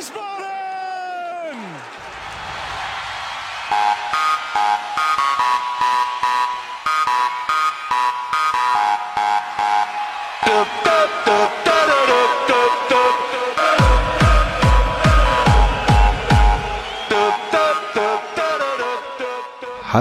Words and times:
Lisboa! 0.00 0.49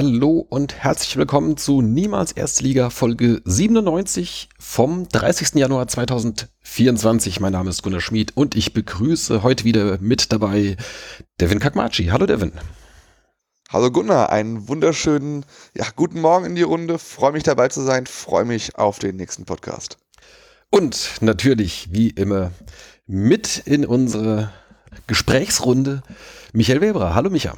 Hallo 0.02 0.45
und 0.47 0.75
herzlich 0.75 1.18
willkommen 1.18 1.57
zu 1.57 1.81
Niemals 1.81 2.31
Erstliga 2.31 2.89
Folge 2.89 3.41
97 3.43 4.48
vom 4.57 5.09
30. 5.09 5.55
Januar 5.55 5.89
2024. 5.89 7.41
Mein 7.41 7.52
Name 7.52 7.70
ist 7.70 7.84
Gunnar 7.84 7.99
Schmid 7.99 8.38
und 8.38 8.55
ich 8.55 8.72
begrüße 8.72 9.44
heute 9.44 9.66
wieder 9.66 9.98
mit 9.99 10.31
dabei 10.31 10.77
Devin 11.41 11.59
Kakmachi. 11.59 12.05
Hallo 12.05 12.25
Devin. 12.25 12.53
Hallo 13.67 13.91
Gunnar, 13.91 14.30
einen 14.30 14.70
wunderschönen 14.70 15.45
ja, 15.75 15.84
guten 15.94 16.22
Morgen 16.22 16.45
in 16.45 16.55
die 16.55 16.61
Runde. 16.61 16.97
Freue 16.97 17.34
mich 17.34 17.44
dabei 17.44 17.67
zu 17.67 17.81
sein, 17.81 18.05
freue 18.05 18.45
mich 18.45 18.77
auf 18.77 19.00
den 19.00 19.17
nächsten 19.17 19.44
Podcast. 19.44 19.97
Und 20.70 21.17
natürlich, 21.20 21.89
wie 21.91 22.11
immer, 22.11 22.52
mit 23.05 23.63
in 23.66 23.86
unsere 23.86 24.53
Gesprächsrunde 25.08 26.03
Michael 26.53 26.80
Weber. 26.80 27.16
Hallo 27.16 27.30
Micha. 27.30 27.55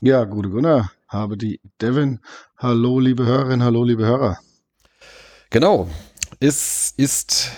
Ja, 0.00 0.24
gute 0.24 0.48
Gunnar 0.48 0.92
habe 1.08 1.36
die 1.36 1.60
Devin. 1.80 2.20
Hallo, 2.56 3.00
liebe 3.00 3.24
Hörerinnen, 3.24 3.62
hallo, 3.62 3.84
liebe 3.84 4.04
Hörer. 4.04 4.38
Genau. 5.50 5.88
Es 6.40 6.92
ist 6.96 7.50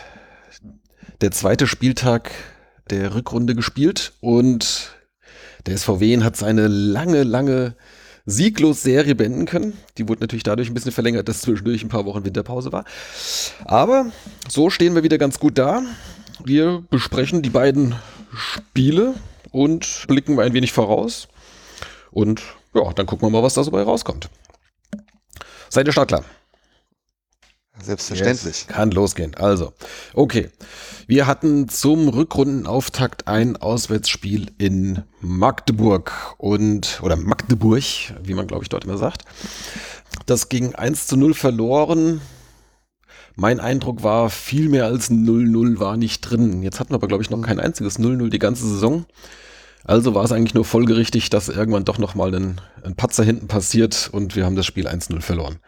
der 1.21 1.31
zweite 1.31 1.67
Spieltag 1.67 2.31
der 2.91 3.15
Rückrunde 3.15 3.55
gespielt 3.55 4.13
und 4.21 4.97
der 5.67 5.77
SVW 5.77 6.23
hat 6.23 6.37
seine 6.37 6.69
lange, 6.69 7.25
lange 7.25 7.77
sieglos 8.25 8.83
Serie 8.83 9.15
beenden 9.15 9.47
können. 9.47 9.73
Die 9.97 10.09
wurde 10.09 10.21
natürlich 10.21 10.43
dadurch 10.43 10.69
ein 10.69 10.75
bisschen 10.75 10.93
verlängert, 10.93 11.29
dass 11.29 11.41
zwischendurch 11.41 11.83
ein 11.83 11.89
paar 11.89 12.05
Wochen 12.05 12.25
Winterpause 12.25 12.73
war. 12.73 12.85
Aber 13.65 14.13
so 14.49 14.71
stehen 14.71 14.95
wir 14.95 15.03
wieder 15.03 15.19
ganz 15.19 15.39
gut 15.39 15.59
da. 15.59 15.83
Wir 16.45 16.85
besprechen 16.91 17.43
die 17.43 17.51
beiden 17.51 17.95
Spiele 18.35 19.15
und 19.51 20.05
blicken 20.09 20.39
ein 20.39 20.53
wenig 20.53 20.73
voraus. 20.73 21.29
Und 22.11 22.43
ja, 22.75 22.93
dann 22.93 23.07
gucken 23.07 23.27
wir 23.27 23.31
mal, 23.31 23.43
was 23.43 23.55
da 23.55 23.63
so 23.63 23.71
bei 23.71 23.83
rauskommt. 23.83 24.29
Seid 25.69 25.87
ihr 25.87 25.93
startklar? 25.93 26.25
Selbstverständlich. 27.81 28.45
Yes. 28.45 28.67
Kann 28.67 28.91
losgehen. 28.91 29.35
Also, 29.37 29.73
okay. 30.15 30.51
Wir 31.07 31.27
hatten 31.27 31.69
zum 31.69 32.09
Rückrundenauftakt 32.09 33.29
ein 33.29 33.57
Auswärtsspiel 33.57 34.51
in 34.59 35.05
Magdeburg 35.21 36.35
und, 36.39 37.01
oder 37.03 37.17
Magdeburg, 37.17 37.85
wie 38.23 38.35
man 38.35 38.47
glaube 38.47 38.65
ich 38.65 38.69
dort 38.69 38.85
immer 38.85 38.99
sagt. 38.99 39.23
Das 40.27 40.49
ging 40.49 40.75
1 40.75 41.07
zu 41.07 41.17
0 41.17 41.35
verloren. 41.35 42.21
Mein 43.37 43.61
Eindruck 43.61 44.03
war, 44.03 44.31
viel 44.31 44.69
mehr 44.69 44.87
als 44.87 45.11
0-0 45.11 45.79
war 45.79 45.97
nicht 45.97 46.21
drin. 46.23 46.63
Jetzt 46.63 46.81
hatten 46.81 46.91
wir 46.91 46.97
aber, 46.97 47.07
glaube 47.07 47.23
ich, 47.23 47.31
noch 47.31 47.41
kein 47.41 47.61
einziges 47.61 47.99
0-0 48.01 48.31
die 48.31 48.41
ganze 48.41 48.67
Saison. 48.67 49.07
Also 49.85 50.15
war 50.15 50.25
es 50.25 50.33
eigentlich 50.33 50.55
nur 50.55 50.65
folgerichtig, 50.65 51.31
dass 51.31 51.49
irgendwann 51.49 51.85
doch 51.85 51.99
nochmal 51.99 52.35
ein, 52.35 52.61
ein 52.83 52.97
Patzer 52.97 53.25
hinten 53.25 53.49
passiert 53.49 54.11
und 54.13 54.37
wir 54.37 54.45
haben 54.45 54.57
das 54.57 54.67
Spiel 54.67 54.87
1-0 54.87 55.21
verloren. 55.21 55.61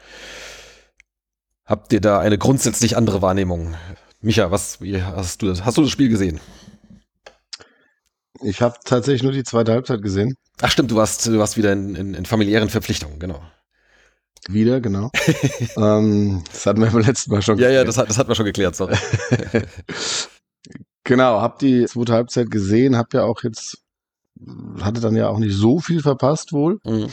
Habt 1.64 1.92
ihr 1.92 2.00
da 2.00 2.19
eine 2.19 2.36
grundsätzlich 2.36 2.97
andere 2.97 3.22
Wahrnehmung? 3.22 3.77
Micha, 4.20 4.50
was, 4.50 4.81
wie 4.81 5.03
hast 5.03 5.41
du 5.41 5.47
das? 5.47 5.64
Hast 5.64 5.78
du 5.78 5.83
das 5.83 5.91
Spiel 5.91 6.08
gesehen? 6.08 6.41
Ich 8.42 8.61
habe 8.61 8.77
tatsächlich 8.84 9.22
nur 9.22 9.33
die 9.33 9.44
zweite 9.44 9.72
Halbzeit 9.72 10.03
gesehen. 10.03 10.34
Ach 10.61 10.70
stimmt, 10.70 10.91
du 10.91 10.97
warst, 10.97 11.27
du 11.27 11.38
warst 11.38 11.56
wieder 11.56 11.72
in, 11.72 11.94
in, 11.94 12.15
in 12.15 12.27
familiären 12.27 12.69
Verpflichtungen, 12.69 13.19
genau. 13.19 13.41
Wieder, 14.48 14.81
genau. 14.81 15.10
ähm, 15.77 16.42
das 16.50 16.66
hatten 16.66 16.81
wir 16.81 16.91
beim 16.91 17.03
letzten 17.03 17.31
Mal 17.31 17.42
schon 17.42 17.56
geklärt. 17.56 17.72
Ja, 17.72 17.81
ja, 17.81 17.84
das, 17.84 17.98
hat, 17.98 18.09
das 18.09 18.19
hatten 18.19 18.28
wir 18.28 18.34
schon 18.34 18.47
geklärt, 18.47 18.75
sorry. 18.75 18.97
genau, 21.04 21.41
hab 21.41 21.59
die 21.59 21.84
zweite 21.84 22.15
Halbzeit 22.15 22.50
gesehen, 22.50 22.97
hab 22.97 23.12
ja 23.15 23.25
auch 23.25 23.42
jetzt 23.42 23.78
hatte 24.81 25.01
dann 25.01 25.17
ja 25.17 25.28
auch 25.28 25.39
nicht 25.39 25.55
so 25.55 25.81
viel 25.81 26.01
verpasst 26.01 26.53
wohl. 26.53 26.78
Mhm. 26.84 27.09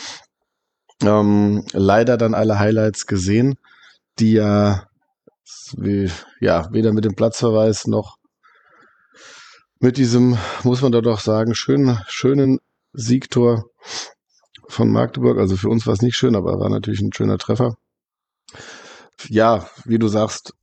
Ähm, 1.01 1.65
leider 1.73 2.17
dann 2.17 2.33
alle 2.33 2.59
Highlights 2.59 3.05
gesehen, 3.05 3.55
die 4.19 4.33
ja, 4.33 4.87
wie, 5.75 6.09
ja 6.39 6.71
weder 6.71 6.91
mit 6.93 7.05
dem 7.05 7.15
Platzverweis 7.15 7.85
noch 7.85 8.17
mit 9.79 9.97
diesem, 9.97 10.37
muss 10.63 10.81
man 10.81 10.91
da 10.91 11.01
doch 11.01 11.19
sagen, 11.19 11.53
schönen, 11.53 11.99
schönen 12.07 12.59
Siegtor 12.93 13.69
von 14.67 14.91
Magdeburg. 14.91 15.37
Also 15.37 15.55
für 15.55 15.69
uns 15.69 15.85
war 15.85 15.93
es 15.93 16.01
nicht 16.01 16.17
schön, 16.17 16.35
aber 16.35 16.59
war 16.59 16.69
natürlich 16.69 17.01
ein 17.01 17.13
schöner 17.13 17.37
Treffer. 17.37 17.75
Ja, 19.27 19.69
wie 19.85 19.99
du 19.99 20.07
sagst, 20.07 20.53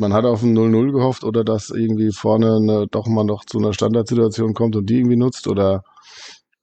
man 0.00 0.12
hat 0.12 0.24
auf 0.24 0.42
ein 0.42 0.56
0-0 0.56 0.92
gehofft 0.92 1.24
oder 1.24 1.44
dass 1.44 1.70
irgendwie 1.70 2.10
vorne 2.12 2.56
eine, 2.56 2.86
doch 2.88 3.06
mal 3.06 3.24
noch 3.24 3.44
zu 3.44 3.58
einer 3.58 3.72
Standardsituation 3.72 4.54
kommt 4.54 4.74
und 4.74 4.86
die 4.88 4.98
irgendwie 4.98 5.16
nutzt 5.16 5.46
oder 5.46 5.82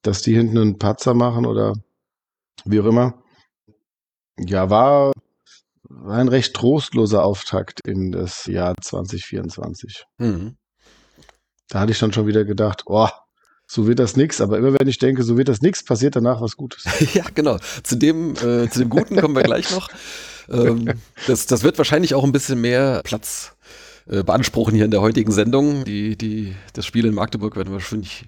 dass 0.01 0.21
die 0.21 0.33
hinten 0.33 0.57
einen 0.57 0.77
Patzer 0.77 1.13
machen 1.13 1.45
oder 1.45 1.73
wie 2.65 2.79
auch 2.81 2.85
immer. 2.85 3.21
Ja, 4.39 4.69
war, 4.69 5.11
ein 6.07 6.27
recht 6.27 6.53
trostloser 6.53 7.23
Auftakt 7.23 7.79
in 7.87 8.11
das 8.11 8.45
Jahr 8.45 8.75
2024. 8.81 10.05
Mhm. 10.17 10.57
Da 11.69 11.79
hatte 11.79 11.91
ich 11.91 11.99
dann 11.99 12.13
schon 12.13 12.27
wieder 12.27 12.45
gedacht, 12.45 12.83
oh, 12.85 13.09
so 13.65 13.87
wird 13.87 13.99
das 13.99 14.15
nix. 14.15 14.39
Aber 14.41 14.57
immer 14.57 14.73
wenn 14.79 14.87
ich 14.87 14.97
denke, 14.97 15.23
so 15.23 15.37
wird 15.37 15.49
das 15.49 15.61
nix, 15.61 15.83
passiert 15.83 16.15
danach 16.15 16.41
was 16.41 16.55
Gutes. 16.55 16.85
ja, 17.13 17.25
genau. 17.33 17.57
Zu 17.83 17.97
dem, 17.97 18.31
äh, 18.35 18.69
zu 18.69 18.79
dem 18.79 18.89
Guten 18.89 19.19
kommen 19.19 19.35
wir 19.35 19.43
gleich 19.43 19.71
noch. 19.71 19.89
Ähm, 20.51 20.93
das, 21.27 21.45
das 21.45 21.63
wird 21.63 21.77
wahrscheinlich 21.77 22.13
auch 22.15 22.23
ein 22.23 22.31
bisschen 22.31 22.61
mehr 22.61 23.01
Platz 23.03 23.55
äh, 24.09 24.23
beanspruchen 24.23 24.75
hier 24.75 24.85
in 24.85 24.91
der 24.91 25.01
heutigen 25.01 25.31
Sendung. 25.31 25.83
Die, 25.83 26.17
die, 26.17 26.55
das 26.73 26.85
Spiel 26.85 27.05
in 27.05 27.13
Magdeburg 27.13 27.55
werden 27.55 27.69
wir 27.69 27.73
wahrscheinlich 27.73 28.25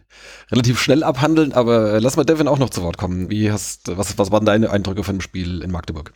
relativ 0.52 0.80
schnell 0.80 1.04
abhandeln, 1.04 1.54
aber 1.54 2.00
lass 2.02 2.18
mal 2.18 2.26
Devin 2.26 2.48
auch 2.48 2.60
noch 2.60 2.70
zu 2.70 2.84
Wort 2.84 2.98
kommen. 2.98 3.30
Wie 3.30 3.52
hast, 3.52 3.96
was, 3.98 4.18
was 4.18 4.32
waren 4.32 4.46
deine 4.46 4.72
Eindrücke 4.72 5.04
von 5.04 5.18
dem 5.18 5.22
Spiel 5.22 5.62
in 5.62 5.72
Magdeburg? 5.72 6.14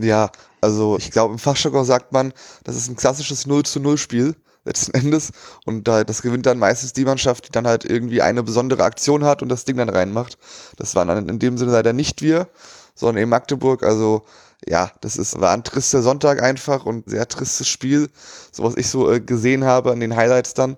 Ja, 0.00 0.30
also 0.60 0.96
ich 0.98 1.10
glaube, 1.10 1.34
im 1.34 1.38
Fachjargon 1.38 1.84
sagt 1.84 2.12
man, 2.12 2.32
das 2.64 2.76
ist 2.76 2.88
ein 2.88 2.96
klassisches 2.96 3.46
0 3.46 3.64
zu 3.64 3.80
0 3.80 3.98
Spiel 3.98 4.34
letzten 4.64 4.92
Endes. 4.94 5.32
Und 5.64 5.86
da, 5.86 6.04
das 6.04 6.22
gewinnt 6.22 6.46
dann 6.46 6.58
meistens 6.58 6.92
die 6.92 7.04
Mannschaft, 7.04 7.48
die 7.48 7.52
dann 7.52 7.66
halt 7.66 7.84
irgendwie 7.84 8.22
eine 8.22 8.42
besondere 8.42 8.84
Aktion 8.84 9.24
hat 9.24 9.42
und 9.42 9.48
das 9.48 9.64
Ding 9.64 9.76
dann 9.76 9.88
reinmacht. 9.88 10.38
Das 10.76 10.94
waren 10.94 11.08
dann 11.08 11.28
in 11.28 11.38
dem 11.38 11.58
Sinne 11.58 11.72
leider 11.72 11.92
nicht 11.92 12.22
wir, 12.22 12.48
sondern 12.94 13.22
eben 13.22 13.30
Magdeburg. 13.30 13.82
Also 13.82 14.24
ja, 14.68 14.92
das 15.00 15.16
ist, 15.16 15.40
war 15.40 15.52
ein 15.52 15.64
trister 15.64 16.02
Sonntag 16.02 16.42
einfach 16.42 16.86
und 16.86 17.08
sehr 17.08 17.28
tristes 17.28 17.68
Spiel, 17.68 18.10
so 18.52 18.62
was 18.64 18.76
ich 18.76 18.88
so 18.88 19.10
äh, 19.10 19.20
gesehen 19.20 19.64
habe 19.64 19.92
an 19.92 20.00
den 20.00 20.16
Highlights 20.16 20.54
dann 20.54 20.76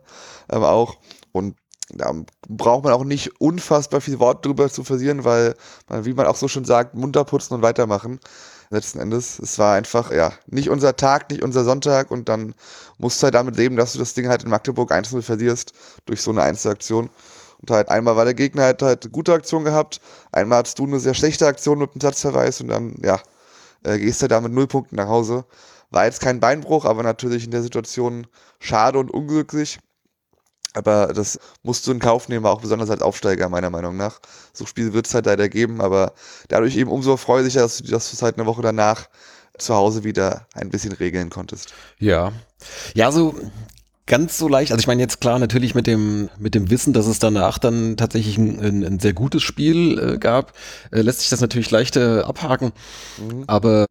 ähm, 0.51 0.63
auch. 0.63 0.97
Und 1.33 1.57
da 1.91 2.13
braucht 2.49 2.85
man 2.85 2.93
auch 2.93 3.05
nicht 3.05 3.41
unfassbar 3.41 4.01
viel 4.01 4.19
Wort 4.19 4.45
drüber 4.45 4.69
zu 4.71 4.83
versieren, 4.83 5.25
weil 5.25 5.55
man, 5.89 6.05
wie 6.05 6.15
man 6.15 6.27
auch 6.27 6.37
so 6.37 6.49
schon 6.49 6.65
sagt, 6.65 6.95
munter 6.95 7.25
putzen 7.25 7.55
und 7.55 7.63
weitermachen. 7.63 8.19
Letzten 8.71 8.99
Endes. 8.99 9.39
Es 9.39 9.61
war 9.61 9.75
einfach, 9.75 10.11
ja, 10.11 10.33
nicht 10.49 10.71
unser 10.71 10.97
Tag, 10.97 11.31
nicht 11.31 11.43
unser 11.43 11.63
Sonntag 11.65 12.11
und 12.11 12.29
dann 12.29 12.55
musst 12.99 13.23
du 13.23 13.25
halt 13.25 13.35
damit 13.35 13.57
leben, 13.57 13.77
dass 13.77 13.93
du 13.93 14.01
das 14.01 14.15
Ding 14.15 14.29
halt 14.29 14.43
in 14.43 14.51
Magdeburg 14.51 14.91
einzeln 14.91 15.23
verlierst 15.23 15.73
durch 16.07 16.21
so 16.21 16.33
eine 16.33 16.43
Einzelaktion. 16.43 17.11
Und 17.61 17.71
halt 17.71 17.89
einmal 17.89 18.17
war 18.17 18.25
der 18.25 18.35
Gegner 18.35 18.65
halt, 18.65 18.83
halt 18.83 19.05
eine 19.05 19.13
gute 19.13 19.33
Aktion 19.33 19.65
gehabt, 19.65 20.01
einmal 20.33 20.59
hattest 20.59 20.79
du 20.79 20.85
eine 20.85 20.99
sehr 20.99 21.15
schlechte 21.15 21.47
Aktion 21.47 21.79
mit 21.79 21.93
einem 21.93 22.01
Satzverweis 22.01 22.61
und 22.61 22.69
dann, 22.69 22.97
ja, 23.03 23.21
äh, 23.87 23.99
gehst 23.99 24.23
du 24.23 24.29
da 24.29 24.41
mit 24.41 24.53
null 24.53 24.67
Punkten 24.67 24.97
nach 24.97 25.09
Hause. 25.09 25.45
War 25.91 26.05
jetzt 26.05 26.21
kein 26.21 26.41
Beinbruch, 26.41 26.85
aber 26.85 27.03
natürlich 27.03 27.45
in 27.45 27.53
der 27.53 27.63
Situation 27.63 28.27
schade 28.59 28.99
und 28.99 29.11
unglücklich. 29.11 29.79
Aber 30.75 31.15
das 31.15 31.39
musst 31.63 31.87
du 31.87 31.93
in 31.93 32.01
Kauf 32.01 32.29
nehmen, 32.29 32.45
auch 32.45 32.61
besonders 32.61 32.91
als 32.91 33.01
Aufsteiger, 33.01 33.49
meiner 33.49 33.71
Meinung 33.71 33.97
nach. 33.97 34.21
So 34.53 34.67
Spiel 34.67 34.93
wird 34.93 35.07
es 35.07 35.15
halt 35.15 35.25
leider 35.25 35.49
geben, 35.49 35.81
aber 35.81 36.13
dadurch 36.49 36.77
eben 36.77 36.91
umso 36.91 37.17
freudiger, 37.17 37.63
dass 37.63 37.79
du 37.79 37.91
das 37.91 38.21
halt 38.21 38.37
eine 38.37 38.47
Woche 38.47 38.61
danach 38.61 39.09
zu 39.57 39.75
Hause 39.75 40.05
wieder 40.05 40.47
ein 40.53 40.69
bisschen 40.69 40.93
regeln 40.93 41.31
konntest. 41.31 41.73
Ja. 41.99 42.33
Ja, 42.95 43.11
so 43.11 43.35
ganz 44.07 44.39
so 44.39 44.49
leicht. 44.49 44.73
Also 44.73 44.81
ich 44.81 44.87
meine 44.87 45.03
jetzt 45.03 45.21
klar 45.21 45.39
natürlich 45.39 45.75
mit 45.75 45.87
dem 45.87 46.31
mit 46.39 46.55
dem 46.55 46.71
Wissen, 46.71 46.93
dass 46.93 47.07
es 47.07 47.19
danach 47.19 47.59
dann 47.59 47.97
tatsächlich 47.97 48.39
ein, 48.39 48.61
ein, 48.61 48.85
ein 48.85 48.99
sehr 49.01 49.13
gutes 49.13 49.43
Spiel 49.43 49.99
äh, 49.99 50.19
gab, 50.19 50.53
äh, 50.93 51.01
lässt 51.03 51.21
sich 51.21 51.29
das 51.29 51.41
natürlich 51.41 51.71
leichter 51.71 52.27
abhaken. 52.27 52.73
Mhm. 53.19 53.45
Aber 53.47 53.87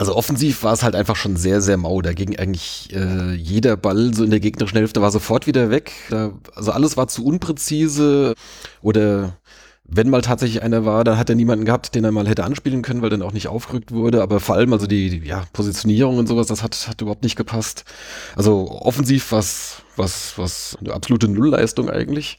also 0.00 0.14
offensiv 0.14 0.62
war 0.62 0.72
es 0.72 0.84
halt 0.84 0.94
einfach 0.94 1.16
schon 1.16 1.36
sehr, 1.36 1.60
sehr 1.60 1.76
mau. 1.76 2.00
Da 2.02 2.12
ging 2.12 2.38
eigentlich 2.38 2.94
äh, 2.94 3.34
jeder 3.34 3.76
Ball 3.76 4.14
so 4.14 4.22
in 4.22 4.30
der 4.30 4.38
gegnerischen 4.38 4.78
Hälfte 4.78 5.02
war 5.02 5.10
sofort 5.10 5.48
wieder 5.48 5.70
weg. 5.70 5.92
Da, 6.08 6.32
also 6.54 6.70
alles 6.70 6.96
war 6.96 7.08
zu 7.08 7.24
unpräzise 7.24 8.34
oder 8.80 9.36
wenn 9.90 10.10
mal 10.10 10.20
tatsächlich 10.20 10.62
einer 10.62 10.84
war, 10.84 11.02
dann 11.02 11.16
hat 11.16 11.30
er 11.30 11.34
niemanden 11.34 11.64
gehabt, 11.64 11.94
den 11.94 12.04
er 12.04 12.12
mal 12.12 12.28
hätte 12.28 12.44
anspielen 12.44 12.82
können, 12.82 13.00
weil 13.00 13.08
dann 13.08 13.22
auch 13.22 13.32
nicht 13.32 13.48
aufgerückt 13.48 13.90
wurde. 13.90 14.22
Aber 14.22 14.38
vor 14.38 14.54
allem, 14.54 14.72
also 14.74 14.86
die, 14.86 15.08
die 15.08 15.26
ja, 15.26 15.44
Positionierung 15.54 16.18
und 16.18 16.28
sowas, 16.28 16.46
das 16.46 16.62
hat, 16.62 16.88
hat 16.88 17.00
überhaupt 17.00 17.22
nicht 17.22 17.36
gepasst. 17.36 17.84
Also 18.36 18.70
offensiv 18.70 19.32
was, 19.32 19.82
was, 19.96 20.36
was 20.36 20.76
eine 20.80 20.92
absolute 20.92 21.26
Nullleistung 21.26 21.88
eigentlich. 21.88 22.36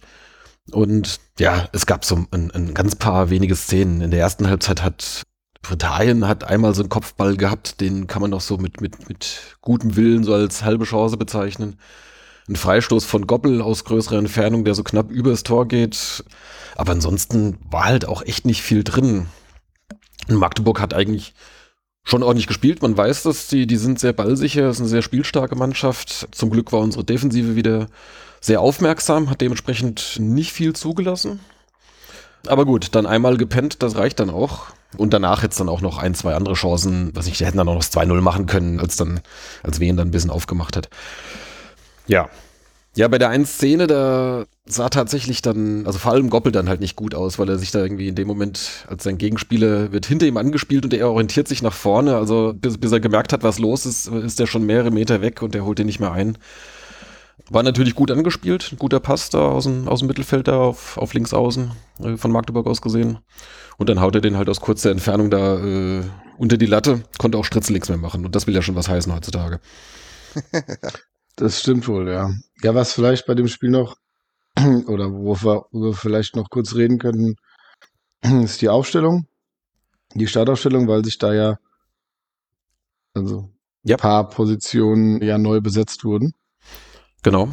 Und 0.71 1.19
ja, 1.39 1.67
es 1.71 1.87
gab 1.87 2.05
so 2.05 2.23
ein, 2.29 2.51
ein 2.51 2.75
ganz 2.75 2.95
paar 2.95 3.31
wenige 3.31 3.55
Szenen. 3.55 4.01
In 4.01 4.11
der 4.11 4.19
ersten 4.19 4.47
Halbzeit 4.47 4.83
hat 4.83 5.23
Britannien 5.63 6.27
hat 6.27 6.43
einmal 6.43 6.75
so 6.75 6.83
einen 6.83 6.89
Kopfball 6.89 7.35
gehabt, 7.35 7.81
den 7.81 8.07
kann 8.07 8.21
man 8.21 8.31
doch 8.31 8.41
so 8.41 8.57
mit, 8.57 8.79
mit, 8.79 9.09
mit 9.09 9.57
gutem 9.61 9.95
Willen 9.95 10.23
so 10.23 10.33
als 10.33 10.63
halbe 10.63 10.85
Chance 10.85 11.17
bezeichnen. 11.17 11.77
Ein 12.49 12.55
Freistoß 12.55 13.05
von 13.05 13.27
Goppel 13.27 13.61
aus 13.61 13.85
größerer 13.85 14.17
Entfernung, 14.17 14.65
der 14.65 14.73
so 14.73 14.83
knapp 14.83 15.11
übers 15.11 15.43
Tor 15.43 15.67
geht. 15.67 16.23
Aber 16.75 16.93
ansonsten 16.93 17.59
war 17.69 17.85
halt 17.85 18.07
auch 18.07 18.23
echt 18.23 18.45
nicht 18.45 18.63
viel 18.63 18.83
drin. 18.83 19.27
Magdeburg 20.27 20.81
hat 20.81 20.95
eigentlich 20.95 21.35
schon 22.03 22.23
ordentlich 22.23 22.47
gespielt. 22.47 22.81
Man 22.81 22.97
weiß 22.97 23.21
das, 23.21 23.47
die, 23.49 23.67
die 23.67 23.77
sind 23.77 23.99
sehr 23.99 24.13
ballsicher, 24.13 24.67
ist 24.67 24.79
eine 24.79 24.89
sehr 24.89 25.03
spielstarke 25.03 25.55
Mannschaft. 25.55 26.27
Zum 26.31 26.49
Glück 26.49 26.71
war 26.71 26.79
unsere 26.79 27.03
Defensive 27.03 27.55
wieder 27.55 27.85
sehr 28.41 28.61
aufmerksam, 28.61 29.29
hat 29.29 29.41
dementsprechend 29.41 30.17
nicht 30.19 30.51
viel 30.51 30.73
zugelassen. 30.73 31.41
Aber 32.47 32.65
gut, 32.65 32.95
dann 32.95 33.05
einmal 33.05 33.37
gepennt, 33.37 33.83
das 33.83 33.95
reicht 33.95 34.19
dann 34.19 34.31
auch. 34.31 34.67
Und 34.97 35.13
danach 35.13 35.43
jetzt 35.43 35.59
dann 35.59 35.69
auch 35.69 35.81
noch 35.81 35.99
ein, 35.99 36.15
zwei 36.15 36.33
andere 36.33 36.55
Chancen, 36.55 37.11
was 37.13 37.27
ich, 37.27 37.37
die 37.37 37.45
hätten 37.45 37.57
dann 37.57 37.69
auch 37.69 37.75
noch 37.75 37.83
das 37.83 37.93
2-0 37.93 38.21
machen 38.21 38.47
können, 38.47 38.79
als 38.79 38.95
dann, 38.95 39.19
als 39.61 39.79
Wien 39.79 39.97
dann 39.97 40.07
ein 40.07 40.11
bisschen 40.11 40.31
aufgemacht 40.31 40.75
hat. 40.75 40.89
Ja. 42.09 42.29
Ja, 42.95 43.07
bei 43.07 43.19
der 43.19 43.29
einen 43.29 43.45
Szene, 43.45 43.85
da 43.85 44.45
sah 44.65 44.89
tatsächlich 44.89 45.41
dann, 45.41 45.85
also 45.85 45.99
vor 45.99 46.11
allem 46.11 46.29
Goppel 46.29 46.51
dann 46.51 46.67
halt 46.67 46.81
nicht 46.81 46.95
gut 46.95 47.13
aus, 47.13 47.37
weil 47.37 47.47
er 47.47 47.59
sich 47.59 47.69
da 47.71 47.81
irgendwie 47.81 48.07
in 48.07 48.15
dem 48.15 48.27
Moment, 48.27 48.85
als 48.87 49.03
sein 49.03 49.19
Gegenspieler 49.19 49.91
wird 49.91 50.07
hinter 50.07 50.25
ihm 50.25 50.37
angespielt 50.37 50.83
und 50.85 50.93
er 50.93 51.07
orientiert 51.09 51.47
sich 51.47 51.61
nach 51.61 51.73
vorne, 51.73 52.17
also 52.17 52.53
bis, 52.55 52.77
bis 52.77 52.91
er 52.91 52.99
gemerkt 52.99 53.31
hat, 53.31 53.43
was 53.43 53.59
los 53.59 53.85
ist, 53.85 54.07
ist 54.07 54.39
er 54.39 54.47
schon 54.47 54.65
mehrere 54.65 54.91
Meter 54.91 55.21
weg 55.21 55.43
und 55.43 55.55
er 55.55 55.65
holt 55.65 55.79
ihn 55.79 55.85
nicht 55.85 55.99
mehr 55.99 56.11
ein. 56.11 56.37
War 57.51 57.63
natürlich 57.63 57.95
gut 57.95 58.11
angespielt, 58.11 58.71
ein 58.71 58.79
guter 58.79 58.99
Pass 58.99 59.29
da 59.29 59.39
aus 59.39 59.63
dem, 59.63 59.87
aus 59.87 59.99
dem 59.99 60.07
Mittelfeld 60.07 60.47
da 60.47 60.57
auf, 60.57 60.97
auf 60.97 61.13
links 61.13 61.33
außen, 61.33 61.71
äh, 62.03 62.17
von 62.17 62.31
Magdeburg 62.31 62.67
aus 62.67 62.81
gesehen. 62.81 63.19
Und 63.77 63.87
dann 63.87 64.01
haut 64.01 64.15
er 64.15 64.21
den 64.21 64.35
halt 64.35 64.49
aus 64.49 64.59
kurzer 64.59 64.91
Entfernung 64.91 65.29
da 65.29 65.57
äh, 65.63 66.03
unter 66.37 66.57
die 66.57 66.65
Latte, 66.65 67.01
konnte 67.17 67.37
auch 67.37 67.45
Stritzel 67.45 67.73
nichts 67.73 67.87
mehr 67.87 67.97
machen. 67.97 68.25
Und 68.25 68.35
das 68.35 68.45
will 68.45 68.55
ja 68.55 68.61
schon 68.61 68.75
was 68.75 68.89
heißen 68.89 69.13
heutzutage. 69.13 69.59
das 71.39 71.59
stimmt 71.59 71.87
wohl, 71.87 72.09
ja. 72.09 72.31
Ja, 72.61 72.75
was 72.75 72.93
vielleicht 72.93 73.25
bei 73.25 73.35
dem 73.35 73.47
Spiel 73.47 73.69
noch, 73.69 73.97
oder 74.87 75.11
wo 75.11 75.35
wir, 75.35 75.93
vielleicht 75.93 76.35
noch 76.35 76.49
kurz 76.49 76.75
reden 76.75 76.99
könnten, 76.99 77.35
ist 78.43 78.61
die 78.61 78.69
Aufstellung. 78.69 79.27
Die 80.15 80.27
Startaufstellung, 80.27 80.87
weil 80.87 81.05
sich 81.05 81.17
da 81.17 81.33
ja 81.33 81.57
also 83.13 83.51
ja. 83.83 83.95
ein 83.95 83.99
paar 83.99 84.29
Positionen 84.29 85.21
ja 85.21 85.37
neu 85.37 85.61
besetzt 85.61 86.03
wurden. 86.03 86.33
Genau. 87.21 87.49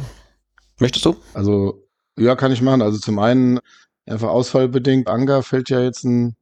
Möchtest 0.79 1.05
du? 1.05 1.15
Also, 1.33 1.87
ja, 2.17 2.35
kann 2.35 2.51
ich 2.51 2.61
machen. 2.61 2.81
Also 2.81 2.99
zum 2.99 3.19
einen 3.19 3.59
Einfach 4.07 4.29
ausfallbedingt. 4.29 5.09
Anga 5.09 5.41
fällt 5.41 5.69
ja 5.69 5.81
jetzt 5.81 6.05
ein 6.05 6.37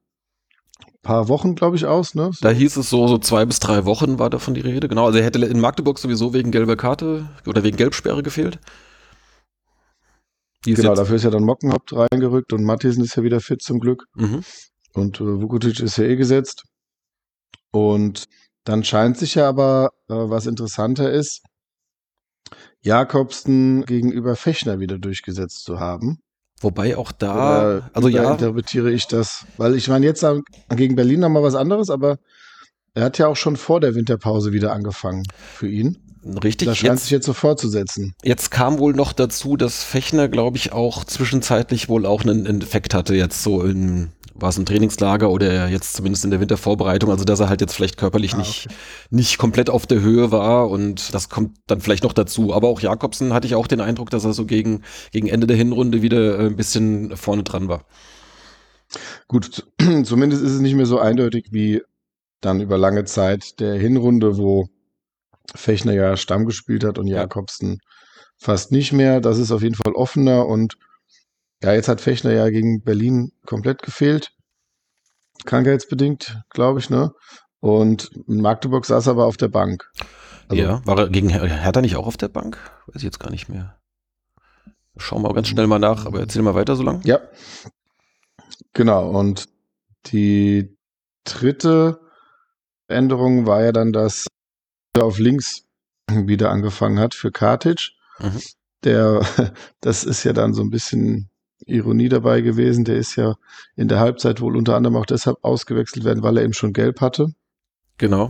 paar 1.05 1.29
Wochen, 1.29 1.55
glaube 1.55 1.77
ich, 1.77 1.85
aus. 1.85 2.15
Ne? 2.15 2.31
Da 2.41 2.49
hieß 2.49 2.77
es 2.77 2.89
so, 2.89 3.07
so 3.07 3.19
zwei 3.19 3.45
bis 3.45 3.59
drei 3.59 3.85
Wochen 3.85 4.17
war 4.19 4.29
davon 4.31 4.55
die 4.55 4.61
Rede. 4.61 4.89
Genau, 4.89 5.05
also 5.05 5.19
er 5.19 5.23
hätte 5.23 5.39
in 5.45 5.59
Magdeburg 5.59 5.99
sowieso 5.99 6.33
wegen 6.33 6.51
gelber 6.51 6.75
Karte 6.75 7.29
oder 7.45 7.63
wegen 7.63 7.77
Gelbsperre 7.77 8.23
gefehlt. 8.23 8.59
genau, 10.63 10.89
jetzt? 10.89 10.97
dafür 10.97 11.15
ist 11.15 11.23
ja 11.23 11.29
dann 11.29 11.43
Mockenhaupt 11.43 11.93
reingerückt 11.93 12.51
und 12.53 12.63
Matthiesen 12.63 13.03
ist 13.03 13.15
ja 13.15 13.23
wieder 13.23 13.39
fit 13.39 13.61
zum 13.61 13.79
Glück. 13.79 14.05
Mhm. 14.15 14.43
Und 14.93 15.21
äh, 15.21 15.41
Vukotic 15.41 15.79
ist 15.79 15.97
ja 15.97 16.05
eh 16.05 16.15
gesetzt. 16.15 16.63
Und 17.71 18.25
dann 18.63 18.83
scheint 18.83 19.17
sich 19.17 19.35
ja 19.35 19.47
aber, 19.47 19.91
äh, 20.09 20.15
was 20.15 20.47
interessanter 20.47 21.11
ist, 21.11 21.43
Jakobsen 22.81 23.85
gegenüber 23.85 24.35
Fechner 24.35 24.79
wieder 24.79 24.97
durchgesetzt 24.97 25.63
zu 25.65 25.79
haben. 25.79 26.17
Wobei 26.61 26.97
auch 26.97 27.11
da, 27.11 27.33
Oder 27.33 27.89
also 27.93 28.07
ja. 28.07 28.31
interpretiere 28.31 28.91
ich 28.91 29.07
das. 29.07 29.45
Weil 29.57 29.75
ich 29.75 29.87
meine, 29.87 30.05
jetzt 30.05 30.25
gegen 30.75 30.95
Berlin 30.95 31.19
nochmal 31.19 31.43
was 31.43 31.55
anderes, 31.55 31.89
aber 31.89 32.17
er 32.93 33.03
hat 33.03 33.17
ja 33.17 33.27
auch 33.27 33.35
schon 33.35 33.57
vor 33.57 33.81
der 33.81 33.93
Winterpause 33.93 34.53
wieder 34.53 34.71
angefangen 34.71 35.23
für 35.35 35.67
ihn. 35.67 35.97
Richtig. 36.43 36.67
Das 36.67 36.77
scheint 36.77 36.93
jetzt, 36.93 37.03
sich 37.03 37.11
jetzt 37.11 37.25
so 37.25 37.33
fortzusetzen. 37.33 38.15
Jetzt 38.23 38.49
kam 38.49 38.79
wohl 38.79 38.93
noch 38.93 39.13
dazu, 39.13 39.57
dass 39.57 39.83
Fechner, 39.83 40.27
glaube 40.27 40.57
ich, 40.57 40.71
auch 40.71 41.03
zwischenzeitlich 41.03 41.87
wohl 41.87 42.05
auch 42.05 42.23
einen 42.23 42.61
Effekt 42.61 42.95
hatte, 42.95 43.13
jetzt 43.13 43.43
so 43.43 43.61
in, 43.61 44.11
war 44.37 44.49
es 44.49 44.57
ein 44.57 44.65
Trainingslager 44.65 45.31
oder 45.31 45.69
jetzt 45.69 45.93
zumindest 45.93 46.25
in 46.25 46.31
der 46.31 46.41
Wintervorbereitung, 46.41 47.09
also 47.09 47.23
dass 47.23 47.39
er 47.39 47.47
halt 47.47 47.61
jetzt 47.61 47.73
vielleicht 47.73 47.97
körperlich 47.97 48.33
ah, 48.33 48.37
nicht, 48.37 48.65
okay. 48.65 48.75
nicht 49.09 49.37
komplett 49.37 49.69
auf 49.69 49.87
der 49.87 50.01
Höhe 50.01 50.31
war 50.31 50.69
und 50.69 51.13
das 51.13 51.29
kommt 51.29 51.57
dann 51.67 51.79
vielleicht 51.79 52.03
noch 52.03 52.11
dazu. 52.13 52.53
Aber 52.53 52.67
auch 52.67 52.81
Jakobsen 52.81 53.33
hatte 53.33 53.47
ich 53.47 53.55
auch 53.55 53.67
den 53.67 53.79
Eindruck, 53.79 54.09
dass 54.09 54.25
er 54.25 54.33
so 54.33 54.45
gegen, 54.45 54.83
gegen 55.11 55.27
Ende 55.27 55.47
der 55.47 55.55
Hinrunde 55.55 56.01
wieder 56.01 56.37
äh, 56.37 56.47
ein 56.47 56.57
bisschen 56.57 57.15
vorne 57.15 57.43
dran 57.43 57.69
war. 57.69 57.85
Gut, 59.27 59.65
zumindest 60.03 60.43
ist 60.43 60.51
es 60.51 60.59
nicht 60.59 60.75
mehr 60.75 60.85
so 60.85 60.99
eindeutig 60.99 61.47
wie 61.51 61.81
dann 62.41 62.59
über 62.59 62.77
lange 62.77 63.05
Zeit 63.05 63.59
der 63.61 63.75
Hinrunde, 63.75 64.37
wo 64.37 64.67
Fechner 65.55 65.93
ja 65.93 66.17
Stamm 66.17 66.45
gespielt 66.45 66.83
hat 66.83 66.99
und 66.99 67.07
Jakobsen 67.07 67.79
fast 68.37 68.73
nicht 68.73 68.91
mehr. 68.91 69.21
Das 69.21 69.37
ist 69.37 69.51
auf 69.51 69.61
jeden 69.61 69.75
Fall 69.75 69.93
offener 69.93 70.45
und 70.45 70.77
ja, 71.63 71.73
jetzt 71.73 71.87
hat 71.87 72.01
Fechner 72.01 72.33
ja 72.33 72.49
gegen 72.49 72.81
Berlin 72.83 73.31
komplett 73.45 73.81
gefehlt. 73.81 74.31
Krankheitsbedingt, 75.45 76.41
glaube 76.49 76.79
ich, 76.79 76.89
ne? 76.89 77.13
Und 77.59 78.11
in 78.27 78.41
Magdeburg 78.41 78.85
saß 78.85 79.07
er 79.07 79.11
aber 79.11 79.25
auf 79.25 79.37
der 79.37 79.47
Bank. 79.47 79.91
Also, 80.47 80.61
ja, 80.61 80.85
war 80.85 80.99
er 80.99 81.09
gegen 81.09 81.29
Her 81.29 81.43
Hertha 81.43 81.81
nicht 81.81 81.95
auch 81.95 82.07
auf 82.07 82.17
der 82.17 82.27
Bank? 82.27 82.57
Weiß 82.87 82.97
ich 82.97 83.03
jetzt 83.03 83.19
gar 83.19 83.31
nicht 83.31 83.49
mehr. 83.49 83.77
Schauen 84.97 85.23
wir 85.23 85.33
ganz 85.33 85.47
schnell 85.47 85.67
mal 85.67 85.79
nach, 85.79 86.05
aber 86.05 86.19
erzähl 86.19 86.41
mal 86.41 86.55
weiter 86.55 86.75
so 86.75 86.83
lang. 86.83 87.01
Ja. 87.03 87.19
Genau, 88.73 89.09
und 89.09 89.49
die 90.07 90.77
dritte 91.23 91.99
Änderung 92.87 93.45
war 93.45 93.63
ja 93.63 93.71
dann, 93.71 93.91
dass 93.91 94.27
er 94.95 95.05
auf 95.05 95.17
links 95.17 95.65
wieder 96.09 96.51
angefangen 96.51 96.99
hat 96.99 97.13
für 97.13 97.31
Kartic. 97.31 97.91
Mhm. 98.19 98.41
Der, 98.83 99.25
das 99.81 100.03
ist 100.03 100.23
ja 100.23 100.33
dann 100.33 100.53
so 100.53 100.61
ein 100.61 100.69
bisschen 100.69 101.29
Ironie 101.65 102.09
dabei 102.09 102.41
gewesen. 102.41 102.85
Der 102.85 102.97
ist 102.97 103.15
ja 103.15 103.35
in 103.75 103.87
der 103.87 103.99
Halbzeit 103.99 104.41
wohl 104.41 104.55
unter 104.57 104.75
anderem 104.75 104.95
auch 104.95 105.05
deshalb 105.05 105.37
ausgewechselt 105.41 106.05
werden, 106.05 106.23
weil 106.23 106.37
er 106.37 106.43
eben 106.43 106.53
schon 106.53 106.73
gelb 106.73 107.01
hatte. 107.01 107.27
Genau. 107.97 108.29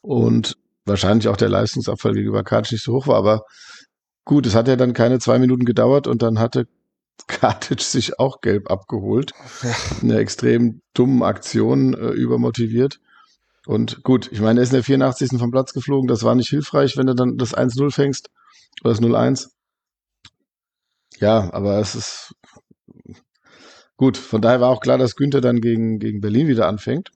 Und 0.00 0.56
wahrscheinlich 0.84 1.28
auch 1.28 1.36
der 1.36 1.48
Leistungsabfall 1.48 2.12
gegenüber 2.12 2.44
Kartic 2.44 2.72
nicht 2.72 2.84
so 2.84 2.94
hoch 2.94 3.06
war. 3.06 3.16
Aber 3.16 3.44
gut, 4.24 4.46
es 4.46 4.54
hat 4.54 4.68
ja 4.68 4.76
dann 4.76 4.92
keine 4.92 5.18
zwei 5.18 5.38
Minuten 5.38 5.64
gedauert 5.64 6.06
und 6.06 6.22
dann 6.22 6.38
hatte 6.38 6.66
Kartic 7.26 7.80
sich 7.80 8.18
auch 8.18 8.40
gelb 8.40 8.70
abgeholt. 8.70 9.32
Ja. 9.62 9.74
Eine 10.02 10.18
extrem 10.18 10.82
dummen 10.94 11.22
Aktion, 11.22 11.94
äh, 11.94 12.10
übermotiviert. 12.10 13.00
Und 13.66 14.02
gut, 14.02 14.30
ich 14.30 14.40
meine, 14.40 14.60
er 14.60 14.64
ist 14.64 14.70
in 14.70 14.76
der 14.76 14.84
84. 14.84 15.38
vom 15.38 15.50
Platz 15.50 15.72
geflogen. 15.72 16.06
Das 16.06 16.22
war 16.22 16.34
nicht 16.34 16.50
hilfreich, 16.50 16.96
wenn 16.96 17.06
du 17.06 17.14
dann 17.14 17.38
das 17.38 17.56
1-0 17.56 17.90
fängst 17.90 18.28
oder 18.82 18.92
das 18.92 19.00
0-1. 19.00 19.48
Ja, 21.18 21.52
aber 21.52 21.78
es 21.78 21.94
ist 21.94 22.34
Gut, 24.04 24.18
von 24.18 24.42
daher 24.42 24.60
war 24.60 24.68
auch 24.68 24.82
klar, 24.82 24.98
dass 24.98 25.16
Günther 25.16 25.40
dann 25.40 25.62
gegen, 25.62 25.98
gegen 25.98 26.20
Berlin 26.20 26.46
wieder 26.46 26.68
anfängt. 26.68 27.10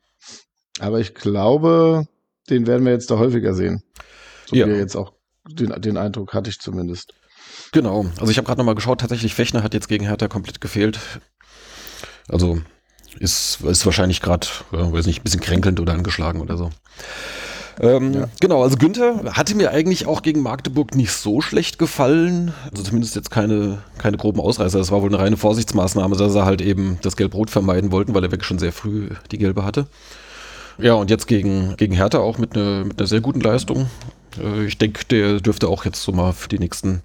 Aber 0.81 1.01
ich 1.01 1.13
glaube, 1.13 2.07
den 2.49 2.67
werden 2.67 2.87
wir 2.87 2.93
jetzt 2.93 3.11
da 3.11 3.19
häufiger 3.19 3.53
sehen. 3.53 3.83
So 4.47 4.57
ja. 4.57 4.67
wie 4.67 4.73
jetzt 4.73 4.97
auch 4.97 5.13
den, 5.45 5.79
den 5.83 5.99
Eindruck 5.99 6.33
hatte 6.33 6.49
ich 6.49 6.61
zumindest. 6.61 7.13
Genau. 7.73 8.07
Also 8.19 8.31
ich 8.31 8.39
habe 8.39 8.47
gerade 8.47 8.59
nochmal 8.59 8.75
geschaut, 8.75 9.03
tatsächlich 9.03 9.35
Fechner 9.35 9.63
hat 9.63 9.75
jetzt 9.75 9.91
gegen 9.91 10.07
Hertha 10.07 10.29
komplett 10.29 10.63
gefehlt. 10.63 10.99
Also 12.27 12.59
ist, 13.19 13.61
ist 13.61 13.85
wahrscheinlich 13.85 14.23
gerade, 14.23 14.47
ja, 14.73 14.91
weiß 14.91 15.05
nicht, 15.05 15.21
ein 15.21 15.25
bisschen 15.25 15.43
kränkelnd 15.43 15.81
oder 15.81 15.93
angeschlagen 15.93 16.41
oder 16.41 16.57
so. 16.57 16.71
Ähm, 17.81 18.15
ja. 18.15 18.29
Genau, 18.41 18.63
also 18.63 18.77
Günther 18.77 19.23
hatte 19.35 19.55
mir 19.55 19.71
eigentlich 19.71 20.07
auch 20.07 20.23
gegen 20.23 20.43
Magdeburg 20.43 20.95
nicht 20.95 21.13
so 21.13 21.41
schlecht 21.41 21.79
gefallen. 21.79 22.53
Also 22.71 22.83
zumindest 22.83 23.15
jetzt 23.15 23.31
keine, 23.31 23.79
keine 23.99 24.17
groben 24.17 24.41
Ausreißer. 24.41 24.79
Das 24.79 24.91
war 24.91 25.03
wohl 25.03 25.09
eine 25.09 25.19
reine 25.19 25.37
Vorsichtsmaßnahme, 25.37 26.17
dass 26.17 26.35
er 26.35 26.45
halt 26.45 26.61
eben 26.61 26.99
das 27.03 27.17
Gelb-Rot 27.17 27.51
vermeiden 27.51 27.93
wollten, 27.93 28.15
weil 28.15 28.25
er 28.25 28.33
wirklich 28.33 28.49
schon 28.49 28.59
sehr 28.59 28.73
früh 28.73 29.11
die 29.31 29.39
gelbe 29.39 29.65
hatte. 29.65 29.87
Ja, 30.79 30.95
und 30.95 31.11
jetzt 31.11 31.27
gegen, 31.27 31.77
gegen 31.77 31.95
Hertha 31.95 32.19
auch 32.19 32.39
mit, 32.39 32.55
ne, 32.55 32.85
mit 32.87 32.99
einer 32.99 33.07
sehr 33.07 33.21
guten 33.21 33.41
Leistung. 33.41 33.89
Äh, 34.41 34.65
ich 34.67 34.79
denke, 34.79 35.05
der 35.05 35.41
dürfte 35.41 35.69
auch 35.69 35.85
jetzt 35.85 36.03
so 36.03 36.13
mal 36.13 36.33
für 36.33 36.49
die 36.49 36.59
nächsten 36.59 37.03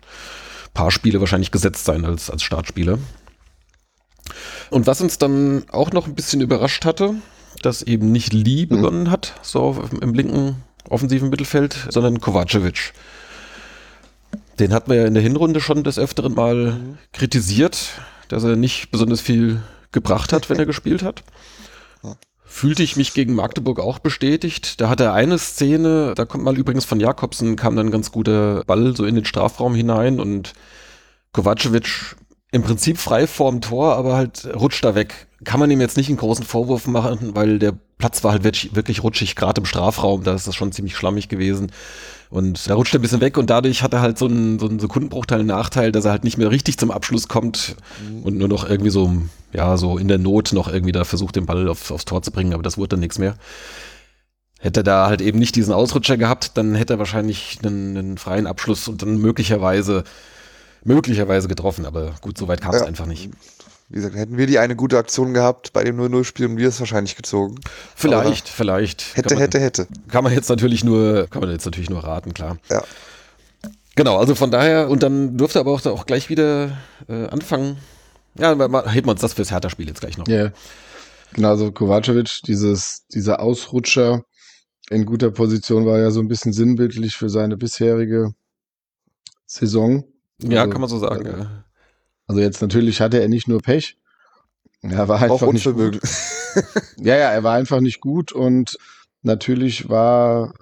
paar 0.73 0.91
Spiele 0.91 1.19
wahrscheinlich 1.19 1.51
gesetzt 1.51 1.85
sein 1.85 2.05
als, 2.05 2.29
als 2.29 2.43
Startspieler. 2.43 2.97
Und 4.69 4.87
was 4.87 5.01
uns 5.01 5.17
dann 5.17 5.65
auch 5.71 5.91
noch 5.91 6.07
ein 6.07 6.15
bisschen 6.15 6.41
überrascht 6.41 6.85
hatte, 6.85 7.15
dass 7.61 7.81
eben 7.81 8.11
nicht 8.11 8.33
Lee 8.33 8.65
mhm. 8.65 8.69
begonnen 8.69 9.11
hat, 9.11 9.33
so 9.41 9.83
im 10.01 10.13
linken 10.13 10.55
offensiven 10.89 11.29
Mittelfeld, 11.29 11.87
sondern 11.89 12.19
Kovacevic. 12.19 12.93
Den 14.59 14.73
hat 14.73 14.87
man 14.87 14.97
ja 14.97 15.05
in 15.05 15.13
der 15.13 15.23
Hinrunde 15.23 15.61
schon 15.61 15.83
des 15.83 15.97
Öfteren 15.97 16.33
mal 16.33 16.73
mhm. 16.73 16.97
kritisiert, 17.11 18.01
dass 18.27 18.43
er 18.43 18.55
nicht 18.55 18.91
besonders 18.91 19.21
viel 19.21 19.61
gebracht 19.91 20.33
hat, 20.33 20.49
wenn 20.49 20.59
er 20.59 20.65
gespielt 20.65 21.03
hat. 21.03 21.23
Fühlte 22.45 22.83
ich 22.83 22.97
mich 22.97 23.15
gegen 23.15 23.33
Magdeburg 23.33 23.79
auch 23.79 23.97
bestätigt. 23.97 24.79
Da 24.79 24.87
hat 24.87 24.99
er 24.99 25.13
eine 25.13 25.39
Szene, 25.39 26.13
da 26.15 26.25
kommt 26.25 26.43
mal 26.43 26.55
übrigens 26.55 26.85
von 26.85 26.99
Jakobsen, 26.99 27.55
kam 27.55 27.75
dann 27.75 27.87
ein 27.87 27.91
ganz 27.91 28.11
guter 28.11 28.63
Ball 28.65 28.95
so 28.95 29.05
in 29.05 29.15
den 29.15 29.25
Strafraum 29.25 29.73
hinein 29.73 30.19
und 30.19 30.53
Kovacevic 31.31 32.15
im 32.51 32.61
Prinzip 32.61 32.99
frei 32.99 33.25
vorm 33.25 33.59
Tor, 33.59 33.95
aber 33.95 34.15
halt 34.15 34.47
rutscht 34.55 34.85
da 34.85 34.93
weg. 34.93 35.25
Kann 35.43 35.59
man 35.59 35.71
ihm 35.71 35.81
jetzt 35.81 35.97
nicht 35.97 36.09
einen 36.09 36.17
großen 36.17 36.45
Vorwurf 36.45 36.87
machen, 36.87 37.35
weil 37.35 37.59
der 37.59 37.73
Platz 37.97 38.23
war 38.23 38.31
halt 38.31 38.43
wirklich, 38.43 38.75
wirklich 38.75 39.03
rutschig, 39.03 39.35
gerade 39.35 39.61
im 39.61 39.65
Strafraum, 39.65 40.23
da 40.23 40.33
ist 40.33 40.47
das 40.47 40.55
schon 40.55 40.71
ziemlich 40.71 40.95
schlammig 40.95 41.29
gewesen. 41.29 41.71
Und 42.29 42.67
da 42.67 42.73
rutscht 42.73 42.93
er 42.95 42.99
ein 42.99 43.01
bisschen 43.03 43.21
weg 43.21 43.37
und 43.37 43.49
dadurch 43.49 43.83
hat 43.83 43.93
er 43.93 44.01
halt 44.01 44.17
so 44.17 44.25
einen, 44.25 44.57
so 44.57 44.67
einen 44.67 44.79
Sekundenbruchteil 44.79 45.39
einen 45.39 45.47
Nachteil, 45.47 45.91
dass 45.91 46.05
er 46.05 46.11
halt 46.11 46.23
nicht 46.23 46.37
mehr 46.37 46.49
richtig 46.49 46.77
zum 46.77 46.89
Abschluss 46.89 47.27
kommt 47.27 47.75
mhm. 48.09 48.23
und 48.23 48.37
nur 48.37 48.47
noch 48.47 48.67
irgendwie 48.67 48.89
so, 48.89 49.11
ja, 49.53 49.77
so 49.77 49.97
in 49.97 50.07
der 50.07 50.17
Not 50.17 50.51
noch 50.51 50.67
irgendwie 50.67 50.91
da 50.91 51.03
versucht, 51.03 51.35
den 51.35 51.45
Ball 51.45 51.67
auf, 51.69 51.91
aufs 51.91 52.05
Tor 52.05 52.23
zu 52.23 52.31
bringen, 52.31 52.53
aber 52.53 52.63
das 52.63 52.77
wurde 52.77 52.89
dann 52.89 53.01
nichts 53.01 53.19
mehr. 53.19 53.35
Hätte 54.59 54.79
er 54.79 54.83
da 54.83 55.07
halt 55.07 55.21
eben 55.21 55.37
nicht 55.37 55.55
diesen 55.55 55.73
Ausrutscher 55.73 56.17
gehabt, 56.17 56.51
dann 56.55 56.73
hätte 56.73 56.93
er 56.93 56.99
wahrscheinlich 56.99 57.59
einen, 57.63 57.97
einen 57.97 58.17
freien 58.17 58.47
Abschluss 58.47 58.87
und 58.87 59.01
dann 59.01 59.17
möglicherweise 59.17 60.03
möglicherweise 60.85 61.47
getroffen, 61.47 61.85
aber 61.85 62.13
gut, 62.21 62.37
so 62.37 62.47
weit 62.47 62.61
kam 62.61 62.73
es 62.73 62.81
ja. 62.81 62.87
einfach 62.87 63.05
nicht. 63.05 63.29
Wie 63.89 63.95
gesagt, 63.95 64.15
hätten 64.15 64.37
wir 64.37 64.47
die 64.47 64.59
eine 64.59 64.75
gute 64.75 64.97
Aktion 64.97 65.33
gehabt 65.33 65.73
bei 65.73 65.83
dem 65.83 65.99
0-0-Spiel 65.99 66.47
und 66.47 66.57
wir 66.57 66.67
es 66.67 66.79
wahrscheinlich 66.79 67.15
gezogen. 67.15 67.55
Vielleicht, 67.95 68.49
vielleicht. 68.49 69.15
Hätte, 69.15 69.35
man, 69.35 69.41
hätte, 69.41 69.59
hätte. 69.59 69.87
Kann 70.09 70.23
man 70.23 70.33
jetzt 70.33 70.49
natürlich 70.49 70.83
nur, 70.83 71.27
kann 71.27 71.41
man 71.41 71.51
jetzt 71.51 71.65
natürlich 71.65 71.89
nur 71.89 72.03
raten, 72.03 72.33
klar. 72.33 72.57
Ja. 72.69 72.83
Genau, 73.95 74.17
also 74.17 74.33
von 74.33 74.49
daher, 74.49 74.89
und 74.89 75.03
dann 75.03 75.37
durfte 75.37 75.59
aber 75.59 75.71
auch, 75.71 75.85
auch 75.85 76.05
gleich 76.05 76.29
wieder 76.29 76.77
äh, 77.07 77.27
anfangen. 77.27 77.77
Ja, 78.39 78.51
heben 78.89 79.07
wir 79.07 79.11
uns 79.11 79.21
das 79.21 79.33
fürs 79.33 79.51
Hertha-Spiel 79.51 79.87
jetzt 79.87 79.99
gleich 79.99 80.17
noch. 80.17 80.27
Ja. 80.27 80.35
Yeah. 80.35 80.53
Genau, 81.33 81.49
also 81.49 81.71
Kovacevic, 81.71 82.41
dieses, 82.47 83.05
dieser 83.07 83.39
Ausrutscher 83.39 84.23
in 84.89 85.05
guter 85.05 85.31
Position 85.31 85.85
war 85.85 85.99
ja 85.99 86.11
so 86.11 86.19
ein 86.19 86.27
bisschen 86.27 86.53
sinnbildlich 86.53 87.15
für 87.15 87.29
seine 87.29 87.57
bisherige 87.57 88.33
Saison. 89.45 90.03
Ja, 90.41 90.61
also, 90.61 90.71
kann 90.71 90.81
man 90.81 90.89
so 90.89 90.99
sagen. 90.99 91.25
Äh, 91.25 91.37
ja. 91.39 91.63
Also 92.27 92.41
jetzt 92.41 92.61
natürlich 92.61 93.01
hatte 93.01 93.21
er 93.21 93.27
nicht 93.27 93.47
nur 93.47 93.61
Pech, 93.61 93.97
er 94.83 95.07
war 95.07 95.21
einfach 95.21 95.51
nicht 95.51 95.71
gut. 95.73 95.99
ja, 96.97 97.15
ja, 97.15 97.31
er 97.31 97.43
war 97.43 97.55
einfach 97.55 97.79
nicht 97.79 98.01
gut 98.01 98.31
und 98.31 98.77
natürlich 99.21 99.89
war, 99.89 100.53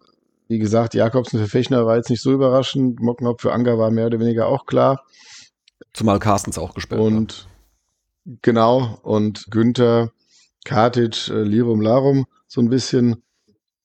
wie 0.48 0.60
gesagt, 0.60 0.94
Jakobsen 0.94 1.40
für 1.40 1.48
Fechner 1.48 1.86
war 1.86 1.98
jetzt 1.98 2.10
nicht 2.10 2.22
so 2.22 2.32
überraschend. 2.32 3.00
Mockenhaupt 3.00 3.42
für 3.42 3.52
Anger 3.52 3.78
war 3.80 3.90
mehr 3.90 4.06
oder 4.06 4.20
weniger 4.20 4.48
auch 4.48 4.66
klar. 4.66 5.04
Zumal 5.94 6.20
Carstens 6.20 6.58
auch 6.58 6.76
gespielt 6.76 7.02
Und 7.02 7.48
war. 8.26 8.38
genau, 8.44 9.00
und 9.02 9.48
Günther, 9.50 10.12
Katic, 10.66 11.30
äh, 11.30 11.42
Lirum 11.42 11.82
Larum, 11.82 12.26
so 12.48 12.62
ein 12.62 12.70
bisschen. 12.70 13.24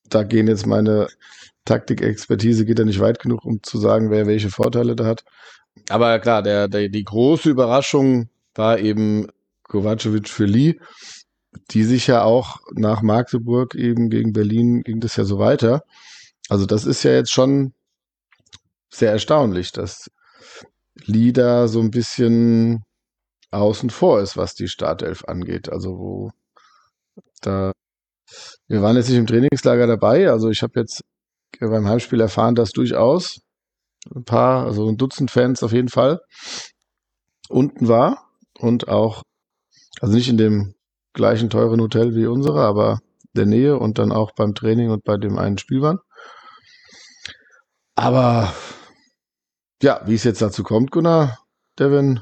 Da 0.09 0.23
gehen 0.23 0.47
jetzt 0.47 0.67
meine 0.67 1.09
Taktikexpertise 1.65 2.65
geht 2.65 2.79
ja 2.79 2.85
nicht 2.85 3.01
weit 3.01 3.19
genug, 3.19 3.45
um 3.45 3.63
zu 3.63 3.79
sagen, 3.79 4.11
wer 4.11 4.27
welche 4.27 4.51
Vorteile 4.51 4.95
da 4.95 5.05
hat. 5.05 5.25
Aber 5.89 6.19
klar, 6.19 6.43
der, 6.43 6.69
der, 6.69 6.89
die 6.89 7.05
große 7.05 7.51
Überraschung 7.51 8.29
war 8.55 8.79
eben 8.79 9.29
Kovacevic 9.65 10.29
für 10.29 10.47
Lee, 10.47 10.79
die 11.71 11.85
sich 11.85 12.07
ja 12.07 12.23
auch 12.23 12.61
nach 12.75 13.03
Magdeburg 13.03 13.75
eben 13.75 14.11
gegen 14.11 14.33
Berlin 14.33 14.83
ging 14.83 15.01
das 15.01 15.17
ja 15.17 15.25
so 15.25 15.39
weiter. 15.39 15.85
Also 16.49 16.67
das 16.67 16.85
ist 16.85 17.03
ja 17.03 17.13
jetzt 17.13 17.33
schon 17.33 17.73
sehr 18.91 19.13
erstaunlich, 19.13 19.73
dass 19.73 20.11
Lee 21.05 21.33
da 21.33 21.69
so 21.69 21.81
ein 21.81 21.91
bisschen 21.91 22.85
außen 23.51 23.91
vor 23.91 24.21
ist, 24.21 24.37
was 24.37 24.55
die 24.55 24.69
Startelf 24.69 25.25
angeht. 25.25 25.69
Also 25.71 25.99
wo 25.99 26.31
da 27.41 27.73
wir 28.69 28.83
waren 28.83 28.97
jetzt 28.97 29.09
nicht 29.09 29.19
im 29.19 29.27
Trainingslager 29.27 29.87
dabei, 29.87 30.31
also 30.31 30.51
ich 30.51 30.63
habe 30.63 30.81
jetzt 30.81 31.05
beim 31.61 31.89
Heimspiel 31.89 32.21
erfahren, 32.21 32.57
dass 32.57 32.73
durchaus 32.73 33.41
ein 34.15 34.25
paar, 34.25 34.65
also 34.67 34.89
ein 34.89 34.97
Dutzend 34.97 35.31
Fans 35.31 35.63
auf 35.63 35.73
jeden 35.73 35.89
Fall 35.89 36.21
unten 37.49 37.89
war 37.89 38.29
und 38.59 38.89
auch, 38.89 39.23
also 40.01 40.15
nicht 40.15 40.29
in 40.29 40.39
dem 40.39 40.75
gleichen 41.13 41.51
teuren 41.51 41.81
Hotel 41.81 42.15
wie 42.15 42.27
unsere, 42.27 42.61
aber 42.63 43.01
der 43.35 43.47
Nähe 43.47 43.79
und 43.79 43.99
dann 43.99 44.13
auch 44.13 44.33
beim 44.33 44.55
Training 44.55 44.91
und 44.91 45.05
bei 45.05 45.17
dem 45.17 45.39
einen 45.39 45.59
Spiel 45.59 45.83
waren. 45.83 46.01
Aber 47.95 48.53
ja, 49.83 50.03
wie 50.07 50.15
es 50.15 50.25
jetzt 50.25 50.43
dazu 50.43 50.63
kommt, 50.63 50.91
Gunnar, 50.91 51.39
Devin, 51.79 52.21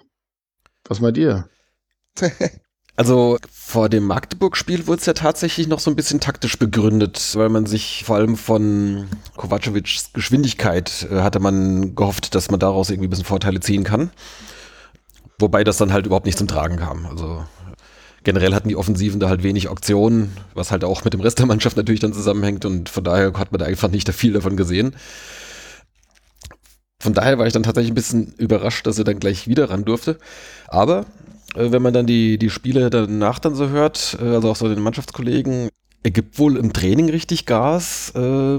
was 0.84 1.00
meint 1.00 1.18
ihr? 1.18 1.48
Also 2.96 3.38
vor 3.50 3.88
dem 3.88 4.06
Magdeburg-Spiel 4.06 4.86
wurde 4.86 5.00
es 5.00 5.06
ja 5.06 5.14
tatsächlich 5.14 5.66
noch 5.66 5.80
so 5.80 5.90
ein 5.90 5.96
bisschen 5.96 6.20
taktisch 6.20 6.58
begründet, 6.58 7.32
weil 7.34 7.48
man 7.48 7.66
sich 7.66 8.04
vor 8.04 8.16
allem 8.16 8.36
von 8.36 9.08
Kovacevics 9.36 10.12
Geschwindigkeit 10.12 11.08
äh, 11.10 11.20
hatte 11.20 11.40
man 11.40 11.96
gehofft, 11.96 12.36
dass 12.36 12.52
man 12.52 12.60
daraus 12.60 12.90
irgendwie 12.90 13.08
ein 13.08 13.10
bisschen 13.10 13.24
Vorteile 13.24 13.58
ziehen 13.58 13.82
kann. 13.82 14.10
Wobei 15.40 15.64
das 15.64 15.76
dann 15.76 15.92
halt 15.92 16.06
überhaupt 16.06 16.26
nicht 16.26 16.38
zum 16.38 16.46
Tragen 16.46 16.76
kam. 16.76 17.06
Also 17.06 17.44
generell 18.22 18.54
hatten 18.54 18.68
die 18.68 18.76
Offensiven 18.76 19.18
da 19.18 19.28
halt 19.28 19.42
wenig 19.42 19.68
Auktionen, 19.68 20.36
was 20.54 20.70
halt 20.70 20.84
auch 20.84 21.02
mit 21.04 21.14
dem 21.14 21.20
Rest 21.20 21.40
der 21.40 21.46
Mannschaft 21.46 21.76
natürlich 21.76 22.00
dann 22.00 22.12
zusammenhängt 22.12 22.64
und 22.64 22.88
von 22.88 23.02
daher 23.02 23.32
hat 23.34 23.50
man 23.50 23.58
da 23.58 23.66
einfach 23.66 23.90
nicht 23.90 24.08
viel 24.12 24.34
davon 24.34 24.56
gesehen. 24.56 24.94
Von 27.00 27.12
daher 27.12 27.38
war 27.38 27.46
ich 27.46 27.52
dann 27.52 27.64
tatsächlich 27.64 27.90
ein 27.90 27.96
bisschen 27.96 28.34
überrascht, 28.38 28.86
dass 28.86 28.98
er 28.98 29.04
dann 29.04 29.18
gleich 29.18 29.48
wieder 29.48 29.68
ran 29.68 29.84
durfte. 29.84 30.18
Aber 30.68 31.04
wenn 31.54 31.82
man 31.82 31.94
dann 31.94 32.06
die, 32.06 32.38
die 32.38 32.50
Spiele 32.50 32.90
danach 32.90 33.38
dann 33.38 33.54
so 33.54 33.68
hört, 33.68 34.18
äh, 34.20 34.24
also 34.24 34.50
auch 34.50 34.56
so 34.56 34.68
den 34.68 34.82
Mannschaftskollegen, 34.82 35.68
er 36.02 36.10
gibt 36.10 36.38
wohl 36.38 36.56
im 36.56 36.72
Training 36.72 37.08
richtig 37.08 37.46
Gas, 37.46 38.12
äh, 38.14 38.58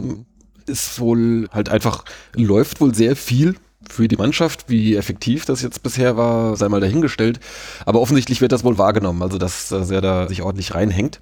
ist 0.65 0.99
wohl 0.99 1.47
halt 1.51 1.69
einfach, 1.69 2.05
läuft 2.33 2.81
wohl 2.81 2.95
sehr 2.95 3.15
viel 3.15 3.55
für 3.87 4.07
die 4.07 4.15
Mannschaft. 4.15 4.65
Wie 4.67 4.95
effektiv 4.95 5.45
das 5.45 5.61
jetzt 5.61 5.83
bisher 5.83 6.17
war, 6.17 6.55
sei 6.55 6.69
mal 6.69 6.81
dahingestellt. 6.81 7.39
Aber 7.85 8.01
offensichtlich 8.01 8.41
wird 8.41 8.51
das 8.51 8.63
wohl 8.63 8.77
wahrgenommen, 8.77 9.21
also 9.21 9.37
dass, 9.37 9.69
dass 9.69 9.91
er 9.91 10.01
da 10.01 10.27
sich 10.27 10.41
ordentlich 10.41 10.73
reinhängt. 10.73 11.19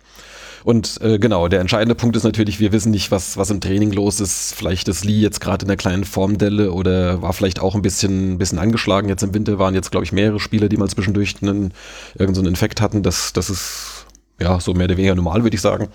Und 0.64 1.02
äh, 1.02 1.20
genau, 1.20 1.48
der 1.48 1.60
entscheidende 1.60 1.96
Punkt 1.96 2.16
ist 2.16 2.24
natürlich, 2.24 2.60
wir 2.60 2.72
wissen 2.72 2.92
nicht, 2.92 3.12
was, 3.12 3.38
was 3.38 3.50
im 3.50 3.60
Training 3.60 3.92
los 3.92 4.20
ist. 4.20 4.54
Vielleicht 4.56 4.88
ist 4.88 5.04
Lee 5.04 5.20
jetzt 5.20 5.42
gerade 5.42 5.66
in 5.66 5.70
einer 5.70 5.78
kleinen 5.78 6.06
Formdelle 6.06 6.72
oder 6.72 7.22
war 7.22 7.34
vielleicht 7.34 7.60
auch 7.60 7.76
ein 7.76 7.82
bisschen, 7.82 8.38
bisschen 8.38 8.60
angeschlagen. 8.60 9.10
Jetzt 9.10 9.24
im 9.24 9.34
Winter 9.34 9.60
waren 9.60 9.76
jetzt, 9.76 9.92
glaube 9.92 10.06
ich, 10.06 10.14
mehrere 10.14 10.40
Spieler, 10.40 10.70
die 10.70 10.78
mal 10.78 10.88
zwischendurch 10.88 11.36
einen, 11.42 11.74
irgendeinen 12.18 12.48
Infekt 12.48 12.80
hatten. 12.80 13.04
Das, 13.04 13.34
das 13.34 13.50
ist 13.50 14.06
ja 14.40 14.60
so 14.60 14.74
mehr 14.74 14.86
oder 14.86 14.98
weniger 14.98 15.16
normal, 15.16 15.44
würde 15.44 15.56
ich 15.56 15.62
sagen. 15.62 15.90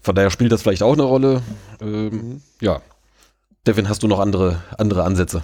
Von 0.00 0.14
daher 0.14 0.30
spielt 0.30 0.52
das 0.52 0.62
vielleicht 0.62 0.82
auch 0.82 0.94
eine 0.94 1.02
Rolle. 1.02 1.42
Ähm. 1.80 2.40
Ja. 2.60 2.80
Devin, 3.66 3.88
hast 3.88 4.02
du 4.02 4.08
noch 4.08 4.20
andere, 4.20 4.62
andere 4.78 5.04
Ansätze? 5.04 5.42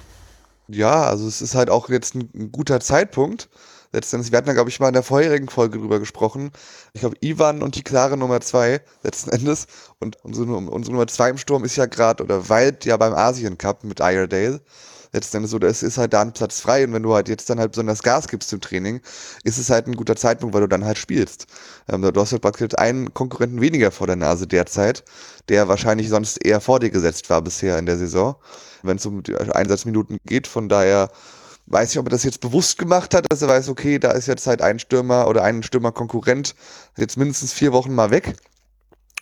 Ja, 0.68 1.04
also 1.04 1.26
es 1.28 1.42
ist 1.42 1.54
halt 1.54 1.70
auch 1.70 1.88
jetzt 1.88 2.14
ein, 2.14 2.30
ein 2.34 2.52
guter 2.52 2.80
Zeitpunkt 2.80 3.48
letztendlich, 3.96 4.30
wir 4.30 4.36
hatten 4.36 4.48
ja, 4.48 4.54
glaube 4.54 4.70
ich, 4.70 4.78
mal 4.78 4.88
in 4.88 4.94
der 4.94 5.02
vorherigen 5.02 5.48
Folge 5.48 5.78
drüber 5.78 5.98
gesprochen. 5.98 6.52
Ich 6.92 7.00
glaube, 7.00 7.16
Ivan 7.20 7.62
und 7.62 7.76
die 7.76 7.82
klare 7.82 8.16
Nummer 8.16 8.40
zwei 8.40 8.80
letzten 9.02 9.30
Endes. 9.30 9.66
Und 9.98 10.22
unsere, 10.22 10.46
unsere 10.54 10.92
Nummer 10.92 11.08
zwei 11.08 11.30
im 11.30 11.38
Sturm 11.38 11.64
ist 11.64 11.76
ja 11.76 11.86
gerade, 11.86 12.22
oder 12.22 12.48
weilt 12.48 12.84
ja 12.84 12.96
beim 12.96 13.14
Asien 13.14 13.58
Cup 13.58 13.82
mit 13.84 14.00
Iredale. 14.00 14.60
Letzten 15.12 15.38
Endes 15.38 15.52
so, 15.52 15.58
es 15.58 15.82
ist 15.82 15.96
halt 15.96 16.12
da 16.12 16.20
ein 16.20 16.34
Platz 16.34 16.60
frei 16.60 16.84
und 16.84 16.92
wenn 16.92 17.02
du 17.02 17.14
halt 17.14 17.28
jetzt 17.28 17.48
dann 17.48 17.58
halt 17.58 17.72
besonders 17.72 18.02
Gas 18.02 18.28
gibst 18.28 18.52
im 18.52 18.60
Training, 18.60 19.00
ist 19.44 19.56
es 19.56 19.70
halt 19.70 19.86
ein 19.86 19.94
guter 19.94 20.16
Zeitpunkt, 20.16 20.54
weil 20.54 20.60
du 20.60 20.68
dann 20.68 20.84
halt 20.84 20.98
spielst. 20.98 21.46
Ähm, 21.88 22.02
du 22.02 22.20
hast 22.20 22.32
halt 22.32 22.42
praktisch 22.42 22.76
einen 22.76 23.14
Konkurrenten 23.14 23.62
weniger 23.62 23.90
vor 23.92 24.06
der 24.06 24.16
Nase 24.16 24.46
derzeit, 24.46 25.04
der 25.48 25.68
wahrscheinlich 25.68 26.10
sonst 26.10 26.44
eher 26.44 26.60
vor 26.60 26.80
dir 26.80 26.90
gesetzt 26.90 27.30
war 27.30 27.40
bisher 27.40 27.78
in 27.78 27.86
der 27.86 27.96
Saison, 27.96 28.36
wenn 28.82 28.98
es 28.98 29.06
um 29.06 29.22
die 29.22 29.36
Einsatzminuten 29.36 30.18
geht. 30.26 30.46
Von 30.48 30.68
daher 30.68 31.08
weiß 31.66 31.90
nicht, 31.90 31.99
ob 31.99 32.06
er 32.06 32.11
das 32.11 32.25
jetzt 32.25 32.40
bewusst 32.40 32.78
gemacht 32.78 33.14
hat, 33.14 33.30
dass 33.30 33.42
er 33.42 33.49
weiß, 33.49 33.68
okay, 33.68 33.99
da 33.99 34.12
ist 34.12 34.26
jetzt 34.26 34.46
halt 34.46 34.62
ein 34.62 34.78
Stürmer 34.78 35.28
oder 35.28 35.42
ein 35.42 35.62
Stürmer-Konkurrent 35.62 36.54
jetzt 36.96 37.16
mindestens 37.16 37.52
vier 37.52 37.73
Wochen 37.73 37.94
mal 37.94 38.11
weg. 38.11 38.35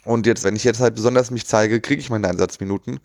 Und 0.05 0.27
jetzt, 0.27 0.45
wenn 0.45 0.57
ich 0.57 0.65
jetzt 0.65 0.81
halt 0.81 0.95
besonders 0.95 1.31
mich 1.31 1.47
zeige, 1.47 1.81
kriege 1.81 2.01
ich 2.01 2.11
meine 2.11 2.29
Einsatzminuten. 2.29 3.01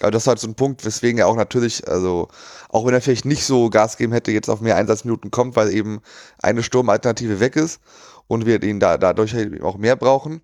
Aber 0.00 0.10
das 0.10 0.24
ist 0.24 0.26
halt 0.28 0.38
so 0.38 0.46
ein 0.46 0.54
Punkt, 0.54 0.84
weswegen 0.84 1.18
er 1.18 1.26
auch 1.26 1.36
natürlich, 1.36 1.88
also 1.88 2.28
auch 2.68 2.86
wenn 2.86 2.94
er 2.94 3.00
vielleicht 3.00 3.24
nicht 3.24 3.44
so 3.44 3.70
Gas 3.70 3.96
geben 3.96 4.12
hätte, 4.12 4.30
jetzt 4.30 4.48
auf 4.48 4.60
mehr 4.60 4.76
Einsatzminuten 4.76 5.30
kommt, 5.30 5.56
weil 5.56 5.72
eben 5.72 6.00
eine 6.38 6.62
Sturmalternative 6.62 7.40
weg 7.40 7.56
ist 7.56 7.80
und 8.28 8.46
wir 8.46 8.62
ihn 8.62 8.78
da 8.78 8.98
dadurch 8.98 9.34
halt 9.34 9.60
auch 9.62 9.76
mehr 9.76 9.96
brauchen. 9.96 10.42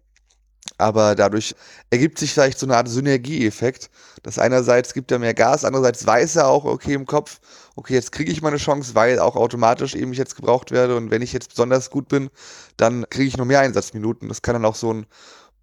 Aber 0.76 1.14
dadurch 1.14 1.54
ergibt 1.90 2.18
sich 2.18 2.32
vielleicht 2.32 2.58
so 2.58 2.66
eine 2.66 2.76
Art 2.76 2.88
Synergieeffekt, 2.88 3.90
dass 4.22 4.38
einerseits 4.38 4.92
gibt 4.92 5.12
er 5.12 5.18
mehr 5.20 5.34
Gas, 5.34 5.64
andererseits 5.64 6.04
weiß 6.06 6.36
er 6.36 6.48
auch, 6.48 6.64
okay, 6.64 6.94
im 6.94 7.06
Kopf, 7.06 7.40
okay, 7.76 7.94
jetzt 7.94 8.10
kriege 8.10 8.32
ich 8.32 8.42
meine 8.42 8.56
Chance, 8.56 8.94
weil 8.94 9.20
auch 9.20 9.36
automatisch 9.36 9.94
eben 9.94 10.12
ich 10.12 10.18
jetzt 10.18 10.36
gebraucht 10.36 10.72
werde 10.72 10.96
und 10.96 11.10
wenn 11.10 11.22
ich 11.22 11.32
jetzt 11.32 11.50
besonders 11.50 11.90
gut 11.90 12.08
bin, 12.08 12.28
dann 12.76 13.08
kriege 13.08 13.28
ich 13.28 13.36
noch 13.36 13.44
mehr 13.44 13.60
Einsatzminuten. 13.60 14.28
Das 14.28 14.42
kann 14.42 14.54
dann 14.54 14.64
auch 14.64 14.74
so 14.74 14.92
ein 14.92 15.06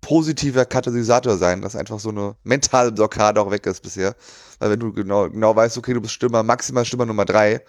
positiver 0.02 0.66
Katalysator 0.66 1.38
sein, 1.38 1.62
dass 1.62 1.76
einfach 1.76 2.00
so 2.00 2.10
eine 2.10 2.36
mentale 2.44 2.92
Blockade 2.92 3.40
auch 3.40 3.52
weg 3.52 3.66
ist 3.68 3.82
bisher. 3.82 4.16
Weil 4.60 4.72
wenn 4.72 4.80
du 4.80 4.94
genau, 4.94 5.30
genau 5.30 5.56
weißt, 5.56 5.78
okay, 5.78 5.94
du 5.94 6.02
bist 6.02 6.14
Stürmer, 6.14 6.44
maximal 6.44 6.86
Stürmer 6.86 7.06
Nummer 7.06 7.26
drei 7.26 7.62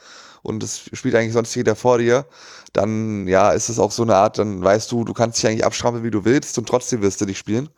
und 0.42 0.62
es 0.62 0.90
spielt 0.92 1.14
eigentlich 1.14 1.32
sonst 1.32 1.54
jeder 1.54 1.76
vor 1.76 1.98
dir, 1.98 2.26
dann 2.72 3.26
ja, 3.28 3.52
ist 3.52 3.68
es 3.68 3.78
auch 3.78 3.90
so 3.90 4.02
eine 4.02 4.16
Art, 4.16 4.38
dann 4.38 4.62
weißt 4.62 4.90
du, 4.92 5.04
du 5.04 5.12
kannst 5.12 5.38
dich 5.38 5.46
eigentlich 5.46 5.64
abschrauben, 5.64 6.02
wie 6.02 6.10
du 6.10 6.24
willst 6.24 6.58
und 6.58 6.68
trotzdem 6.68 7.02
wirst 7.02 7.20
du 7.20 7.26
nicht 7.26 7.38
spielen. 7.38 7.68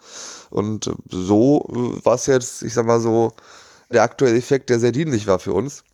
Und 0.51 0.91
so 1.11 1.67
äh, 1.71 2.05
war 2.05 2.15
es 2.15 2.27
jetzt, 2.27 2.63
ich 2.63 2.75
sag 2.75 2.87
mal 2.87 3.01
so, 3.01 3.33
der 3.93 4.03
aktuelle 4.03 4.37
Effekt, 4.37 4.71
der 4.71 4.81
sehr 4.81 4.93
dienlich 4.93 5.27
war 5.27 5.39
für 5.39 5.53
uns 5.53 5.85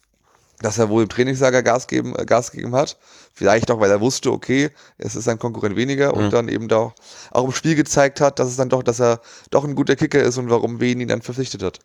dass 0.61 0.79
er 0.79 0.89
wohl 0.89 1.03
im 1.03 1.09
Trainingslager 1.09 1.62
Gas, 1.62 1.87
geben, 1.87 2.15
äh, 2.17 2.25
Gas 2.25 2.53
gegeben 2.53 2.75
hat. 2.75 2.99
Vielleicht 3.35 3.71
auch, 3.71 3.81
weil 3.81 3.91
er 3.91 4.00
wusste, 4.00 4.31
okay, 4.31 4.71
es 4.99 5.17
ist 5.17 5.29
ein 5.29 5.39
Konkurrent 5.39 5.77
weniger 5.77 6.15
und 6.15 6.27
mhm. 6.27 6.31
dann 6.31 6.49
eben 6.49 6.69
doch 6.69 6.95
auch 7.31 7.45
im 7.45 7.53
Spiel 7.53 7.75
gezeigt 7.75 8.21
hat, 8.21 8.39
dass 8.39 8.49
es 8.49 8.57
dann 8.57 8.69
doch, 8.69 8.83
dass 8.83 9.00
er 9.00 9.21
doch 9.50 9.65
ein 9.65 9.75
guter 9.75 9.97
Kicker 9.97 10.23
ist 10.23 10.39
und 10.39 10.50
warum 10.50 10.81
Wen 10.81 11.00
ihn 11.00 11.09
dann 11.09 11.23
verpflichtet 11.23 11.62
hat. 11.62 11.81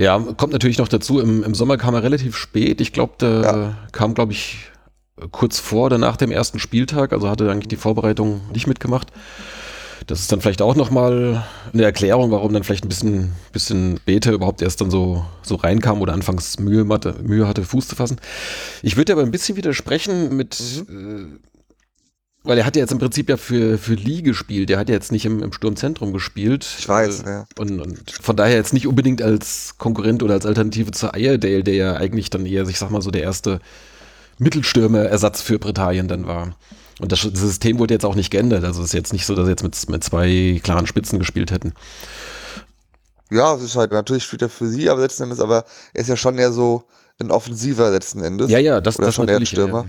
Ja, 0.00 0.18
kommt 0.18 0.54
natürlich 0.54 0.78
noch 0.78 0.88
dazu, 0.88 1.20
im, 1.20 1.44
im 1.44 1.54
Sommer 1.54 1.76
kam 1.76 1.94
er 1.94 2.02
relativ 2.02 2.34
spät. 2.34 2.80
Ich 2.80 2.94
glaube, 2.94 3.12
der 3.20 3.40
ja. 3.42 3.78
kam, 3.92 4.14
glaube 4.14 4.32
ich, 4.32 4.70
kurz 5.30 5.58
vor 5.58 5.86
oder 5.86 5.98
nach 5.98 6.16
dem 6.16 6.32
ersten 6.32 6.58
Spieltag, 6.58 7.12
also 7.12 7.28
hatte 7.28 7.50
eigentlich 7.50 7.68
die 7.68 7.76
Vorbereitung 7.76 8.40
nicht 8.50 8.66
mitgemacht. 8.66 9.08
Das 10.06 10.20
ist 10.20 10.32
dann 10.32 10.40
vielleicht 10.40 10.62
auch 10.62 10.74
nochmal 10.74 11.44
eine 11.74 11.84
Erklärung, 11.84 12.30
warum 12.30 12.54
dann 12.54 12.64
vielleicht 12.64 12.86
ein 12.86 12.88
bisschen, 12.88 13.32
bisschen 13.52 14.00
Bete 14.06 14.32
überhaupt 14.32 14.62
erst 14.62 14.80
dann 14.80 14.90
so, 14.90 15.26
so 15.42 15.56
reinkam 15.56 16.00
oder 16.00 16.14
anfangs 16.14 16.58
Mühe 16.58 16.88
hatte, 16.88 17.16
Mühe 17.22 17.46
hatte, 17.46 17.62
Fuß 17.62 17.88
zu 17.88 17.94
fassen. 17.94 18.16
Ich 18.80 18.96
würde 18.96 19.12
aber 19.12 19.20
ein 19.20 19.30
bisschen 19.30 19.58
widersprechen 19.58 20.34
mit, 20.34 20.58
mhm. 20.88 21.40
äh, 21.42 21.59
weil 22.42 22.58
er 22.58 22.64
hat 22.64 22.76
ja 22.76 22.80
jetzt 22.80 22.92
im 22.92 22.98
Prinzip 22.98 23.28
ja 23.28 23.36
für, 23.36 23.76
für 23.76 23.94
Lee 23.94 24.22
gespielt. 24.22 24.70
Der 24.70 24.78
hat 24.78 24.88
ja 24.88 24.94
jetzt 24.94 25.12
nicht 25.12 25.26
im, 25.26 25.42
im 25.42 25.52
Sturmzentrum 25.52 26.12
gespielt. 26.12 26.66
Ich 26.78 26.88
weiß, 26.88 27.22
äh, 27.22 27.30
ja. 27.30 27.44
Und, 27.58 27.80
und 27.80 28.10
von 28.10 28.36
daher 28.36 28.56
jetzt 28.56 28.72
nicht 28.72 28.86
unbedingt 28.86 29.20
als 29.20 29.74
Konkurrent 29.76 30.22
oder 30.22 30.34
als 30.34 30.46
Alternative 30.46 30.90
zu 30.90 31.08
Iredale, 31.14 31.62
der 31.62 31.74
ja 31.74 31.96
eigentlich 31.96 32.30
dann 32.30 32.46
eher, 32.46 32.66
ich 32.66 32.78
sag 32.78 32.90
mal 32.90 33.02
so, 33.02 33.10
der 33.10 33.22
erste 33.22 33.60
Mittelstürmer-Ersatz 34.38 35.42
für 35.42 35.58
Britannien 35.58 36.08
dann 36.08 36.26
war. 36.26 36.54
Und 36.98 37.12
das 37.12 37.20
System 37.20 37.78
wurde 37.78 37.94
jetzt 37.94 38.04
auch 38.04 38.14
nicht 38.14 38.30
geändert. 38.30 38.64
Also 38.64 38.80
es 38.80 38.88
ist 38.88 38.94
jetzt 38.94 39.12
nicht 39.12 39.26
so, 39.26 39.34
dass 39.34 39.44
sie 39.46 39.50
jetzt 39.50 39.62
mit, 39.62 39.88
mit 39.88 40.04
zwei 40.04 40.60
klaren 40.62 40.86
Spitzen 40.86 41.18
gespielt 41.18 41.50
hätten. 41.50 41.72
Ja, 43.30 43.54
es 43.54 43.62
ist 43.62 43.76
halt 43.76 43.92
natürlich 43.92 44.24
spielt 44.24 44.42
er 44.42 44.48
für 44.48 44.66
sie, 44.66 44.88
aber 44.90 45.02
letzten 45.02 45.24
Endes, 45.24 45.40
aber 45.40 45.64
er 45.94 46.00
ist 46.00 46.08
ja 46.08 46.16
schon 46.16 46.38
eher 46.38 46.52
so 46.52 46.84
ein 47.20 47.30
Offensiver 47.30 47.90
letzten 47.90 48.22
Endes. 48.22 48.50
Ja, 48.50 48.58
ja, 48.58 48.80
das, 48.80 48.98
Oder 48.98 49.06
das 49.06 49.14
schon 49.14 49.28
eher 49.28 49.36
ein 49.36 49.46
Stürmer. 49.46 49.86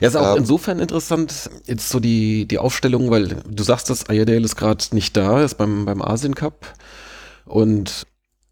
Ja, 0.00 0.08
ist 0.08 0.16
auch 0.16 0.32
ähm, 0.32 0.42
insofern 0.42 0.78
interessant, 0.78 1.50
jetzt 1.66 1.88
so 1.88 2.00
die, 2.00 2.46
die 2.46 2.58
Aufstellung, 2.58 3.10
weil 3.10 3.28
du 3.28 3.62
sagst, 3.62 3.88
dass 3.90 4.08
Ayadale 4.08 4.44
ist 4.44 4.56
gerade 4.56 4.84
nicht 4.92 5.16
da, 5.16 5.42
ist 5.42 5.56
beim, 5.56 5.84
beim 5.84 6.02
Asien 6.02 6.34
Cup. 6.34 6.66
Und 7.46 8.06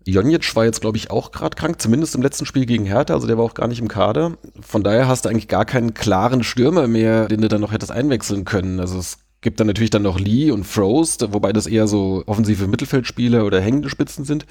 Jonic 0.07 0.57
war 0.57 0.65
jetzt, 0.65 0.81
glaube 0.81 0.97
ich, 0.97 1.11
auch 1.11 1.33
gerade 1.33 1.55
krank, 1.55 1.81
zumindest 1.81 2.15
im 2.15 2.23
letzten 2.23 2.47
Spiel 2.47 2.65
gegen 2.65 2.87
Hertha, 2.87 3.15
also 3.15 3.27
der 3.27 3.37
war 3.37 3.45
auch 3.45 3.55
gar 3.55 3.69
nicht 3.69 3.81
im 3.81 3.89
Kader. 3.89 4.39
Von 4.61 4.83
daher 4.83 5.07
hast 5.07 5.25
du 5.25 5.29
eigentlich 5.29 5.49
gar 5.49 5.67
keinen 5.67 5.93
klaren 5.93 6.43
Stürmer 6.43 6.89
mehr, 6.89 7.29
den 7.29 7.43
du 7.43 7.49
dann 7.49 7.61
noch 7.61 7.73
hättest 7.73 7.93
einwechseln 7.93 8.45
können. 8.45 8.81
Also 8.81 8.99
es 8.99 9.19
gibt 9.41 9.61
dann 9.61 9.67
natürlich 9.67 9.91
dann 9.91 10.03
noch 10.03 10.19
Lee 10.19 10.51
und 10.51 10.65
Frost, 10.65 11.33
wobei 11.33 11.53
das 11.53 11.67
eher 11.67 11.87
so 11.87 12.23
offensive 12.27 12.67
Mittelfeldspieler 12.67 13.45
oder 13.45 13.61
hängende 13.61 13.89
Spitzen 13.89 14.25
sind. 14.25 14.47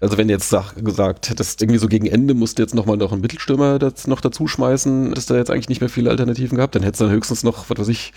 Also 0.00 0.16
wenn 0.16 0.28
jetzt 0.28 0.48
sag, 0.48 0.74
gesagt 0.76 1.28
hättest, 1.28 1.60
irgendwie 1.60 1.78
so 1.78 1.88
gegen 1.88 2.06
Ende 2.06 2.34
musst 2.34 2.58
du 2.58 2.62
jetzt 2.62 2.74
nochmal 2.74 2.96
noch 2.96 3.12
einen 3.12 3.20
Mittelstürmer 3.20 3.78
das 3.78 4.06
noch 4.06 4.20
dazu 4.20 4.46
schmeißen, 4.46 5.12
du 5.12 5.34
jetzt 5.34 5.50
eigentlich 5.50 5.68
nicht 5.68 5.80
mehr 5.80 5.90
viele 5.90 6.10
Alternativen 6.10 6.56
gehabt, 6.56 6.74
dann 6.74 6.82
hättest 6.82 7.00
du 7.00 7.06
dann 7.06 7.14
höchstens 7.14 7.42
noch, 7.42 7.68
was 7.68 7.78
weiß 7.78 7.88
ich, 7.88 8.12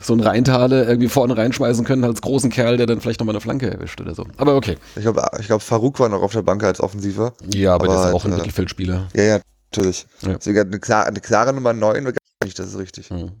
so 0.00 0.12
einen 0.12 0.22
Reintale 0.22 0.84
irgendwie 0.84 1.08
vorne 1.08 1.36
reinschmeißen 1.36 1.84
können 1.84 2.04
als 2.04 2.22
großen 2.22 2.50
Kerl, 2.50 2.76
der 2.76 2.86
dann 2.86 3.00
vielleicht 3.00 3.18
nochmal 3.18 3.34
eine 3.34 3.40
Flanke 3.40 3.68
erwischt 3.68 4.00
oder 4.00 4.14
so. 4.14 4.26
Aber 4.36 4.54
okay. 4.54 4.76
Ich 4.94 5.02
glaube, 5.02 5.24
ich 5.40 5.46
glaub, 5.46 5.60
Farouk 5.60 5.98
war 5.98 6.08
noch 6.08 6.22
auf 6.22 6.32
der 6.32 6.42
Bank 6.42 6.62
als 6.62 6.80
Offensiver. 6.80 7.32
Ja, 7.52 7.74
aber, 7.74 7.86
aber 7.86 7.92
der 7.92 7.96
ist 7.96 8.04
halt, 8.06 8.14
auch 8.14 8.24
ein 8.24 8.32
äh, 8.32 8.36
Mittelfeldspieler. 8.36 9.08
Ja, 9.16 9.22
ja, 9.24 9.40
natürlich. 9.72 10.06
Ja. 10.20 10.34
Deswegen 10.34 10.60
eine, 10.60 10.78
klar, 10.78 11.06
eine 11.06 11.20
klare 11.20 11.52
Nummer 11.52 11.72
9 11.72 12.04
gar 12.04 12.12
nicht, 12.44 12.58
das 12.58 12.68
ist 12.68 12.78
richtig. 12.78 13.10
Hm. 13.10 13.32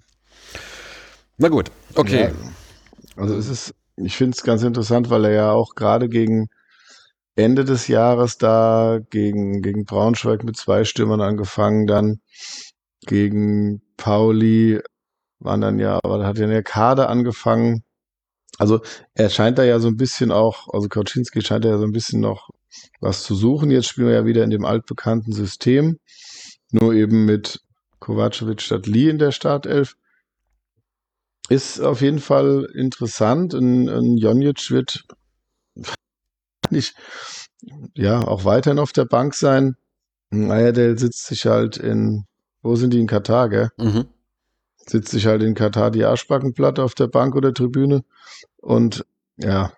Na 1.38 1.48
gut, 1.48 1.70
okay. 1.94 2.32
Ja, 2.32 3.22
also 3.22 3.36
es 3.36 3.48
ist, 3.48 3.74
ich 3.96 4.16
finde 4.16 4.36
es 4.36 4.42
ganz 4.42 4.64
interessant, 4.64 5.08
weil 5.08 5.24
er 5.24 5.32
ja 5.32 5.52
auch 5.52 5.76
gerade 5.76 6.08
gegen 6.08 6.48
Ende 7.36 7.64
des 7.64 7.86
Jahres 7.86 8.38
da 8.38 8.98
gegen, 9.10 9.62
gegen 9.62 9.84
Braunschweig 9.84 10.42
mit 10.42 10.56
zwei 10.56 10.82
Stürmern 10.82 11.20
angefangen, 11.20 11.86
dann 11.86 12.20
gegen 13.06 13.80
Pauli 13.96 14.80
waren 15.38 15.60
dann 15.60 15.78
ja, 15.78 16.00
aber 16.02 16.18
da 16.18 16.26
hat 16.26 16.38
ja 16.38 16.48
der 16.48 16.64
Kader 16.64 17.08
angefangen. 17.08 17.84
Also 18.58 18.80
er 19.14 19.30
scheint 19.30 19.58
da 19.58 19.62
ja 19.62 19.78
so 19.78 19.86
ein 19.86 19.96
bisschen 19.96 20.32
auch, 20.32 20.66
also 20.72 20.88
Kauczynski 20.88 21.42
scheint 21.42 21.64
da 21.64 21.68
ja 21.68 21.78
so 21.78 21.84
ein 21.84 21.92
bisschen 21.92 22.20
noch 22.20 22.50
was 23.00 23.22
zu 23.22 23.36
suchen. 23.36 23.70
Jetzt 23.70 23.86
spielen 23.86 24.08
wir 24.08 24.14
ja 24.14 24.26
wieder 24.26 24.42
in 24.42 24.50
dem 24.50 24.64
altbekannten 24.64 25.32
System, 25.32 26.00
nur 26.72 26.94
eben 26.94 27.24
mit 27.24 27.60
Kovacevic 28.00 28.60
statt 28.60 28.88
Lee 28.88 29.08
in 29.08 29.18
der 29.18 29.30
Startelf. 29.30 29.94
Ist 31.48 31.80
auf 31.80 32.00
jeden 32.00 32.18
Fall 32.18 32.68
interessant. 32.74 33.54
Ein, 33.54 33.88
ein 33.88 34.16
Jonic 34.16 34.70
wird 34.70 35.04
nicht, 36.70 36.94
ja, 37.94 38.20
auch 38.20 38.44
weiterhin 38.44 38.78
auf 38.78 38.92
der 38.92 39.06
Bank 39.06 39.34
sein. 39.34 39.76
Ayadel 40.30 40.98
sitzt 40.98 41.26
sich 41.26 41.46
halt 41.46 41.78
in, 41.78 42.26
wo 42.62 42.76
sind 42.76 42.92
die 42.92 43.00
in 43.00 43.06
Katar, 43.06 43.48
gell? 43.48 43.70
Mhm 43.78 44.08
sitzt 44.90 45.10
sich 45.10 45.26
halt 45.26 45.42
in 45.42 45.54
Katar 45.54 45.90
die 45.90 46.04
Arschbacken 46.04 46.54
platt 46.54 46.78
auf 46.78 46.94
der 46.94 47.08
Bank 47.08 47.36
oder 47.36 47.52
Tribüne. 47.52 48.04
Und 48.58 49.04
ja, 49.36 49.72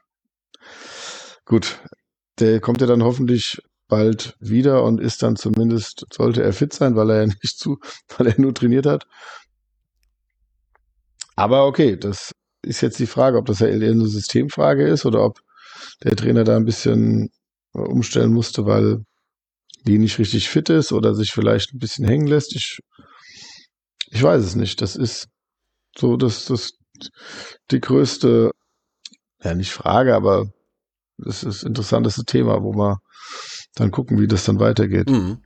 gut, 1.45 1.81
der 2.39 2.61
kommt 2.61 2.81
ja 2.81 2.87
dann 2.87 3.03
hoffentlich 3.03 3.61
bald 3.89 4.37
wieder 4.39 4.85
und 4.85 5.01
ist 5.01 5.23
dann 5.23 5.37
zumindest, 5.37 6.07
sollte 6.13 6.43
er 6.43 6.53
fit 6.53 6.73
sein, 6.73 6.95
weil 6.95 7.11
er 7.11 7.21
ja 7.23 7.27
nicht 7.43 7.59
zu, 7.59 7.79
weil 8.17 8.29
er 8.29 8.41
nur 8.41 8.55
trainiert 8.55 8.87
hat. 8.87 9.07
Aber 11.41 11.67
okay, 11.67 11.97
das 11.97 12.33
ist 12.61 12.83
jetzt 12.83 12.99
die 12.99 13.07
Frage, 13.07 13.39
ob 13.39 13.47
das 13.47 13.61
ja 13.61 13.67
eher 13.67 13.91
eine 13.91 14.07
Systemfrage 14.07 14.87
ist 14.87 15.07
oder 15.07 15.25
ob 15.25 15.41
der 16.05 16.15
Trainer 16.15 16.45
da 16.45 16.55
ein 16.57 16.67
bisschen 16.67 17.31
umstellen 17.73 18.35
musste, 18.35 18.67
weil 18.67 18.99
die 19.87 19.97
nicht 19.97 20.19
richtig 20.19 20.51
fit 20.51 20.69
ist 20.69 20.93
oder 20.93 21.15
sich 21.15 21.33
vielleicht 21.33 21.73
ein 21.73 21.79
bisschen 21.79 22.05
hängen 22.05 22.27
lässt. 22.27 22.55
Ich 22.55 22.81
ich 24.11 24.23
weiß 24.23 24.45
es 24.45 24.55
nicht. 24.55 24.83
Das 24.83 24.97
ist 24.97 25.29
so, 25.97 26.19
das, 26.19 26.45
das, 26.45 26.73
die 27.71 27.81
größte, 27.81 28.51
ja, 29.43 29.55
nicht 29.55 29.73
Frage, 29.73 30.15
aber 30.15 30.47
das 31.17 31.43
ist 31.43 31.45
das 31.45 31.63
interessanteste 31.63 32.25
Thema, 32.25 32.63
wo 32.63 32.75
wir 32.75 32.99
dann 33.77 33.91
gucken, 33.91 34.21
wie 34.21 34.27
das 34.27 34.45
dann 34.45 34.61
weitergeht. 34.61 35.09
Mhm. 35.09 35.39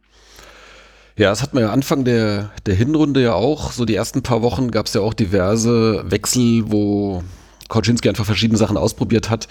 Ja, 1.17 1.31
das 1.31 1.43
hat 1.43 1.55
man 1.55 1.63
ja 1.63 1.71
Anfang 1.73 2.05
der, 2.05 2.51
der 2.67 2.75
Hinrunde 2.75 3.23
ja 3.23 3.35
auch. 3.35 3.71
So 3.71 3.85
die 3.85 3.95
ersten 3.95 4.23
paar 4.23 4.43
Wochen 4.43 4.71
gab 4.71 4.87
es 4.87 4.95
ja 4.95 5.01
auch 5.01 5.15
diverse 5.15 6.05
Wechsel, 6.11 6.65
wo 6.67 7.23
Koczynski 7.69 8.09
einfach 8.09 8.25
verschiedene 8.25 8.59
Sachen 8.59 8.77
ausprobiert 8.77 9.31
hat. 9.31 9.47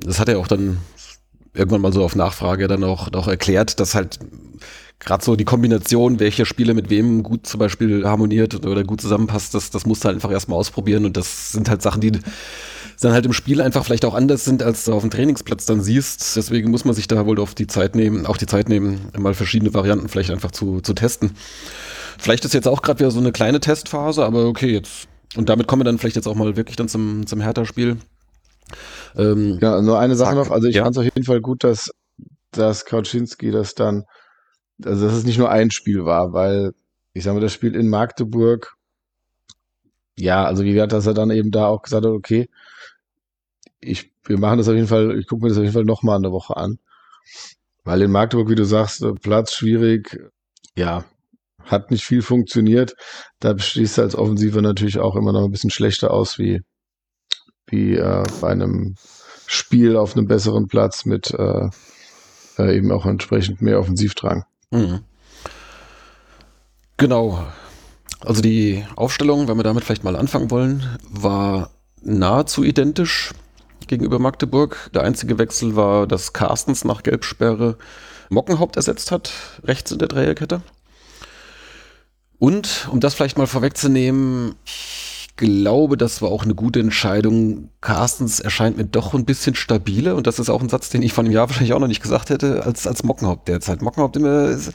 Das 0.00 0.20
hat 0.20 0.28
er 0.28 0.38
auch 0.38 0.46
dann 0.46 0.78
irgendwann 1.54 1.80
mal 1.80 1.92
so 1.92 2.04
auf 2.04 2.16
Nachfrage 2.16 2.68
dann 2.68 2.84
auch, 2.84 3.12
auch 3.12 3.28
erklärt, 3.28 3.80
dass 3.80 3.94
halt 3.94 4.18
gerade 4.98 5.24
so 5.24 5.34
die 5.34 5.44
Kombination, 5.44 6.20
welcher 6.20 6.44
Spieler 6.44 6.74
mit 6.74 6.90
wem 6.90 7.22
gut 7.22 7.46
zum 7.46 7.58
Beispiel 7.58 8.04
harmoniert 8.04 8.54
oder 8.66 8.84
gut 8.84 9.00
zusammenpasst, 9.00 9.54
das, 9.54 9.70
das 9.70 9.86
musst 9.86 10.04
du 10.04 10.06
halt 10.06 10.16
einfach 10.16 10.30
erstmal 10.30 10.58
ausprobieren 10.58 11.06
und 11.06 11.16
das 11.16 11.52
sind 11.52 11.70
halt 11.70 11.80
Sachen, 11.80 12.02
die 12.02 12.12
dann 13.00 13.12
halt 13.12 13.26
im 13.26 13.32
Spiel 13.32 13.60
einfach 13.60 13.84
vielleicht 13.84 14.04
auch 14.04 14.14
anders 14.14 14.44
sind, 14.44 14.62
als 14.62 14.84
du 14.84 14.92
auf 14.92 15.02
dem 15.02 15.10
Trainingsplatz 15.10 15.66
dann 15.66 15.80
siehst. 15.80 16.36
Deswegen 16.36 16.70
muss 16.70 16.84
man 16.84 16.94
sich 16.94 17.08
da 17.08 17.26
wohl 17.26 17.40
auf 17.40 17.54
die 17.54 17.66
Zeit 17.66 17.94
nehmen, 17.94 18.26
auch 18.26 18.36
die 18.36 18.46
Zeit 18.46 18.68
nehmen, 18.68 19.10
mal 19.18 19.34
verschiedene 19.34 19.74
Varianten 19.74 20.08
vielleicht 20.08 20.30
einfach 20.30 20.50
zu, 20.50 20.80
zu 20.80 20.94
testen. 20.94 21.32
Vielleicht 22.18 22.44
ist 22.44 22.54
jetzt 22.54 22.68
auch 22.68 22.82
gerade 22.82 23.00
wieder 23.00 23.10
so 23.10 23.20
eine 23.20 23.32
kleine 23.32 23.60
Testphase, 23.60 24.24
aber 24.24 24.46
okay, 24.46 24.72
jetzt. 24.72 25.08
Und 25.36 25.48
damit 25.48 25.66
kommen 25.66 25.80
wir 25.80 25.84
dann 25.84 25.98
vielleicht 25.98 26.16
jetzt 26.16 26.26
auch 26.26 26.34
mal 26.34 26.56
wirklich 26.56 26.76
dann 26.76 26.88
zum, 26.88 27.26
zum 27.26 27.40
Hertha-Spiel. 27.40 27.96
Ähm, 29.16 29.58
ja, 29.60 29.80
nur 29.80 29.98
eine 29.98 30.16
Sache 30.16 30.34
noch. 30.34 30.50
Also 30.50 30.68
ich 30.68 30.76
ja. 30.76 30.84
fand 30.84 30.96
es 30.96 30.98
auf 30.98 31.04
jeden 31.04 31.24
Fall 31.24 31.40
gut, 31.40 31.64
dass, 31.64 31.90
dass 32.50 32.84
Kauczynski 32.84 33.50
das 33.50 33.74
dann 33.74 34.04
also 34.84 35.06
dass 35.06 35.14
es 35.14 35.24
nicht 35.24 35.38
nur 35.38 35.50
ein 35.50 35.70
Spiel 35.70 36.04
war, 36.04 36.32
weil 36.32 36.72
ich 37.12 37.24
sage 37.24 37.34
mal, 37.34 37.40
das 37.40 37.52
Spiel 37.52 37.74
in 37.74 37.88
Magdeburg, 37.88 38.74
ja, 40.16 40.44
also 40.44 40.64
wie 40.64 40.72
gesagt, 40.72 40.92
dass 40.92 41.06
er 41.06 41.14
dann 41.14 41.30
eben 41.30 41.50
da 41.50 41.66
auch 41.66 41.82
gesagt 41.82 42.04
hat, 42.04 42.12
okay, 42.12 42.48
ich, 43.80 44.12
wir 44.24 44.38
machen 44.38 44.58
das 44.58 44.68
auf 44.68 44.74
jeden 44.74 44.86
Fall, 44.86 45.18
ich 45.18 45.26
gucke 45.26 45.42
mir 45.42 45.48
das 45.48 45.58
auf 45.58 45.64
jeden 45.64 45.74
Fall 45.74 45.84
nochmal 45.84 46.16
eine 46.16 46.32
Woche 46.32 46.56
an. 46.56 46.78
Weil 47.84 48.02
in 48.02 48.10
Magdeburg, 48.10 48.50
wie 48.50 48.54
du 48.54 48.64
sagst, 48.64 49.04
Platz 49.22 49.54
schwierig, 49.54 50.18
ja, 50.76 51.04
hat 51.64 51.90
nicht 51.90 52.04
viel 52.04 52.22
funktioniert. 52.22 52.94
Da 53.38 53.58
stehst 53.58 53.98
du 53.98 54.02
als 54.02 54.14
Offensive 54.14 54.60
natürlich 54.62 54.98
auch 54.98 55.16
immer 55.16 55.32
noch 55.32 55.44
ein 55.44 55.50
bisschen 55.50 55.70
schlechter 55.70 56.10
aus 56.10 56.38
wie, 56.38 56.60
wie 57.66 57.94
äh, 57.94 58.24
bei 58.40 58.48
einem 58.50 58.96
Spiel 59.46 59.96
auf 59.96 60.16
einem 60.16 60.26
besseren 60.26 60.68
Platz 60.68 61.04
mit 61.04 61.32
äh, 61.32 61.68
äh, 62.58 62.76
eben 62.76 62.92
auch 62.92 63.06
entsprechend 63.06 63.62
mehr 63.62 63.80
Offensivdrang. 63.80 64.44
Mhm. 64.70 65.00
Genau. 66.96 67.46
Also 68.20 68.42
die 68.42 68.84
Aufstellung, 68.96 69.48
wenn 69.48 69.56
wir 69.56 69.62
damit 69.62 69.84
vielleicht 69.84 70.04
mal 70.04 70.16
anfangen 70.16 70.50
wollen, 70.50 70.98
war 71.08 71.70
nahezu 72.02 72.62
identisch. 72.62 73.32
Gegenüber 73.88 74.18
Magdeburg. 74.18 74.90
Der 74.94 75.02
einzige 75.02 75.38
Wechsel 75.38 75.76
war, 75.76 76.06
dass 76.06 76.32
Carstens 76.32 76.84
nach 76.84 77.02
Gelbsperre 77.02 77.76
Mockenhaupt 78.30 78.76
ersetzt 78.76 79.10
hat, 79.10 79.32
rechts 79.64 79.90
in 79.90 79.98
der 79.98 80.08
Dreierkette. 80.08 80.62
Und, 82.38 82.88
um 82.90 83.00
das 83.00 83.14
vielleicht 83.14 83.36
mal 83.36 83.46
vorwegzunehmen, 83.46 84.54
ich 84.64 85.28
glaube, 85.36 85.96
das 85.96 86.22
war 86.22 86.30
auch 86.30 86.44
eine 86.44 86.54
gute 86.54 86.80
Entscheidung. 86.80 87.70
Carstens 87.80 88.40
erscheint 88.40 88.76
mir 88.76 88.84
doch 88.84 89.14
ein 89.14 89.24
bisschen 89.24 89.54
stabiler 89.54 90.16
und 90.16 90.26
das 90.26 90.38
ist 90.38 90.48
auch 90.48 90.62
ein 90.62 90.68
Satz, 90.68 90.88
den 90.88 91.02
ich 91.02 91.12
von 91.12 91.26
einem 91.26 91.34
Jahr 91.34 91.48
wahrscheinlich 91.48 91.74
auch 91.74 91.80
noch 91.80 91.88
nicht 91.88 92.02
gesagt 92.02 92.30
hätte, 92.30 92.64
als, 92.64 92.86
als 92.86 93.02
Mockenhaupt 93.02 93.48
derzeit. 93.48 93.82
Mockenhaupt 93.82 94.16
immer, 94.16 94.48
ist, 94.48 94.72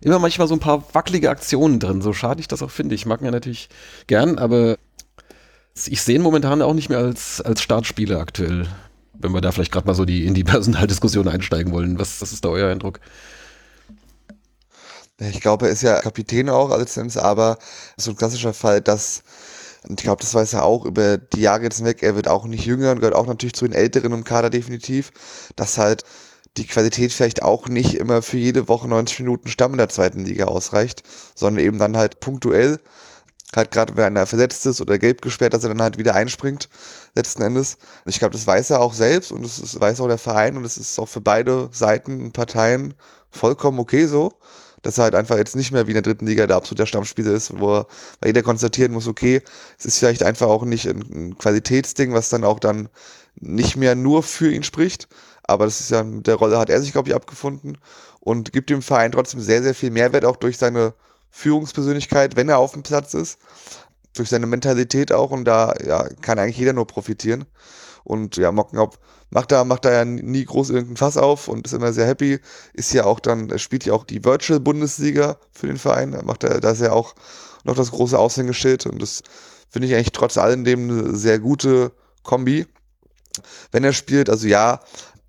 immer 0.00 0.18
manchmal 0.18 0.48
so 0.48 0.54
ein 0.54 0.60
paar 0.60 0.84
wackelige 0.94 1.30
Aktionen 1.30 1.80
drin, 1.80 2.02
so 2.02 2.12
schade 2.12 2.40
ich 2.40 2.48
das 2.48 2.62
auch 2.62 2.70
finde. 2.70 2.94
Ich 2.94 3.04
mag 3.06 3.20
ihn 3.20 3.26
ja 3.26 3.30
natürlich 3.30 3.68
gern, 4.06 4.38
aber 4.38 4.76
ich 5.84 6.02
sehe 6.02 6.16
ihn 6.16 6.22
momentan 6.22 6.62
auch 6.62 6.74
nicht 6.74 6.88
mehr 6.88 6.98
als, 6.98 7.40
als 7.40 7.60
Startspieler 7.60 8.18
aktuell. 8.18 8.66
Wenn 9.12 9.32
wir 9.32 9.40
da 9.40 9.52
vielleicht 9.52 9.72
gerade 9.72 9.86
mal 9.86 9.94
so 9.94 10.04
die, 10.04 10.26
in 10.26 10.34
die 10.34 10.44
Personaldiskussion 10.44 11.28
einsteigen 11.28 11.72
wollen. 11.72 11.98
Was, 11.98 12.20
was 12.20 12.32
ist 12.32 12.44
da 12.44 12.48
euer 12.48 12.70
Eindruck? 12.70 13.00
Ich 15.18 15.40
glaube, 15.40 15.66
er 15.66 15.72
ist 15.72 15.82
ja 15.82 16.00
Kapitän 16.00 16.50
auch 16.50 16.70
als 16.70 16.94
Sims, 16.94 17.16
aber 17.16 17.58
so 17.96 18.10
ein 18.10 18.16
klassischer 18.16 18.52
Fall, 18.52 18.82
dass, 18.82 19.22
und 19.88 19.98
ich 20.00 20.04
glaube, 20.04 20.20
das 20.20 20.34
weiß 20.34 20.52
er 20.52 20.64
auch 20.64 20.84
über 20.84 21.16
die 21.16 21.40
Jahre 21.40 21.62
jetzt 21.62 21.82
weg, 21.84 22.02
er 22.02 22.16
wird 22.16 22.28
auch 22.28 22.44
nicht 22.44 22.66
jünger 22.66 22.90
und 22.90 23.00
gehört 23.00 23.14
auch 23.14 23.26
natürlich 23.26 23.54
zu 23.54 23.66
den 23.66 23.72
Älteren 23.74 24.12
im 24.12 24.24
Kader 24.24 24.50
definitiv, 24.50 25.12
dass 25.56 25.78
halt 25.78 26.04
die 26.58 26.66
Qualität 26.66 27.12
vielleicht 27.12 27.42
auch 27.42 27.68
nicht 27.68 27.94
immer 27.94 28.20
für 28.20 28.36
jede 28.36 28.68
Woche 28.68 28.88
90 28.88 29.20
Minuten 29.20 29.48
Stamm 29.48 29.72
in 29.72 29.78
der 29.78 29.88
zweiten 29.88 30.24
Liga 30.24 30.46
ausreicht, 30.46 31.02
sondern 31.34 31.64
eben 31.64 31.78
dann 31.78 31.96
halt 31.96 32.20
punktuell, 32.20 32.78
halt 33.54 33.70
gerade 33.70 33.96
wenn 33.96 34.04
einer 34.04 34.26
versetzt 34.26 34.66
ist 34.66 34.80
oder 34.80 34.98
gelb 34.98 35.22
gesperrt, 35.22 35.54
dass 35.54 35.62
er 35.62 35.68
dann 35.68 35.82
halt 35.82 35.98
wieder 35.98 36.14
einspringt, 36.14 36.68
letzten 37.14 37.42
Endes. 37.42 37.78
Ich 38.04 38.18
glaube, 38.18 38.32
das 38.32 38.46
weiß 38.46 38.70
er 38.70 38.80
auch 38.80 38.92
selbst 38.92 39.32
und 39.32 39.44
das 39.44 39.80
weiß 39.80 40.00
auch 40.00 40.08
der 40.08 40.18
Verein 40.18 40.56
und 40.56 40.64
es 40.64 40.76
ist 40.76 40.98
auch 40.98 41.08
für 41.08 41.20
beide 41.20 41.68
Seiten 41.72 42.20
und 42.20 42.32
Parteien 42.32 42.94
vollkommen 43.30 43.78
okay 43.78 44.06
so 44.06 44.32
dass 44.86 44.98
er 44.98 45.04
halt 45.04 45.14
einfach 45.16 45.36
jetzt 45.36 45.56
nicht 45.56 45.72
mehr 45.72 45.86
wie 45.86 45.90
in 45.90 45.96
der 45.96 46.02
dritten 46.02 46.26
Liga 46.26 46.46
der 46.46 46.56
absolute 46.56 46.86
Stammspieler 46.86 47.32
ist, 47.32 47.58
wo 47.58 47.78
er, 47.78 47.86
weil 48.20 48.28
jeder 48.28 48.42
konstatieren 48.42 48.92
muss, 48.92 49.08
okay, 49.08 49.42
es 49.78 49.84
ist 49.84 49.98
vielleicht 49.98 50.22
einfach 50.22 50.46
auch 50.46 50.64
nicht 50.64 50.86
ein, 50.86 51.00
ein 51.12 51.38
Qualitätsding, 51.38 52.12
was 52.12 52.28
dann 52.28 52.44
auch 52.44 52.60
dann 52.60 52.88
nicht 53.34 53.76
mehr 53.76 53.96
nur 53.96 54.22
für 54.22 54.50
ihn 54.50 54.62
spricht, 54.62 55.08
aber 55.42 55.64
das 55.64 55.80
ist 55.80 55.90
ja, 55.90 56.04
mit 56.04 56.26
der 56.28 56.36
Rolle 56.36 56.58
hat 56.58 56.70
er 56.70 56.80
sich, 56.80 56.92
glaube 56.92 57.08
ich, 57.08 57.14
abgefunden 57.14 57.78
und 58.20 58.52
gibt 58.52 58.70
dem 58.70 58.80
Verein 58.80 59.12
trotzdem 59.12 59.40
sehr, 59.40 59.62
sehr 59.62 59.74
viel 59.74 59.90
Mehrwert 59.90 60.24
auch 60.24 60.36
durch 60.36 60.56
seine 60.56 60.94
Führungspersönlichkeit, 61.36 62.34
wenn 62.34 62.48
er 62.48 62.56
auf 62.56 62.72
dem 62.72 62.82
Platz 62.82 63.12
ist, 63.12 63.38
durch 64.14 64.30
seine 64.30 64.46
Mentalität 64.46 65.12
auch 65.12 65.30
und 65.30 65.44
da 65.44 65.74
ja, 65.84 66.08
kann 66.22 66.38
eigentlich 66.38 66.56
jeder 66.56 66.72
nur 66.72 66.86
profitieren. 66.86 67.44
Und 68.04 68.38
ja, 68.38 68.52
Mockenhaupt 68.52 68.98
macht 69.28 69.52
da, 69.52 69.64
macht 69.64 69.84
da 69.84 69.92
ja 69.92 70.04
nie 70.06 70.46
groß 70.46 70.70
irgendein 70.70 70.96
Fass 70.96 71.18
auf 71.18 71.48
und 71.48 71.66
ist 71.66 71.74
immer 71.74 71.92
sehr 71.92 72.06
happy. 72.06 72.40
Ist 72.72 72.94
ja 72.94 73.04
auch 73.04 73.20
dann, 73.20 73.58
spielt 73.58 73.84
ja 73.84 73.92
auch 73.92 74.04
die 74.04 74.24
Virtual 74.24 74.60
Bundesliga 74.60 75.36
für 75.52 75.66
den 75.66 75.76
Verein. 75.76 76.18
Macht 76.24 76.42
er, 76.42 76.58
da 76.60 76.70
ist 76.70 76.80
ja 76.80 76.92
auch 76.92 77.14
noch 77.64 77.74
das 77.74 77.90
große 77.90 78.18
Aushängeschild 78.18 78.86
und 78.86 79.02
das 79.02 79.22
finde 79.68 79.88
ich 79.88 79.94
eigentlich 79.94 80.12
trotz 80.12 80.38
allem 80.38 80.64
dem 80.64 80.88
eine 80.88 81.16
sehr 81.16 81.38
gute 81.38 81.92
Kombi. 82.22 82.66
Wenn 83.72 83.84
er 83.84 83.92
spielt, 83.92 84.30
also 84.30 84.46
ja, 84.46 84.80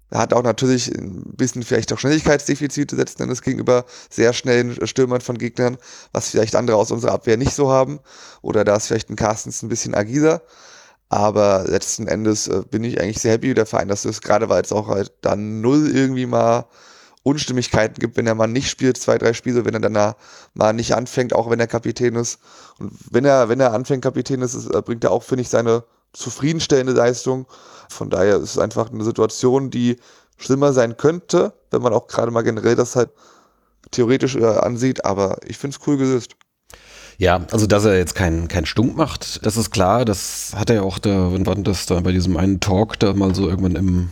er 0.09 0.19
hat 0.19 0.33
auch 0.33 0.43
natürlich 0.43 0.89
ein 0.89 1.35
bisschen 1.35 1.63
vielleicht 1.63 1.91
auch 1.91 1.99
Schnelligkeitsdefizite 1.99 2.95
letzten 2.95 3.23
Endes 3.23 3.41
gegenüber 3.41 3.85
sehr 4.09 4.31
schnellen 4.33 4.87
Stürmern 4.87 5.21
von 5.21 5.37
Gegnern, 5.37 5.77
was 6.13 6.29
vielleicht 6.29 6.55
andere 6.55 6.77
aus 6.77 6.91
unserer 6.91 7.11
Abwehr 7.11 7.37
nicht 7.37 7.53
so 7.53 7.69
haben. 7.69 7.99
Oder 8.41 8.63
da 8.63 8.75
ist 8.77 8.87
vielleicht 8.87 9.09
ein 9.09 9.17
Carstens 9.17 9.63
ein 9.63 9.69
bisschen 9.69 9.95
agiler. 9.95 10.41
Aber 11.09 11.65
letzten 11.67 12.07
Endes 12.07 12.47
äh, 12.47 12.63
bin 12.69 12.83
ich 12.83 13.01
eigentlich 13.01 13.19
sehr 13.19 13.33
happy 13.33 13.49
mit 13.49 13.57
der 13.57 13.65
Verein, 13.65 13.87
dass 13.87 14.05
es 14.05 14.21
gerade, 14.21 14.49
weil 14.49 14.61
es 14.61 14.73
auch 14.73 14.87
halt 14.87 15.13
dann 15.21 15.61
null 15.61 15.89
irgendwie 15.93 16.25
mal 16.25 16.65
Unstimmigkeiten 17.23 17.99
gibt, 17.99 18.15
wenn 18.15 18.27
er 18.27 18.35
mal 18.35 18.47
nicht 18.47 18.69
spielt, 18.69 18.97
zwei, 18.97 19.17
drei 19.17 19.33
Spiele, 19.33 19.65
wenn 19.65 19.73
er 19.73 19.81
dann 19.81 20.15
mal 20.53 20.73
nicht 20.73 20.95
anfängt, 20.95 21.33
auch 21.33 21.49
wenn 21.49 21.59
er 21.59 21.67
Kapitän 21.67 22.15
ist. 22.15 22.39
Und 22.79 22.93
wenn 23.11 23.25
er, 23.25 23.49
wenn 23.49 23.59
er 23.59 23.73
anfängt, 23.73 24.03
Kapitän 24.03 24.41
ist, 24.41 24.53
ist 24.53 24.69
bringt 24.85 25.03
er 25.03 25.11
auch, 25.11 25.23
finde 25.23 25.41
ich, 25.41 25.49
seine 25.49 25.83
zufriedenstellende 26.17 26.93
Leistung. 26.93 27.45
Von 27.89 28.09
daher 28.09 28.37
ist 28.37 28.51
es 28.51 28.57
einfach 28.57 28.91
eine 28.91 29.03
Situation, 29.03 29.69
die 29.69 29.97
schlimmer 30.37 30.73
sein 30.73 30.97
könnte, 30.97 31.53
wenn 31.71 31.81
man 31.81 31.93
auch 31.93 32.07
gerade 32.07 32.31
mal 32.31 32.43
generell 32.43 32.75
das 32.75 32.95
halt 32.95 33.09
theoretisch 33.91 34.35
äh, 34.35 34.45
ansieht, 34.45 35.05
aber 35.05 35.37
ich 35.45 35.57
finde 35.57 35.77
es 35.77 35.87
cool 35.87 35.97
gelöst. 35.97 36.35
Ja, 37.17 37.45
also 37.51 37.65
dass 37.65 37.85
er 37.85 37.97
jetzt 37.97 38.13
keinen 38.13 38.47
kein 38.47 38.65
Stunk 38.65 38.95
macht, 38.95 39.43
das 39.45 39.57
ist 39.57 39.71
klar. 39.71 40.05
Das 40.05 40.51
hat 40.55 40.69
er 40.69 40.77
ja 40.77 40.81
auch 40.83 40.99
da, 40.99 41.31
wann 41.31 41.45
war 41.45 41.55
das 41.55 41.87
da 41.87 41.99
bei 42.01 42.11
diesem 42.11 42.37
einen 42.37 42.59
Talk 42.59 42.99
da 42.99 43.13
mal 43.13 43.33
so 43.33 43.49
irgendwann 43.49 43.75
im 43.75 44.09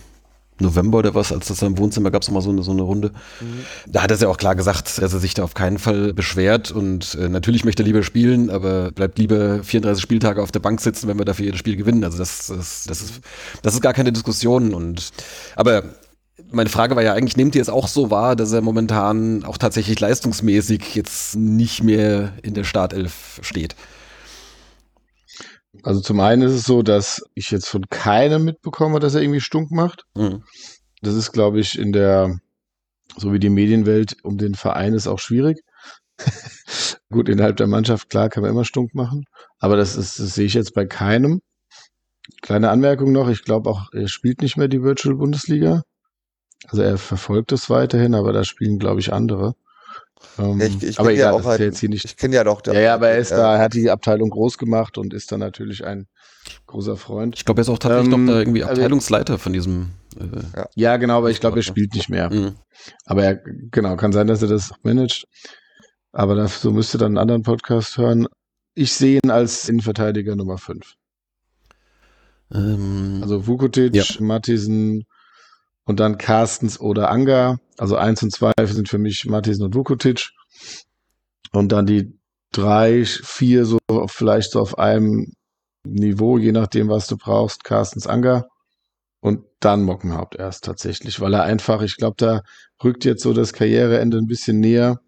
November 0.60 1.00
oder 1.00 1.16
was, 1.16 1.32
als 1.32 1.48
das 1.48 1.60
da 1.60 1.68
im 1.68 1.78
Wohnzimmer 1.78 2.12
gab 2.12 2.22
es 2.22 2.32
mal 2.32 2.42
so 2.42 2.50
eine, 2.50 2.64
so 2.64 2.72
eine 2.72 2.82
Runde. 2.82 3.12
Mhm. 3.42 3.66
Da 3.88 4.04
hat 4.04 4.12
er 4.12 4.18
ja 4.18 4.28
auch 4.30 4.38
klar 4.38 4.56
gesagt, 4.56 5.02
dass 5.02 5.14
er 5.14 5.20
sich 5.20 5.34
da 5.34 5.44
auf 5.44 5.54
keinen 5.54 5.80
Fall 5.80 6.14
beschwert 6.14 6.72
und 6.72 7.16
äh, 7.16 7.28
natürlich 7.28 7.66
möchte 7.66 7.84
er 7.84 7.88
lieber 7.88 8.04
spielen, 8.04 8.50
aber 8.50 8.92
bleibt 8.92 9.20
lieber 9.20 9.64
34 9.64 10.02
Spieltage 10.02 10.42
auf 10.42 10.52
der 10.52 10.60
Bank 10.60 10.80
sitzen, 10.80 11.08
wenn 11.08 11.18
wir 11.18 11.26
dafür 11.26 11.46
jedes 11.46 11.60
Spiel 11.60 11.76
gewinnen. 11.76 12.04
Also 12.04 12.18
das, 12.18 12.48
das, 12.48 12.86
das, 12.88 13.02
ist, 13.02 13.22
das 13.62 13.74
ist 13.74 13.82
gar 13.82 13.94
keine 13.94 14.14
Diskussion. 14.14 14.74
Und 14.74 15.12
aber 15.56 15.84
meine 16.52 16.70
Frage 16.70 16.96
war 16.96 17.04
ja 17.04 17.14
eigentlich, 17.14 17.38
nehmt 17.38 17.56
ihr 17.56 17.62
es 17.62 17.70
auch 17.70 17.88
so 17.88 18.12
wahr, 18.12 18.36
dass 18.36 18.52
er 18.52 18.62
momentan 18.62 19.44
auch 19.44 19.58
tatsächlich 19.58 20.00
leistungsmäßig 20.00 20.96
jetzt 20.96 21.36
nicht 21.36 21.84
mehr 21.84 22.34
in 22.44 22.54
der 22.54 22.64
Startelf 22.64 23.40
steht? 23.42 23.76
Also 25.84 26.02
zum 26.02 26.20
einen 26.20 26.42
ist 26.42 26.54
es 26.54 26.66
so, 26.66 26.82
dass 26.82 27.24
ich 27.34 27.52
jetzt 27.52 27.68
von 27.68 27.90
keinem 27.90 28.46
mitbekomme, 28.46 29.00
dass 29.00 29.16
er 29.16 29.22
irgendwie 29.22 29.42
stunk 29.42 29.72
macht. 29.72 30.04
Mhm. 30.16 30.44
Das 31.02 31.16
ist, 31.16 31.32
glaube 31.32 31.60
ich, 31.60 31.78
in 31.78 31.92
der, 31.92 32.40
so 33.18 33.34
wie 33.34 33.40
die 33.40 33.50
Medienwelt 33.50 34.18
um 34.24 34.38
den 34.38 34.56
Verein 34.56 34.94
ist 34.94 35.08
auch 35.08 35.20
schwierig. 35.20 35.62
Gut, 37.12 37.30
innerhalb 37.30 37.58
der 37.58 37.68
Mannschaft, 37.68 38.10
klar, 38.10 38.30
kann 38.30 38.42
man 38.42 38.52
immer 38.52 38.66
stunk 38.66 38.96
machen. 38.96 39.26
Aber 39.60 39.78
das, 39.78 39.96
ist, 39.96 40.20
das 40.20 40.36
sehe 40.36 40.46
ich 40.46 40.54
jetzt 40.54 40.74
bei 40.74 40.86
keinem. 40.86 41.42
Kleine 42.42 42.70
Anmerkung 42.70 43.12
noch, 43.12 43.30
ich 43.30 43.44
glaube 43.44 43.70
auch, 43.70 43.92
er 43.94 44.08
spielt 44.08 44.42
nicht 44.42 44.58
mehr 44.58 44.68
die 44.68 44.82
Virtual 44.82 45.16
Bundesliga. 45.16 45.84
Also 46.68 46.82
er 46.82 46.98
verfolgt 46.98 47.52
es 47.52 47.70
weiterhin, 47.70 48.16
aber 48.16 48.34
da 48.34 48.44
spielen, 48.44 48.80
glaube 48.80 49.00
ich, 49.00 49.14
andere. 49.14 49.54
Ähm, 50.38 50.60
ja, 50.60 50.68
ich, 50.68 50.84
ich 50.84 51.00
aber 51.00 51.12
egal, 51.12 51.34
ja 51.34 51.40
auch 51.40 51.46
halt, 51.46 51.60
jetzt 51.60 51.80
hier 51.80 51.90
nicht. 51.90 52.06
Ich 52.06 52.18
kenne 52.18 52.36
ja 52.36 52.44
doch. 52.44 52.62
Ja, 52.66 52.74
ja, 52.74 52.94
aber 52.94 53.10
er 53.10 53.18
ist 53.18 53.32
ja. 53.32 53.38
da, 53.38 53.56
er 53.56 53.60
hat 53.60 53.74
die 53.74 53.90
Abteilung 53.90 54.30
groß 54.30 54.58
gemacht 54.58 54.98
und 54.98 55.14
ist 55.14 55.32
dann 55.32 55.40
natürlich 55.40 55.86
ein 55.86 56.08
großer 56.68 56.98
Freund. 56.98 57.36
Ich 57.36 57.46
glaube, 57.46 57.60
er 57.60 57.64
ist 57.64 57.70
auch 57.70 57.80
tatsächlich 57.80 58.14
ähm, 58.14 58.26
noch 58.26 58.34
da 58.34 58.40
irgendwie 58.40 58.64
also 58.64 58.82
Abteilungsleiter 58.82 59.38
von 59.38 59.54
diesem. 59.54 59.92
Äh, 60.20 60.58
ja. 60.58 60.70
ja, 60.76 60.98
genau, 60.98 61.18
aber 61.18 61.32
ich 61.32 61.40
glaube, 61.40 61.60
er 61.60 61.64
spielt 61.64 61.94
nicht 61.94 62.10
mehr. 62.10 62.32
Mhm. 62.32 62.56
Aber 63.06 63.24
er, 63.24 63.36
genau, 63.36 63.96
kann 63.96 64.12
sein, 64.12 64.28
dass 64.28 64.42
er 64.42 64.48
das 64.48 64.72
managt. 64.84 65.26
Aber 66.12 66.36
das, 66.36 66.62
so 66.62 66.72
müsste 66.72 66.98
dann 66.98 67.12
einen 67.12 67.18
anderen 67.18 67.44
Podcast 67.44 67.98
hören. 67.98 68.28
Ich 68.74 68.94
sehe 68.94 69.20
ihn 69.24 69.32
als 69.32 69.68
Innenverteidiger 69.68 70.36
Nummer 70.36 70.58
5. 70.58 70.96
Ähm, 72.54 73.20
also 73.22 73.48
Vukotic, 73.48 73.96
ja. 73.96 74.04
Mattisen, 74.20 75.06
und 75.86 76.00
dann 76.00 76.18
Carstens 76.18 76.80
oder 76.80 77.10
Anga. 77.10 77.60
Also 77.78 77.98
eins 77.98 78.24
und 78.24 78.32
zwei 78.32 78.54
sind 78.64 78.90
für 78.90 78.98
mich 78.98 79.26
Mattisen 79.26 79.66
und 79.66 79.76
Vukotic. 79.76 80.32
Und 81.52 81.72
dann 81.72 81.86
die 81.86 82.18
drei, 82.52 83.06
vier 83.06 83.66
so 83.66 83.80
vielleicht 84.08 84.52
so 84.52 84.62
auf 84.62 84.78
einem 84.78 85.34
Niveau, 85.84 86.38
je 86.38 86.52
nachdem, 86.52 86.90
was 86.90 87.08
du 87.08 87.18
brauchst, 87.18 87.64
Carstens 87.64 88.08
Anga. 88.08 88.46
Und 89.20 89.44
dann 89.60 89.84
Mockenhaupt 89.84 90.36
erst 90.36 90.66
tatsächlich, 90.66 91.20
weil 91.20 91.34
er 91.34 91.44
einfach, 91.44 91.82
ich 91.82 91.98
glaube, 91.98 92.16
da 92.18 92.44
rückt 92.84 93.06
jetzt 93.06 93.24
so 93.24 93.34
das 93.34 93.54
Karriereende 93.54 94.18
ein 94.18 94.28
bisschen 94.28 94.60
näher. 94.60 95.00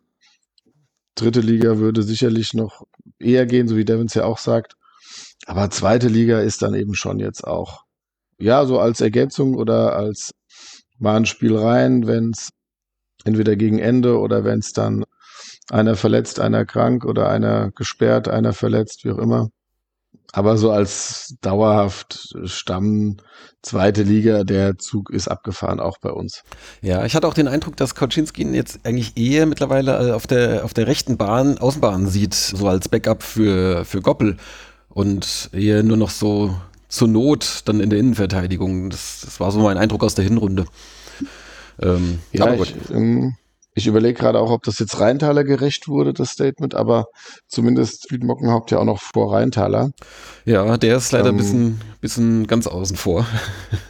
Dritte 1.16 1.42
Liga 1.42 1.78
würde 1.78 2.04
sicherlich 2.04 2.54
noch 2.54 2.84
eher 3.20 3.46
gehen, 3.46 3.68
so 3.68 3.78
wie 3.78 3.86
Devins 3.86 4.14
ja 4.14 4.26
auch 4.26 4.40
sagt. 4.40 4.76
Aber 5.46 5.70
zweite 5.70 6.08
Liga 6.08 6.40
ist 6.40 6.62
dann 6.62 6.74
eben 6.74 6.96
schon 6.96 7.20
jetzt 7.20 7.46
auch, 7.46 7.84
ja, 8.40 8.66
so 8.66 8.80
als 8.80 9.02
Ergänzung 9.02 9.56
oder 9.56 9.96
als 9.96 10.32
mal 10.98 11.18
ein 11.18 11.26
Spiel 11.26 11.56
rein, 11.56 12.08
wenn 12.08 12.32
es 12.32 12.50
entweder 13.28 13.56
gegen 13.56 13.80
Ende 13.80 14.18
oder 14.20 14.44
wenn 14.44 14.60
es 14.60 14.74
dann 14.74 15.04
einer 15.70 15.96
verletzt, 15.96 16.40
einer 16.40 16.66
krank 16.66 17.06
oder 17.06 17.30
einer 17.30 17.72
gesperrt, 17.72 18.28
einer 18.28 18.54
verletzt, 18.54 19.04
wie 19.04 19.12
auch 19.12 19.18
immer. 19.18 19.50
Aber 20.34 20.58
so 20.58 20.72
als 20.72 21.36
dauerhaft 21.42 22.36
Stamm 22.46 23.18
zweite 23.62 24.04
Liga, 24.04 24.44
der 24.44 24.78
Zug 24.78 25.10
ist 25.10 25.28
abgefahren, 25.28 25.80
auch 25.80 25.98
bei 26.00 26.10
uns. 26.10 26.44
Ja, 26.82 27.06
ich 27.06 27.16
hatte 27.16 27.28
auch 27.28 27.34
den 27.34 27.48
Eindruck, 27.48 27.78
dass 27.78 27.96
Kaczynski 27.96 28.42
ihn 28.42 28.54
jetzt 28.54 28.80
eigentlich 28.86 29.18
eher 29.18 29.46
mittlerweile 29.46 30.16
auf 30.16 30.28
der, 30.28 30.64
auf 30.66 30.74
der 30.74 30.88
rechten 30.88 31.18
Bahn, 31.18 31.58
Außenbahn 31.58 32.08
sieht, 32.08 32.34
so 32.34 32.68
als 32.68 32.90
Backup 32.90 33.24
für, 33.24 33.86
für 33.86 34.02
Goppel 34.02 34.38
und 34.90 35.50
eher 35.54 35.84
nur 35.84 35.98
noch 35.98 36.10
so 36.10 36.56
zur 36.90 37.08
Not 37.08 37.64
dann 37.66 37.80
in 37.80 37.90
der 37.90 38.00
Innenverteidigung. 38.00 38.90
Das, 38.90 39.22
das 39.24 39.40
war 39.40 39.52
so 39.52 39.60
mein 39.60 39.78
Eindruck 39.78 40.04
aus 40.04 40.16
der 40.16 40.26
Hinrunde. 40.26 40.66
Ähm, 41.82 42.20
ja, 42.32 42.54
ich, 42.54 42.76
ähm, 42.92 43.36
Ich 43.78 43.86
überlege 43.86 44.18
gerade 44.18 44.40
auch, 44.40 44.50
ob 44.50 44.64
das 44.64 44.80
jetzt 44.80 45.00
Rheintaler 45.00 45.44
gerecht 45.44 45.88
wurde, 45.88 46.12
das 46.12 46.32
Statement, 46.32 46.74
aber 46.74 47.06
zumindest 47.48 48.06
spielt 48.06 48.24
Mockenhaupt 48.24 48.72
ja 48.72 48.80
auch 48.80 48.86
noch 48.86 49.00
vor 49.00 49.32
Rheintaler. 49.32 49.92
Ja, 50.46 50.78
der 50.78 50.98
ist 50.98 51.12
leider 51.12 51.30
ähm, 51.30 51.36
ein 51.36 51.38
bisschen, 51.38 51.82
bisschen 52.02 52.48
ganz 52.48 52.66
außen 52.66 52.98
vor. 52.98 53.28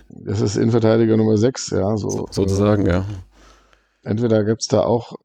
Das 0.10 0.42
ist 0.42 0.58
Innenverteidiger 0.58 1.16
Nummer 1.16 1.38
6, 1.38 1.70
ja. 1.70 1.96
So, 1.96 2.10
so 2.10 2.28
sozusagen, 2.32 2.86
äh, 2.88 2.92
ja. 2.92 3.06
Entweder 4.04 4.44
gibt 4.44 4.62
es 4.64 4.68
da 4.68 4.82
auch 4.82 5.16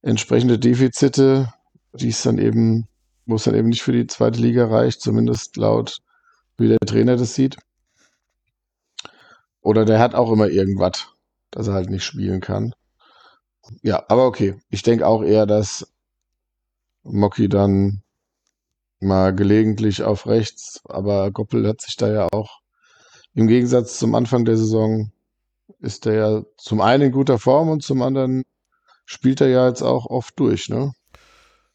entsprechende 0.00 0.58
Defizite, 0.58 1.52
die 1.92 2.08
es 2.08 2.22
dann 2.22 2.38
eben, 2.38 2.86
wo 3.26 3.34
es 3.34 3.44
dann 3.44 3.54
eben 3.54 3.68
nicht 3.68 3.82
für 3.82 3.92
die 3.92 4.06
zweite 4.06 4.40
Liga 4.40 4.66
reicht, 4.66 5.02
zumindest 5.02 5.58
laut 5.58 5.98
wie 6.56 6.68
der 6.68 6.78
Trainer 6.78 7.16
das 7.16 7.34
sieht. 7.34 7.58
Oder 9.60 9.84
der 9.84 9.98
hat 9.98 10.14
auch 10.14 10.32
immer 10.32 10.48
irgendwas, 10.48 11.08
dass 11.50 11.68
er 11.68 11.74
halt 11.74 11.90
nicht 11.90 12.04
spielen 12.04 12.40
kann. 12.40 12.72
Ja, 13.82 14.04
aber 14.08 14.26
okay. 14.26 14.60
Ich 14.70 14.82
denke 14.82 15.06
auch 15.06 15.22
eher, 15.22 15.46
dass 15.46 15.92
Mocky 17.02 17.48
dann 17.48 18.02
mal 19.00 19.34
gelegentlich 19.34 20.02
auf 20.02 20.26
rechts, 20.26 20.80
aber 20.84 21.30
Goppel 21.30 21.66
hat 21.66 21.80
sich 21.80 21.96
da 21.96 22.12
ja 22.12 22.28
auch 22.32 22.60
im 23.34 23.48
Gegensatz 23.48 23.98
zum 23.98 24.14
Anfang 24.14 24.44
der 24.44 24.56
Saison 24.56 25.12
ist 25.80 26.06
der 26.06 26.14
ja 26.14 26.42
zum 26.56 26.80
einen 26.80 27.04
in 27.04 27.12
guter 27.12 27.38
Form 27.38 27.68
und 27.68 27.82
zum 27.82 28.02
anderen 28.02 28.44
spielt 29.04 29.40
er 29.40 29.48
ja 29.48 29.68
jetzt 29.68 29.82
auch 29.82 30.06
oft 30.06 30.38
durch, 30.38 30.68
ne? 30.68 30.92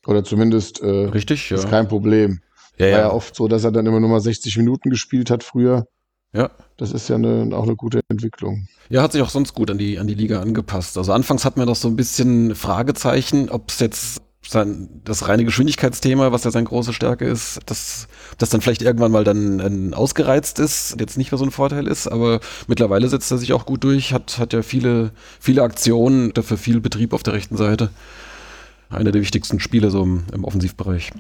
Oder 0.05 0.23
zumindest 0.23 0.81
äh, 0.81 0.87
Richtig, 0.87 1.49
ja. 1.49 1.57
ist 1.57 1.69
kein 1.69 1.87
Problem. 1.87 2.41
Ja, 2.77 2.85
War 2.85 2.91
ja. 2.91 2.99
ja 2.99 3.11
oft 3.11 3.35
so, 3.35 3.47
dass 3.47 3.63
er 3.63 3.71
dann 3.71 3.85
immer 3.85 3.99
nur 3.99 4.09
mal 4.09 4.19
60 4.19 4.57
Minuten 4.57 4.89
gespielt 4.89 5.29
hat 5.29 5.43
früher. 5.43 5.85
Ja. 6.33 6.49
Das 6.77 6.91
ist 6.91 7.09
ja 7.09 7.15
eine, 7.15 7.55
auch 7.55 7.63
eine 7.63 7.75
gute 7.75 8.01
Entwicklung. 8.07 8.67
Ja, 8.89 9.03
hat 9.03 9.11
sich 9.11 9.21
auch 9.21 9.29
sonst 9.29 9.53
gut 9.53 9.69
an 9.69 9.77
die, 9.77 9.99
an 9.99 10.07
die 10.07 10.13
Liga 10.13 10.41
angepasst. 10.41 10.97
Also 10.97 11.13
anfangs 11.13 11.45
hat 11.45 11.57
man 11.57 11.67
doch 11.67 11.75
so 11.75 11.87
ein 11.87 11.95
bisschen 11.95 12.55
Fragezeichen, 12.55 13.49
ob 13.49 13.69
es 13.69 13.79
jetzt 13.79 14.21
sein, 14.47 14.89
das 15.03 15.27
reine 15.27 15.45
Geschwindigkeitsthema, 15.45 16.31
was 16.31 16.43
ja 16.43 16.51
seine 16.51 16.65
große 16.65 16.93
Stärke 16.93 17.25
ist, 17.25 17.59
dass 17.67 18.07
das 18.37 18.49
dann 18.49 18.61
vielleicht 18.61 18.81
irgendwann 18.81 19.11
mal 19.11 19.23
dann 19.23 19.91
äh, 19.91 19.95
ausgereizt 19.95 20.59
ist, 20.59 20.99
jetzt 20.99 21.17
nicht 21.17 21.31
mehr 21.31 21.37
so 21.37 21.45
ein 21.45 21.51
Vorteil 21.51 21.87
ist, 21.87 22.07
aber 22.07 22.39
mittlerweile 22.67 23.07
setzt 23.07 23.31
er 23.31 23.37
sich 23.37 23.53
auch 23.53 23.65
gut 23.65 23.83
durch, 23.83 24.13
hat, 24.13 24.39
hat 24.39 24.53
ja 24.53 24.63
viele, 24.63 25.11
viele 25.39 25.61
Aktionen, 25.61 26.33
dafür 26.33 26.57
viel 26.57 26.81
Betrieb 26.81 27.13
auf 27.13 27.23
der 27.23 27.33
rechten 27.33 27.55
Seite. 27.55 27.91
Einer 28.89 29.11
der 29.11 29.21
wichtigsten 29.21 29.59
Spiele 29.59 29.89
so 29.89 30.03
im, 30.03 30.23
im 30.33 30.43
Offensivbereich. 30.43 31.11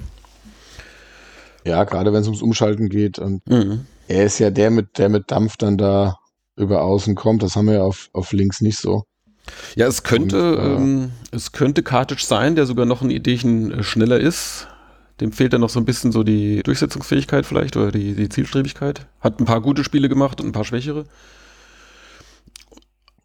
Ja, 1.63 1.83
gerade 1.83 2.11
wenn 2.11 2.21
es 2.21 2.27
ums 2.27 2.41
Umschalten 2.41 2.89
geht. 2.89 3.19
Und 3.19 3.47
mhm. 3.47 3.85
Er 4.11 4.25
ist 4.25 4.39
ja 4.39 4.49
der 4.49 4.71
mit, 4.71 4.97
der 4.97 5.09
mit 5.09 5.31
Dampf 5.31 5.57
dann 5.57 5.77
da 5.77 6.17
über 6.55 6.83
außen 6.83 7.15
kommt. 7.15 7.43
Das 7.43 7.55
haben 7.55 7.67
wir 7.67 7.75
ja 7.75 7.83
auf, 7.83 8.09
auf 8.13 8.33
links 8.33 8.61
nicht 8.61 8.77
so. 8.77 9.03
Ja, 9.75 9.87
es 9.87 10.03
könnte, 10.03 10.57
Und, 10.57 10.63
äh, 10.63 10.75
ähm, 10.75 11.11
es 11.31 11.51
könnte 11.51 11.83
Kartic 11.83 12.19
sein, 12.19 12.55
der 12.55 12.65
sogar 12.65 12.85
noch 12.85 13.01
ein 13.01 13.09
Ideen 13.09 13.71
äh, 13.71 13.83
schneller 13.83 14.19
ist. 14.19 14.67
Dem 15.19 15.31
fehlt 15.31 15.53
dann 15.53 15.61
noch 15.61 15.69
so 15.69 15.79
ein 15.79 15.85
bisschen 15.85 16.11
so 16.11 16.23
die 16.23 16.63
Durchsetzungsfähigkeit 16.63 17.45
vielleicht 17.45 17.77
oder 17.77 17.91
die, 17.91 18.15
die 18.15 18.29
Zielstrebigkeit. 18.29 19.07
Hat 19.19 19.39
ein 19.39 19.45
paar 19.45 19.61
gute 19.61 19.83
Spiele 19.83 20.09
gemacht 20.09 20.41
und 20.41 20.47
ein 20.47 20.51
paar 20.51 20.65
schwächere. 20.65 21.05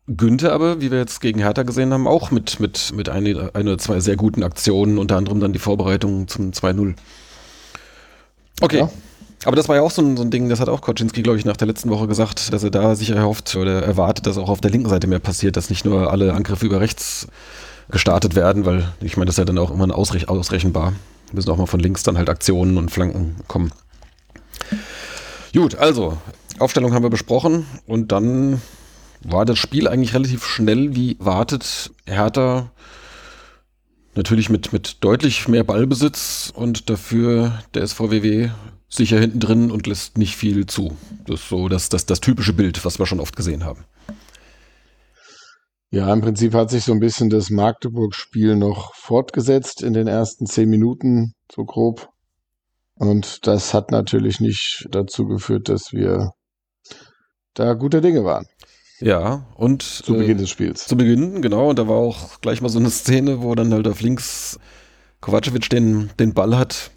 Günther 0.07 0.53
aber, 0.53 0.81
wie 0.81 0.91
wir 0.91 0.99
jetzt 0.99 1.21
gegen 1.21 1.41
Hertha 1.41 1.65
gesehen 1.65 1.93
haben, 1.93 2.07
auch 2.07 2.31
mit, 2.31 2.61
mit, 2.61 2.93
mit 2.95 3.09
ein, 3.09 3.27
ein 3.27 3.67
oder 3.67 3.79
zwei 3.79 3.99
sehr 3.99 4.17
guten 4.17 4.45
Aktionen, 4.45 4.99
unter 4.99 5.17
anderem 5.17 5.41
dann 5.41 5.53
die 5.53 5.59
Vorbereitung 5.59 6.29
zum 6.29 6.53
2-0. 6.53 6.95
Okay. 8.61 8.79
Ja. 8.79 8.91
Aber 9.47 9.55
das 9.55 9.69
war 9.69 9.77
ja 9.77 9.83
auch 9.83 9.93
so 9.93 10.03
ein, 10.03 10.17
so 10.17 10.25
ein 10.25 10.31
Ding, 10.33 10.49
das 10.49 10.59
hat 10.59 10.69
auch 10.69 10.81
Koczynski, 10.81 11.23
glaube 11.23 11.39
ich, 11.39 11.45
nach 11.45 11.57
der 11.57 11.69
letzten 11.69 11.89
Woche 11.89 12.09
gesagt, 12.09 12.53
dass 12.53 12.65
er 12.65 12.73
da 12.73 12.97
sich 12.97 13.11
erhofft 13.11 13.55
oder 13.55 13.81
erwartet, 13.81 14.27
dass 14.27 14.39
auch 14.39 14.49
auf 14.49 14.61
der 14.61 14.73
linken 14.73 14.89
Seite 14.89 15.07
mehr 15.07 15.21
passiert, 15.21 15.57
dass 15.57 15.71
nicht 15.71 15.85
nur 15.85 16.11
alle 16.11 16.35
Angriffe 16.35 16.67
über 16.67 16.81
rechts 16.81 17.29
gestartet 17.89 18.35
werden, 18.35 18.67
weil 18.67 18.89
ich 19.01 19.17
meine, 19.17 19.27
das 19.27 19.35
ist 19.35 19.39
ja 19.39 19.45
dann 19.45 19.59
auch 19.59 19.71
immer 19.71 19.97
ausrech 19.97 20.29
ausrechenbar. 20.29 20.95
Müssen 21.33 21.49
auch 21.51 21.59
mal 21.59 21.67
von 21.67 21.79
links 21.79 22.03
dann 22.03 22.19
halt 22.19 22.29
Aktionen 22.29 22.77
und 22.77 22.91
Flanken 22.91 23.37
kommen. 23.47 23.71
Gut, 25.55 25.77
also, 25.77 26.19
Aufstellung 26.59 26.93
haben 26.93 27.05
wir 27.05 27.11
besprochen 27.11 27.67
und 27.87 28.11
dann 28.11 28.61
war 29.23 29.45
das 29.45 29.61
Spiel 29.61 29.87
eigentlich 29.87 30.13
relativ 30.13 30.45
schnell 30.45 30.97
wie 30.97 31.17
wartet. 31.21 31.93
Hertha 32.05 32.73
natürlich 34.17 34.51
mit, 34.51 34.73
mit 34.73 35.05
deutlich 35.05 35.47
mehr 35.47 35.63
Ballbesitz 35.63 36.53
und 36.53 36.91
dafür 36.91 37.63
der 37.75 37.87
SVWW 37.87 38.51
sicher 38.89 39.19
hinten 39.19 39.41
drin 39.41 39.71
und 39.71 39.87
lässt 39.87 40.19
nicht 40.19 40.37
viel 40.37 40.67
zu. 40.67 40.97
Das 41.27 41.41
ist 41.41 41.49
so 41.49 41.69
das, 41.69 41.89
das, 41.89 42.07
das 42.07 42.21
typische 42.21 42.53
Bild, 42.53 42.85
was 42.85 42.99
wir 42.99 43.07
schon 43.07 43.21
oft 43.21 43.37
gesehen 43.37 43.65
haben. 43.65 43.85
Ja, 45.91 46.13
im 46.13 46.21
Prinzip 46.21 46.53
hat 46.55 46.71
sich 46.71 46.85
so 46.85 46.93
ein 46.93 47.01
bisschen 47.01 47.31
das 47.31 47.51
Magdeburg-Spiel 47.51 48.57
noch 48.57 48.95
fortgesetzt 48.95 49.83
in 49.83 49.93
den 49.93 50.09
ersten 50.09 50.47
zehn 50.47 50.69
Minuten, 50.69 51.35
so 51.51 51.65
grob. 51.65 52.11
Und 52.95 53.47
das 53.47 53.73
hat 53.73 53.91
natürlich 53.91 54.41
nicht 54.41 54.87
dazu 54.91 55.27
geführt, 55.27 55.69
dass 55.69 55.93
wir 55.93 56.33
da 57.55 57.75
gute 57.75 58.01
Dinge 58.01 58.25
waren. 58.25 58.47
Ja, 59.01 59.47
und. 59.55 59.83
Zu 59.83 60.15
Beginn 60.15 60.39
äh, 60.39 60.41
des 60.41 60.51
Spiels. 60.51 60.87
Zu 60.87 60.97
Beginn, 60.97 61.43
genau. 61.43 61.71
Und 61.71 61.79
da 61.79 61.87
war 61.87 61.97
auch 61.97 62.41
gleich 62.41 62.63
mal 62.63 62.69
so 62.69 62.79
eine 62.79 62.91
Szene, 62.91 63.43
wo 63.43 63.55
dann 63.55 63.73
halt 63.73 63.87
auf 63.87 64.01
links 64.01 64.59
Kovacevic 65.21 65.69
den, 65.71 66.11
den 66.19 66.35
Ball 66.35 66.57
hat 66.57 66.91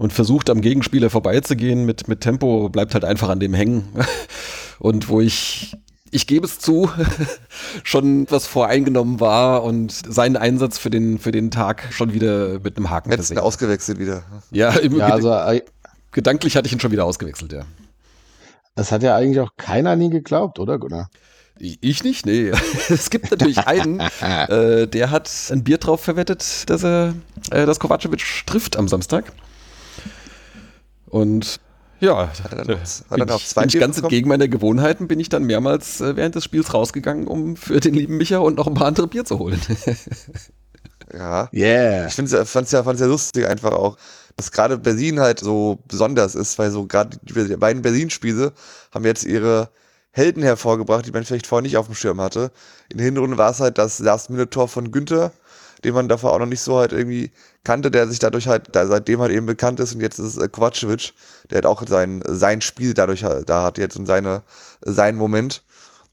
und 0.00 0.14
versucht 0.14 0.48
am 0.48 0.62
Gegenspieler 0.62 1.10
vorbeizugehen 1.10 1.84
mit, 1.84 2.08
mit 2.08 2.22
Tempo, 2.22 2.70
bleibt 2.70 2.94
halt 2.94 3.04
einfach 3.04 3.28
an 3.28 3.38
dem 3.38 3.52
hängen. 3.52 3.86
Und 4.78 5.10
wo 5.10 5.20
ich, 5.20 5.76
ich 6.10 6.26
gebe 6.26 6.46
es 6.46 6.58
zu, 6.58 6.90
schon 7.84 8.26
was 8.30 8.46
voreingenommen 8.46 9.20
war 9.20 9.62
und 9.62 9.92
seinen 9.92 10.38
Einsatz 10.38 10.78
für 10.78 10.88
den, 10.88 11.18
für 11.18 11.32
den 11.32 11.50
Tag 11.50 11.88
schon 11.90 12.14
wieder 12.14 12.60
mit 12.60 12.78
einem 12.78 12.88
Haken 12.88 13.10
Hättest 13.10 13.36
du 13.36 13.42
ausgewechselt 13.42 13.98
wieder. 13.98 14.22
Ja, 14.50 14.70
im 14.70 14.96
ja 14.96 15.08
also, 15.08 15.60
gedanklich 16.12 16.56
hatte 16.56 16.66
ich 16.66 16.72
ihn 16.72 16.80
schon 16.80 16.92
wieder 16.92 17.04
ausgewechselt, 17.04 17.52
ja. 17.52 17.64
Das 18.74 18.92
hat 18.92 19.02
ja 19.02 19.14
eigentlich 19.16 19.40
auch 19.40 19.50
keiner 19.58 19.96
nie 19.96 20.08
geglaubt, 20.08 20.58
oder 20.58 20.78
Gunnar? 20.78 21.10
Ich 21.58 22.02
nicht, 22.04 22.24
nee. 22.24 22.52
Es 22.88 23.10
gibt 23.10 23.30
natürlich 23.30 23.58
einen, 23.58 24.00
äh, 24.22 24.88
der 24.88 25.10
hat 25.10 25.30
ein 25.50 25.62
Bier 25.62 25.76
drauf 25.76 26.00
verwettet, 26.00 26.70
dass 26.70 26.84
er, 26.84 27.12
äh, 27.50 27.66
dass 27.66 27.78
Kovacevic 27.78 28.46
trifft 28.46 28.78
am 28.78 28.88
Samstag. 28.88 29.30
Und 31.10 31.60
ja, 32.00 32.28
hat 32.28 32.52
er 32.52 32.64
dann, 32.64 32.78
hat 32.78 33.18
er 33.18 33.26
noch 33.26 33.44
zwei 33.44 33.62
bin 33.62 33.68
ich 33.68 33.78
ganz 33.78 33.98
entgegen 33.98 34.28
meiner 34.28 34.48
Gewohnheiten, 34.48 35.06
bin 35.06 35.20
ich 35.20 35.28
dann 35.28 35.44
mehrmals 35.44 36.00
äh, 36.00 36.16
während 36.16 36.34
des 36.34 36.44
Spiels 36.44 36.72
rausgegangen, 36.72 37.26
um 37.26 37.56
für 37.56 37.78
den 37.78 37.94
lieben 37.94 38.16
Micha 38.16 38.38
und 38.38 38.56
noch 38.56 38.66
ein 38.66 38.74
paar 38.74 38.86
andere 38.86 39.06
Bier 39.06 39.24
zu 39.26 39.38
holen. 39.38 39.60
ja. 41.12 41.50
Yeah. 41.52 42.06
Ich 42.06 42.14
fand 42.14 42.32
es 42.32 42.72
ja, 42.72 42.82
ja 42.82 43.06
lustig 43.06 43.46
einfach 43.46 43.72
auch, 43.72 43.98
dass 44.36 44.50
gerade 44.50 44.78
Berlin 44.78 45.20
halt 45.20 45.40
so 45.40 45.78
besonders 45.88 46.34
ist, 46.34 46.58
weil 46.58 46.70
so 46.70 46.86
gerade 46.86 47.18
die 47.22 47.56
beiden 47.56 47.82
Berlin-Spiele 47.82 48.52
haben 48.94 49.04
jetzt 49.04 49.24
ihre 49.24 49.68
Helden 50.12 50.42
hervorgebracht, 50.42 51.06
die 51.06 51.12
man 51.12 51.24
vielleicht 51.24 51.46
vorher 51.46 51.62
nicht 51.62 51.76
auf 51.76 51.86
dem 51.86 51.94
Schirm 51.94 52.20
hatte. 52.20 52.50
In 52.90 52.96
der 52.96 53.04
Hinrunde 53.04 53.36
war 53.36 53.50
es 53.50 53.60
halt 53.60 53.76
das 53.76 53.98
Last-Minute-Tor 53.98 54.68
von 54.68 54.90
Günther, 54.90 55.32
den 55.84 55.94
man 55.94 56.08
davor 56.08 56.32
auch 56.32 56.38
noch 56.38 56.46
nicht 56.46 56.60
so 56.60 56.78
halt 56.78 56.92
irgendwie 56.92 57.30
kannte, 57.64 57.90
der 57.90 58.08
sich 58.08 58.18
dadurch 58.18 58.48
halt, 58.48 58.74
der 58.74 58.86
seitdem 58.86 59.20
halt 59.20 59.32
eben 59.32 59.46
bekannt 59.46 59.80
ist 59.80 59.94
und 59.94 60.00
jetzt 60.00 60.18
ist 60.18 60.36
es 60.36 60.38
äh, 60.38 60.48
Kovacevic, 60.48 61.12
der 61.50 61.58
hat 61.58 61.66
auch 61.66 61.86
sein, 61.86 62.22
sein 62.26 62.60
Spiel 62.60 62.94
dadurch 62.94 63.24
halt, 63.24 63.48
da 63.48 63.62
hat 63.62 63.78
jetzt 63.78 63.96
und 63.96 64.06
seine, 64.06 64.42
seinen 64.82 65.18
Moment. 65.18 65.62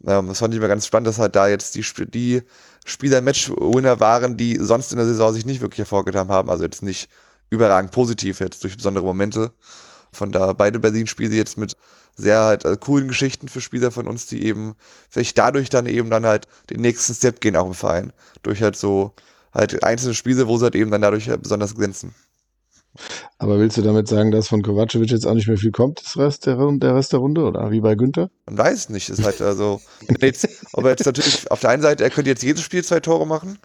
Ähm, 0.05 0.27
das 0.27 0.39
fand 0.39 0.53
ich 0.53 0.59
mir 0.59 0.67
ganz 0.67 0.85
spannend, 0.85 1.07
dass 1.07 1.19
halt 1.19 1.35
da 1.35 1.47
jetzt 1.47 1.75
die, 1.75 1.85
die 2.07 2.43
Spieler 2.85 3.21
Match-Winner 3.21 3.99
waren, 3.99 4.37
die 4.37 4.57
sonst 4.61 4.91
in 4.91 4.97
der 4.97 5.07
Saison 5.07 5.33
sich 5.33 5.45
nicht 5.45 5.61
wirklich 5.61 5.79
hervorgetan 5.79 6.29
haben, 6.29 6.49
also 6.49 6.63
jetzt 6.63 6.83
nicht 6.83 7.09
überragend 7.49 7.91
positiv 7.91 8.39
jetzt 8.39 8.63
durch 8.63 8.75
besondere 8.77 9.05
Momente. 9.05 9.51
Von 10.13 10.31
da 10.31 10.53
beide 10.53 10.79
Berlin-Spiele 10.79 11.35
jetzt 11.35 11.57
mit 11.57 11.75
sehr 12.15 12.41
halt 12.41 12.65
äh, 12.65 12.77
coolen 12.77 13.07
Geschichten 13.07 13.47
für 13.47 13.61
Spieler 13.61 13.91
von 13.91 14.07
uns, 14.07 14.25
die 14.25 14.43
eben 14.45 14.75
vielleicht 15.09 15.37
dadurch 15.37 15.69
dann 15.69 15.85
eben 15.85 16.09
dann 16.09 16.25
halt 16.25 16.47
den 16.69 16.81
nächsten 16.81 17.13
Step 17.13 17.41
gehen 17.41 17.55
auch 17.55 17.67
im 17.67 17.73
Verein. 17.73 18.13
Durch 18.41 18.61
halt 18.61 18.75
so 18.75 19.13
halt 19.53 19.83
einzelne 19.83 20.13
Spiele, 20.13 20.47
wo 20.47 20.57
sie 20.57 20.65
halt 20.65 20.75
eben 20.75 20.91
dann 20.91 21.01
dadurch 21.01 21.29
halt 21.29 21.43
besonders 21.43 21.75
glänzen. 21.75 22.13
Aber 23.37 23.59
willst 23.59 23.77
du 23.77 23.81
damit 23.81 24.07
sagen, 24.07 24.31
dass 24.31 24.47
von 24.47 24.63
Kovacevic 24.63 25.11
jetzt 25.11 25.27
auch 25.27 25.33
nicht 25.33 25.47
mehr 25.47 25.57
viel 25.57 25.71
kommt, 25.71 26.01
das 26.03 26.17
Rest 26.17 26.45
der, 26.45 26.57
der 26.57 26.95
Rest 26.95 27.13
der 27.13 27.19
Runde, 27.19 27.43
oder 27.43 27.69
wie 27.71 27.81
bei 27.81 27.95
Günther? 27.95 28.29
Man 28.47 28.57
weiß 28.57 28.73
es 28.77 28.89
nicht. 28.89 29.09
Ist 29.09 29.23
halt 29.23 29.41
also, 29.41 29.79
jetzt, 30.19 30.47
ob 30.73 30.85
er 30.85 30.91
jetzt 30.91 31.05
natürlich 31.05 31.49
auf 31.51 31.59
der 31.59 31.69
einen 31.69 31.83
Seite, 31.83 32.03
er 32.03 32.09
könnte 32.09 32.29
jetzt 32.29 32.43
jedes 32.43 32.63
Spiel 32.63 32.83
zwei 32.83 32.99
Tore 32.99 33.27
machen. 33.27 33.59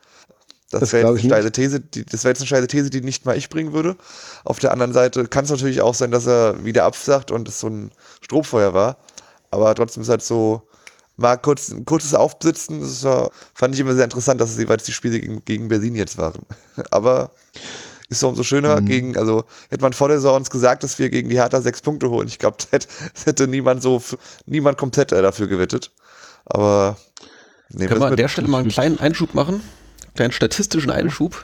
Das, 0.70 0.80
das 0.80 0.92
wäre 0.94 1.14
jetzt 1.14 1.32
eine 1.32 1.52
These, 1.52 1.80
die, 1.80 2.04
das 2.04 2.24
wäre 2.24 2.30
jetzt 2.30 2.40
eine 2.40 2.46
steile 2.46 2.66
These, 2.66 2.90
die 2.90 3.02
nicht 3.02 3.26
mal 3.26 3.36
ich 3.36 3.50
bringen 3.50 3.72
würde. 3.72 3.96
Auf 4.44 4.58
der 4.58 4.72
anderen 4.72 4.92
Seite 4.92 5.26
kann 5.26 5.44
es 5.44 5.50
natürlich 5.50 5.82
auch 5.82 5.94
sein, 5.94 6.10
dass 6.10 6.26
er 6.26 6.64
wieder 6.64 6.84
absagt 6.84 7.30
und 7.30 7.46
es 7.48 7.60
so 7.60 7.68
ein 7.68 7.90
Strohfeuer 8.22 8.72
war. 8.72 8.96
Aber 9.50 9.74
trotzdem 9.74 10.02
ist 10.02 10.08
halt 10.08 10.22
so, 10.22 10.62
mal 11.22 11.36
kurz, 11.38 11.70
ein 11.70 11.84
kurzes 11.84 12.14
Aufblitzen, 12.14 12.80
das 12.80 13.02
war, 13.04 13.30
fand 13.54 13.74
ich 13.74 13.80
immer 13.80 13.94
sehr 13.94 14.04
interessant, 14.04 14.40
dass 14.40 14.50
es 14.50 14.58
jeweils 14.58 14.84
die 14.84 14.92
Spiele 14.92 15.20
gegen, 15.20 15.44
gegen 15.44 15.68
Berlin 15.68 15.94
jetzt 15.94 16.18
waren. 16.18 16.42
Aber 16.90 17.30
ist 18.10 18.22
doch 18.22 18.28
umso 18.28 18.42
schöner 18.42 18.80
mhm. 18.80 18.86
gegen, 18.86 19.16
also 19.16 19.44
hätte 19.70 19.82
man 19.82 19.94
vor 19.94 20.08
der 20.08 20.18
Saison 20.18 20.36
uns 20.36 20.50
gesagt, 20.50 20.84
dass 20.84 20.98
wir 20.98 21.08
gegen 21.08 21.30
die 21.30 21.36
Hertha 21.36 21.62
sechs 21.62 21.80
Punkte 21.80 22.10
holen. 22.10 22.28
Ich 22.28 22.38
glaube, 22.38 22.58
das 22.58 22.68
hätte, 22.72 22.88
das 23.14 23.26
hätte 23.26 23.48
niemand 23.48 23.82
so, 23.82 24.02
niemand 24.44 24.76
komplett 24.76 25.12
äh, 25.12 25.22
dafür 25.22 25.46
gewettet. 25.46 25.90
Aber 26.44 26.96
Nehmen 27.72 27.88
Können 27.88 28.00
wir 28.00 28.08
an 28.08 28.16
der 28.16 28.28
Stelle 28.28 28.48
mal 28.48 28.58
einen 28.58 28.68
kleinen 28.68 29.00
Einschub 29.00 29.34
machen? 29.34 29.62
Kleinen 30.14 30.32
statistischen 30.32 30.90
Einschub. 30.90 31.42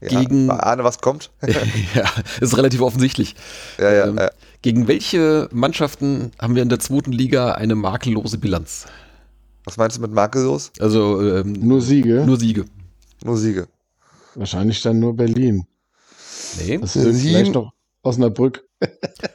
Ja, 0.00 0.08
gegen- 0.20 0.50
Ahne, 0.50 0.84
was 0.84 0.98
kommt? 1.00 1.30
ja, 1.94 2.04
ist 2.40 2.56
relativ 2.56 2.80
offensichtlich. 2.82 3.34
ja, 3.78 3.92
ja, 3.92 4.06
Ähm, 4.06 4.16
ja. 4.18 4.30
Gegen 4.62 4.88
welche 4.88 5.48
Mannschaften 5.52 6.32
haben 6.40 6.54
wir 6.56 6.62
in 6.62 6.68
der 6.68 6.80
zweiten 6.80 7.12
Liga 7.12 7.52
eine 7.52 7.74
makellose 7.76 8.38
Bilanz? 8.38 8.86
Was 9.64 9.76
meinst 9.76 9.96
du 9.98 10.00
mit 10.00 10.12
makellos? 10.12 10.72
Also 10.80 11.22
ähm, 11.22 11.52
Nur 11.52 11.80
Siege? 11.80 12.24
nur 12.26 12.38
Siege. 12.38 12.64
Nur 13.24 13.36
Siege. 13.36 13.68
Wahrscheinlich 14.34 14.80
dann 14.82 14.98
nur 14.98 15.14
Berlin. 15.14 15.64
Nee, 16.58 16.78
Das 16.78 16.96
ist 16.96 17.04
Sieben- 17.04 17.18
vielleicht 17.18 17.54
noch 17.54 17.72
Osnabrück. 18.02 18.64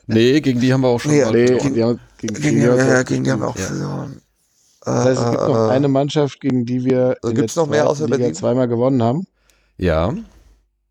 nee, 0.08 0.40
gegen 0.42 0.60
die 0.60 0.74
haben 0.74 0.82
wir 0.82 0.88
auch 0.90 1.00
schon 1.00 1.12
Nee, 1.12 1.24
mal 1.24 1.32
Nee, 1.32 1.46
gesprochen. 1.46 1.74
die 1.74 1.84
haben, 1.84 2.00
gegen, 2.18 2.34
Gegen, 2.34 2.44
gegen 2.44 2.60
die 2.60 2.66
ja, 2.66 3.04
gegen 3.04 3.24
die 3.24 3.32
haben 3.32 3.42
wir 3.42 3.48
auch 3.50 3.58
Ja. 3.58 3.64
verloren. 3.66 4.22
Das 4.86 5.06
heißt, 5.06 5.22
es 5.22 5.30
gibt 5.32 5.42
noch 5.48 5.68
Äh, 5.70 5.72
eine 5.72 5.88
Mannschaft, 5.88 6.42
gegen 6.42 6.66
die 6.66 6.84
wir 6.84 7.16
Also 7.22 7.30
in 7.30 7.36
gibt's 7.36 7.54
der 7.54 7.64
noch 7.64 7.70
mehr 7.70 7.90
außer 7.90 8.06
Liga 8.06 8.18
Berlin? 8.18 8.36
zweimal 8.36 8.68
gewonnen 8.68 9.02
haben. 9.04 9.26
Ja, 9.78 10.14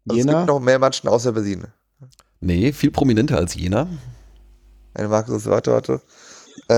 Also 0.08 0.18
es 0.20 0.26
Jena, 0.26 0.38
gibt 0.38 0.48
noch 0.48 0.60
mehr 0.60 0.78
Mannschaften 0.78 1.08
außer 1.08 1.32
Berlin. 1.32 1.66
nee, 2.40 2.72
viel 2.72 2.90
prominenter 2.90 3.36
als 3.36 3.54
Jena. 3.54 3.88
Eine 4.94 5.08
makellos, 5.08 5.46
warte, 5.46 5.72
warte. 5.72 6.00
Äh, 6.68 6.74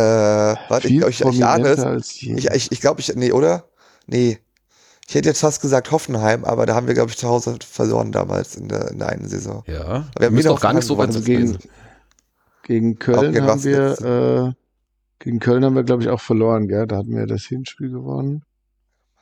warte, 0.69 0.89
ich, 0.89 1.01
viel 1.01 1.09
ich, 1.09 1.21
ich 1.21 1.45
ahne 1.45 1.69
es. 1.69 2.21
Jena. 2.21 2.39
Ich, 2.39 2.47
ich, 2.51 2.73
ich 2.73 2.81
glaube, 2.81 3.01
ich, 3.01 3.15
nee, 3.17 3.33
oder? 3.33 3.65
Nee. 4.07 4.39
Ich 5.07 5.15
hätte 5.15 5.29
jetzt 5.29 5.41
fast 5.41 5.61
gesagt 5.61 5.91
Hoffenheim, 5.91 6.45
aber 6.45 6.65
da 6.65 6.75
haben 6.75 6.87
wir, 6.87 6.95
glaube 6.95 7.11
ich, 7.11 7.19
zu 7.19 7.29
Hause 7.29 7.59
verloren 7.63 8.11
damals 8.11 8.57
in 8.57 8.69
der, 8.69 8.91
in 8.91 8.99
der 8.99 9.11
einen 9.11 9.29
Saison. 9.29 9.63
Ja, 9.67 9.75
wir 9.75 9.85
haben 9.85 10.11
wir 10.19 10.31
müssen 10.31 10.45
wieder 10.45 10.53
auch 10.53 10.61
gar 10.61 10.73
nicht 10.73 10.87
so 10.87 10.97
weit 10.97 11.11
gewonnen. 11.11 11.59
also 11.59 11.59
zurück 11.59 11.71
gegen, 12.63 12.95
gegen 12.95 12.99
Köln 12.99 13.33
gegen 13.33 13.47
haben 13.47 13.65
wir, 13.65 14.01
äh, 14.01 14.53
gegen 15.19 15.41
Köln 15.41 15.65
haben 15.65 15.75
wir, 15.75 15.85
glaube 15.85 16.03
ich, 16.03 16.09
auch 16.09 16.21
verloren, 16.21 16.69
gell? 16.69 16.87
Da 16.87 16.97
hatten 16.97 17.15
wir 17.15 17.27
das 17.27 17.45
Hinspiel 17.45 17.91
gewonnen. 17.91 18.45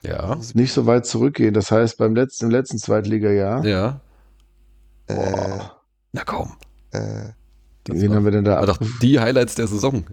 Ja, 0.04 0.36
Nicht 0.54 0.72
so 0.72 0.86
weit 0.86 1.06
zurückgehen. 1.06 1.54
Das 1.54 1.70
heißt, 1.70 1.96
beim 1.98 2.14
letzten, 2.14 2.46
im 2.46 2.50
letzten 2.50 2.78
Zweitliga-Jahr, 2.78 3.64
ja. 3.64 4.00
Äh, 5.06 5.58
Na 6.12 6.24
kaum. 6.24 6.52
äh, 6.92 7.28
wen 7.88 8.14
haben 8.14 8.24
wir 8.24 8.32
denn 8.32 8.44
da? 8.44 8.56
war 8.58 8.66
doch 8.66 8.78
die 9.00 9.20
Highlights 9.20 9.54
der 9.54 9.66
Saison. 9.66 10.04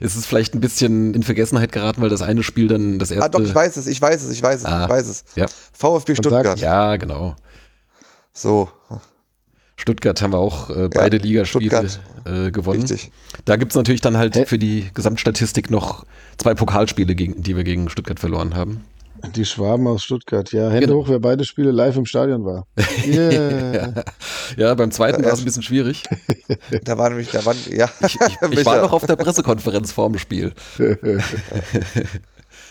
Es 0.00 0.16
ist 0.16 0.26
vielleicht 0.26 0.54
ein 0.54 0.60
bisschen 0.60 1.14
in 1.14 1.22
Vergessenheit 1.22 1.70
geraten, 1.70 2.02
weil 2.02 2.08
das 2.08 2.22
eine 2.22 2.42
Spiel 2.42 2.66
dann 2.66 2.98
das 2.98 3.10
erste. 3.12 3.24
ah, 3.24 3.28
doch, 3.28 3.40
ich 3.40 3.54
weiß 3.54 3.76
es, 3.76 3.86
ich 3.86 4.00
weiß 4.02 4.24
es, 4.24 4.30
ich 4.32 4.42
weiß 4.42 4.60
es, 4.60 4.64
Ah, 4.66 4.84
ich 4.84 4.90
weiß 4.90 5.06
es. 5.08 5.24
ja. 5.36 5.46
VfB 5.72 6.14
Stuttgart. 6.16 6.44
sagt- 6.46 6.60
Ja, 6.60 6.96
genau. 6.96 7.36
So, 8.32 8.68
Stuttgart 9.82 10.22
haben 10.22 10.32
wir 10.32 10.38
auch 10.38 10.70
äh, 10.70 10.88
beide 10.88 11.16
Ligaspiele 11.16 11.88
Stuttgart. 11.88 12.00
äh, 12.24 12.50
gewonnen. 12.52 12.80
richtig. 12.82 13.10
Da 13.44 13.56
gibt 13.56 13.72
es 13.72 13.76
natürlich 13.76 14.00
dann 14.00 14.16
halt 14.16 14.36
Hä? 14.36 14.46
für 14.46 14.58
die 14.58 14.88
Gesamtstatistik 14.94 15.70
noch 15.70 16.06
zwei 16.38 16.54
Pokalspiele, 16.54 17.14
gegen, 17.16 17.42
die 17.42 17.56
wir 17.56 17.64
gegen 17.64 17.88
Stuttgart 17.88 18.20
verloren 18.20 18.54
haben. 18.54 18.84
Die 19.36 19.44
Schwaben 19.44 19.86
aus 19.88 20.02
Stuttgart. 20.04 20.52
Ja, 20.52 20.68
Hände 20.70 20.86
Genau. 20.86 20.98
hoch, 21.00 21.08
wer 21.08 21.18
beide 21.20 21.44
Spiele 21.44 21.70
live 21.72 21.96
im 21.96 22.06
Stadion 22.06 22.44
war. 22.44 22.66
Yeah. 23.06 23.74
Ja. 23.74 23.92
ja, 24.56 24.74
beim 24.74 24.90
zweiten 24.92 25.20
Ja, 25.22 25.26
war 25.28 25.34
es 25.34 25.40
ein 25.40 25.44
bisschen 25.44 25.62
schwierig. 25.64 26.04
Da 26.84 26.96
war 26.98 27.08
nämlich, 27.10 27.30
da 27.30 27.44
waren, 27.44 27.56
ja, 27.70 27.88
Ich, 28.06 28.18
ich, 28.20 28.38
ich 28.58 28.66
war 28.66 28.80
noch 28.82 28.92
auf 28.92 29.04
der 29.06 29.16
Pressekonferenz 29.16 29.90
vorm 29.92 30.16
Spiel. 30.18 30.52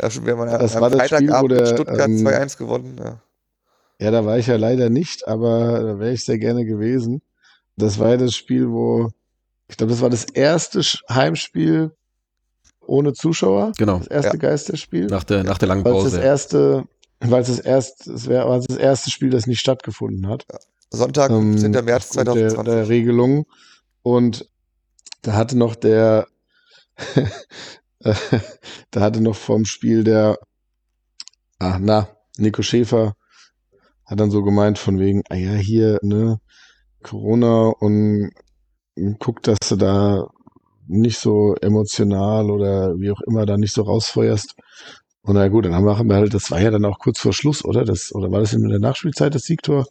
Ja, 0.01 0.09
schon, 0.09 0.25
wir 0.25 0.33
haben 0.33 0.41
am 0.49 0.59
Das 0.59 0.79
war 0.79 0.89
das 0.89 1.07
Spiel, 1.07 1.29
wo 1.29 1.47
Freitagabend 1.47 1.51
der, 1.51 1.59
mit 1.61 1.67
Stuttgart 1.69 2.07
ähm, 2.07 2.27
2-1 2.27 2.57
gewonnen. 2.57 2.95
Ja. 3.03 3.21
Ja, 4.01 4.09
da 4.11 4.25
war 4.25 4.39
ich 4.39 4.47
ja 4.47 4.55
leider 4.55 4.89
nicht, 4.89 5.27
aber 5.27 5.79
da 5.83 5.99
wäre 5.99 6.11
ich 6.13 6.25
sehr 6.25 6.39
gerne 6.39 6.65
gewesen. 6.65 7.21
Das 7.77 7.99
war 7.99 8.09
ja 8.09 8.17
das 8.17 8.33
Spiel, 8.35 8.69
wo, 8.71 9.11
ich 9.67 9.77
glaube, 9.77 9.91
das 9.91 10.01
war 10.01 10.09
das 10.09 10.23
erste 10.25 10.81
Heimspiel 11.09 11.91
ohne 12.81 13.13
Zuschauer. 13.13 13.73
Genau. 13.77 13.99
Das 13.99 14.07
erste 14.07 14.37
Ja. 14.37 14.49
Geisterspiel. 14.49 15.05
Nach 15.05 15.23
der, 15.23 15.43
nach 15.43 15.59
der 15.59 15.67
langen 15.67 15.85
Weil 15.85 15.93
es 15.97 16.03
das 16.05 16.13
Pause. 16.13 16.23
erste, 16.25 16.83
weil 17.19 17.41
es 17.43 17.47
das 17.47 17.59
erste, 17.59 18.11
es 18.13 18.27
wäre 18.27 18.59
das 18.67 18.75
erste 18.77 19.11
Spiel, 19.11 19.29
das 19.29 19.45
nicht 19.45 19.59
stattgefunden 19.59 20.27
hat. 20.27 20.45
Sonntag, 20.89 21.29
Ähm, 21.29 21.57
15. 21.59 21.85
März 21.85 22.17
aufgrund 22.17 22.27
Der, 22.39 22.49
2020. 22.49 22.73
der 22.73 22.89
Regelung. 22.89 23.45
Und 24.01 24.49
da 25.21 25.33
hatte 25.33 25.55
noch 25.57 25.75
der, 25.75 26.27
da 27.99 29.01
hatte 29.01 29.21
noch 29.21 29.35
vom 29.35 29.65
Spiel 29.65 30.03
der, 30.03 30.39
ah, 31.59 31.77
na, 31.79 32.09
Nico 32.37 32.63
Schäfer 32.63 33.15
hat 34.11 34.19
dann 34.19 34.29
so 34.29 34.43
gemeint 34.43 34.77
von 34.77 34.99
wegen, 34.99 35.23
ah 35.29 35.35
ja, 35.35 35.53
hier, 35.53 35.97
ne, 36.03 36.39
Corona 37.01 37.69
und 37.79 38.31
guck, 39.19 39.41
dass 39.41 39.57
du 39.69 39.77
da 39.77 40.27
nicht 40.87 41.17
so 41.19 41.55
emotional 41.61 42.51
oder 42.51 42.99
wie 42.99 43.09
auch 43.11 43.21
immer 43.21 43.45
da 43.45 43.57
nicht 43.57 43.73
so 43.73 43.83
rausfeuerst. 43.83 44.55
Und 45.23 45.35
na 45.35 45.47
gut, 45.47 45.65
dann 45.65 45.73
haben 45.75 45.85
wir, 46.09 46.15
halt, 46.15 46.33
das 46.33 46.51
war 46.51 46.59
ja 46.59 46.71
dann 46.71 46.83
auch 46.85 46.99
kurz 46.99 47.19
vor 47.19 47.31
Schluss, 47.31 47.63
oder? 47.63 47.85
Das, 47.85 48.13
oder 48.13 48.31
war 48.31 48.41
das 48.41 48.53
in 48.53 48.67
der 48.67 48.79
Nachspielzeit 48.79 49.33
das 49.33 49.43
Siegtor? 49.43 49.85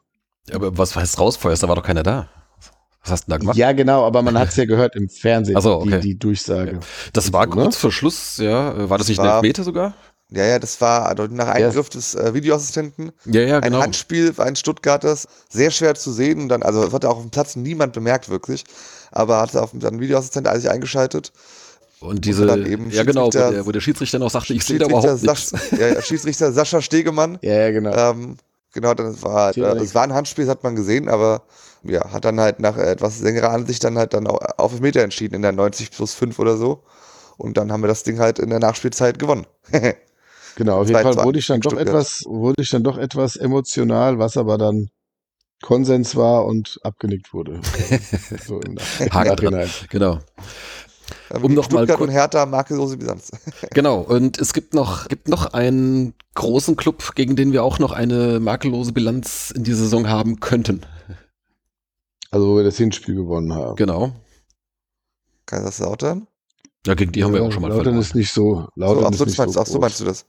Aber 0.52 0.76
was 0.76 0.94
heißt 0.96 1.18
rausfeuerst? 1.18 1.62
Da 1.62 1.68
war 1.68 1.76
doch 1.76 1.82
keiner 1.84 2.02
da. 2.02 2.28
Was 3.02 3.12
hast 3.12 3.26
du 3.26 3.30
da 3.30 3.38
gemacht? 3.38 3.56
Ja, 3.56 3.72
genau, 3.72 4.04
aber 4.04 4.20
man 4.22 4.36
hat 4.38 4.48
es 4.48 4.56
ja 4.56 4.64
gehört 4.66 4.94
im 4.96 5.08
Fernsehen, 5.08 5.58
so, 5.60 5.76
okay. 5.78 6.00
die, 6.00 6.08
die 6.10 6.18
Durchsage. 6.18 6.80
das 7.14 7.32
war 7.32 7.48
oder? 7.48 7.62
kurz 7.62 7.76
vor 7.76 7.90
Schluss, 7.90 8.36
ja. 8.36 8.90
War 8.90 8.98
das 8.98 9.06
Das 9.06 9.08
nicht 9.08 9.20
ein 9.20 9.26
war- 9.26 9.36
Elfmeter 9.36 9.64
sogar? 9.64 9.94
Ja, 10.32 10.44
ja, 10.44 10.58
das 10.60 10.80
war 10.80 11.06
also 11.06 11.26
nach 11.28 11.48
Eingriff 11.48 11.88
des 11.88 12.14
äh, 12.14 12.32
Videoassistenten. 12.34 13.10
Ja, 13.24 13.40
ja, 13.42 13.56
Ein 13.58 13.72
genau. 13.72 13.82
Handspiel 13.82 14.32
für 14.32 14.44
einen 14.44 14.54
Stuttgarters, 14.56 15.26
sehr 15.48 15.70
schwer 15.72 15.94
zu 15.96 16.12
sehen. 16.12 16.40
Und 16.42 16.48
dann, 16.50 16.62
also 16.62 16.84
das 16.84 16.92
hat 16.92 17.04
auch 17.04 17.16
auf 17.16 17.22
dem 17.22 17.30
Platz 17.30 17.56
niemand 17.56 17.92
bemerkt, 17.92 18.28
wirklich. 18.28 18.64
Aber 19.10 19.40
hat 19.40 19.56
auf 19.56 19.70
dann 19.74 19.98
Videoassistent 19.98 20.46
alles 20.46 20.66
eingeschaltet. 20.66 21.32
Und 21.98 22.24
diese, 22.24 22.46
dann 22.46 22.64
eben 22.64 22.90
ja 22.90 23.02
genau, 23.02 23.26
wo 23.26 23.30
der, 23.30 23.66
wo 23.66 23.72
der 23.72 23.80
Schiedsrichter 23.80 24.18
noch 24.18 24.30
sagte, 24.30 24.54
ich 24.54 24.64
sehe 24.64 24.78
da 24.78 24.86
überhaupt 24.86 25.20
nichts. 25.22 25.50
Sasch, 25.50 25.70
ja, 25.78 26.00
Schiedsrichter 26.00 26.52
Sascha 26.52 26.80
Stegemann. 26.80 27.38
Ja, 27.42 27.52
ja, 27.54 27.70
genau. 27.72 27.92
Ähm, 27.92 28.36
genau, 28.72 28.94
dann 28.94 29.20
war, 29.22 29.50
äh, 29.50 29.54
Direkt. 29.54 29.82
es 29.82 29.94
war 29.94 30.04
ein 30.04 30.14
Handspiel, 30.14 30.46
das 30.46 30.52
hat 30.52 30.62
man 30.62 30.76
gesehen, 30.76 31.08
aber 31.08 31.42
ja, 31.82 32.10
hat 32.12 32.24
dann 32.24 32.40
halt 32.40 32.60
nach 32.60 32.76
äh, 32.78 32.90
etwas 32.92 33.20
längerer 33.20 33.50
Ansicht 33.50 33.82
dann 33.84 33.98
halt 33.98 34.14
dann 34.14 34.26
au- 34.28 34.38
auf 34.56 34.80
Meter 34.80 35.02
entschieden 35.02 35.34
in 35.34 35.42
der 35.42 35.52
90 35.52 35.90
plus 35.90 36.14
5 36.14 36.38
oder 36.38 36.56
so. 36.56 36.84
Und 37.36 37.56
dann 37.56 37.72
haben 37.72 37.82
wir 37.82 37.88
das 37.88 38.02
Ding 38.02 38.18
halt 38.20 38.38
in 38.38 38.48
der 38.50 38.60
Nachspielzeit 38.60 39.18
gewonnen. 39.18 39.46
Genau, 40.56 40.80
auf 40.80 40.88
jeden 40.88 41.00
2 41.00 41.12
Fall 41.14 41.24
wurde 41.24 41.38
ich 41.38 41.46
dann 41.46 41.56
1 41.56 41.64
doch 41.64 41.70
Stuttgart. 41.72 41.88
etwas, 41.88 42.24
wurde 42.26 42.62
ich 42.62 42.70
dann 42.70 42.82
doch 42.82 42.98
etwas 42.98 43.36
emotional, 43.36 44.18
was 44.18 44.36
aber 44.36 44.58
dann 44.58 44.90
Konsens 45.62 46.16
war 46.16 46.46
und 46.46 46.78
abgenickt 46.82 47.32
wurde. 47.32 47.60
so 48.46 48.60
im. 48.60 48.74
Nachhinein. 48.74 49.68
Genau. 49.90 50.18
Ähm, 51.32 51.44
Um 51.44 51.54
noch 51.54 51.70
mal 51.70 51.84
Stuttgart 51.84 52.00
und 52.00 52.10
Hertha 52.10 52.46
makellose 52.46 52.96
Bilanz. 52.96 53.30
Genau, 53.72 54.00
und 54.00 54.38
es 54.38 54.52
gibt 54.52 54.74
noch, 54.74 55.08
gibt 55.08 55.28
noch 55.28 55.52
einen 55.52 56.14
großen 56.34 56.76
Club, 56.76 57.14
gegen 57.14 57.36
den 57.36 57.52
wir 57.52 57.62
auch 57.64 57.78
noch 57.78 57.92
eine 57.92 58.40
makellose 58.40 58.92
Bilanz 58.92 59.52
in 59.54 59.64
dieser 59.64 59.78
Saison 59.82 60.08
haben 60.08 60.40
könnten. 60.40 60.82
Also 62.30 62.48
wo 62.48 62.56
wir 62.56 62.64
das 62.64 62.76
Hinspiel 62.76 63.14
gewonnen 63.16 63.52
haben. 63.54 63.76
Genau. 63.76 64.12
Kaiserslautern? 65.46 66.26
Ja, 66.86 66.94
gegen 66.94 67.12
die 67.12 67.24
haben 67.24 67.34
wir 67.34 67.42
auch 67.42 67.52
schon 67.52 67.62
mal 67.62 67.68
Lautern 67.68 67.84
verloren. 67.84 68.02
ist 68.02 68.14
nicht 68.14 68.32
so. 68.32 68.54
So, 68.54 68.68
Lautern 68.74 69.04
ach, 69.06 69.10
ist 69.10 69.18
so, 69.18 69.24
nicht 69.24 69.38
meinst, 69.38 69.54
so 69.54 69.60
ach 69.60 69.66
so 69.66 69.78
meinst 69.78 70.00
du 70.00 70.04
das? 70.04 70.26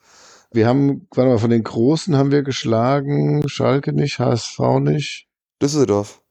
Wir 0.51 0.67
haben, 0.67 1.07
warte 1.15 1.29
mal, 1.29 1.37
von 1.37 1.49
den 1.49 1.63
Großen 1.63 2.17
haben 2.17 2.31
wir 2.31 2.43
geschlagen, 2.43 3.47
Schalke 3.47 3.93
nicht, 3.93 4.19
HSV 4.19 4.59
nicht. 4.81 5.27
Düsseldorf. 5.61 6.21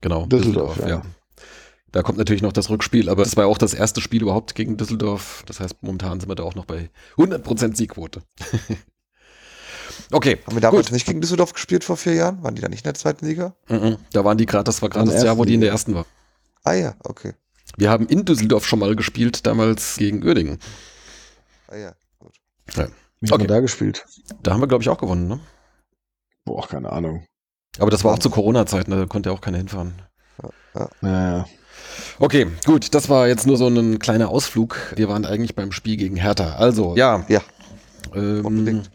Genau, 0.00 0.26
Düsseldorf, 0.26 0.78
ja. 0.86 1.02
Da 1.92 2.02
kommt 2.02 2.18
natürlich 2.18 2.42
noch 2.42 2.52
das 2.52 2.70
Rückspiel, 2.70 3.08
aber 3.08 3.22
das 3.22 3.36
war 3.36 3.44
ja 3.44 3.50
auch 3.50 3.58
das 3.58 3.72
erste 3.72 4.00
Spiel 4.00 4.22
überhaupt 4.22 4.56
gegen 4.56 4.76
Düsseldorf. 4.76 5.44
Das 5.46 5.60
heißt, 5.60 5.76
momentan 5.82 6.18
sind 6.18 6.28
wir 6.28 6.34
da 6.34 6.42
auch 6.42 6.56
noch 6.56 6.64
bei 6.64 6.90
100% 7.16 7.76
Siegquote. 7.76 8.22
okay, 10.10 10.38
Haben 10.44 10.56
wir 10.56 10.60
damals 10.60 10.86
gut. 10.86 10.92
nicht 10.92 11.06
gegen 11.06 11.20
Düsseldorf 11.20 11.52
gespielt 11.52 11.84
vor 11.84 11.96
vier 11.96 12.14
Jahren? 12.14 12.42
Waren 12.42 12.56
die 12.56 12.62
da 12.62 12.68
nicht 12.68 12.80
in 12.80 12.88
der 12.88 12.94
zweiten 12.94 13.24
Liga? 13.24 13.54
Mhm. 13.68 13.98
Da 14.12 14.24
waren 14.24 14.36
die 14.36 14.46
gerade, 14.46 14.64
das 14.64 14.82
war 14.82 14.88
gerade 14.88 15.12
das 15.12 15.22
Jahr, 15.22 15.38
wo 15.38 15.44
die 15.44 15.54
in 15.54 15.60
der 15.60 15.70
ersten 15.70 15.94
war. 15.94 16.06
Ah 16.64 16.72
ja, 16.72 16.96
okay. 17.04 17.34
Wir 17.76 17.90
haben 17.90 18.06
in 18.06 18.24
Düsseldorf 18.24 18.66
schon 18.66 18.78
mal 18.78 18.94
gespielt, 18.96 19.46
damals 19.46 19.96
gegen 19.96 20.22
Uerdingen. 20.24 20.58
Ah 21.68 21.76
ja, 21.76 21.92
gut. 22.18 22.32
Wie 22.66 22.80
haben 22.80 22.92
Okay. 23.30 23.40
wir 23.42 23.48
da 23.48 23.60
gespielt? 23.60 24.04
Da 24.42 24.52
haben 24.52 24.60
wir, 24.60 24.66
glaube 24.68 24.82
ich, 24.82 24.88
auch 24.88 24.98
gewonnen, 24.98 25.26
ne? 25.28 25.40
Boah, 26.44 26.66
keine 26.68 26.90
Ahnung. 26.92 27.24
Aber 27.78 27.90
das 27.90 28.04
war 28.04 28.12
auch 28.14 28.18
zu 28.18 28.30
Corona-Zeiten, 28.30 28.90
da 28.90 29.06
konnte 29.06 29.30
ja 29.30 29.34
auch 29.34 29.40
keiner 29.40 29.58
hinfahren. 29.58 29.94
Naja. 31.00 31.46
Okay, 32.18 32.46
gut, 32.64 32.94
das 32.94 33.08
war 33.08 33.28
jetzt 33.28 33.46
nur 33.46 33.56
so 33.56 33.68
ein 33.68 33.98
kleiner 33.98 34.28
Ausflug. 34.28 34.92
Wir 34.96 35.08
waren 35.08 35.24
eigentlich 35.24 35.54
beim 35.54 35.72
Spiel 35.72 35.96
gegen 35.96 36.16
Hertha. 36.16 36.54
Also, 36.56 36.94
ja. 36.96 37.24
Ja, 37.28 37.40
Ähm, 38.14 38.44
unbedingt. 38.44 38.90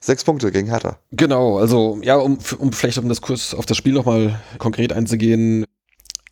Sechs 0.00 0.22
Punkte 0.24 0.52
gegen 0.52 0.68
Hertha. 0.68 0.98
genau, 1.10 1.58
also, 1.58 1.98
ja, 2.02 2.16
um, 2.16 2.38
um 2.58 2.72
vielleicht 2.72 2.98
um 2.98 3.08
das 3.08 3.20
Kurs 3.20 3.54
auf 3.54 3.66
das 3.66 3.76
Spiel 3.76 3.92
nochmal 3.92 4.40
konkret 4.58 4.92
einzugehen. 4.92 5.64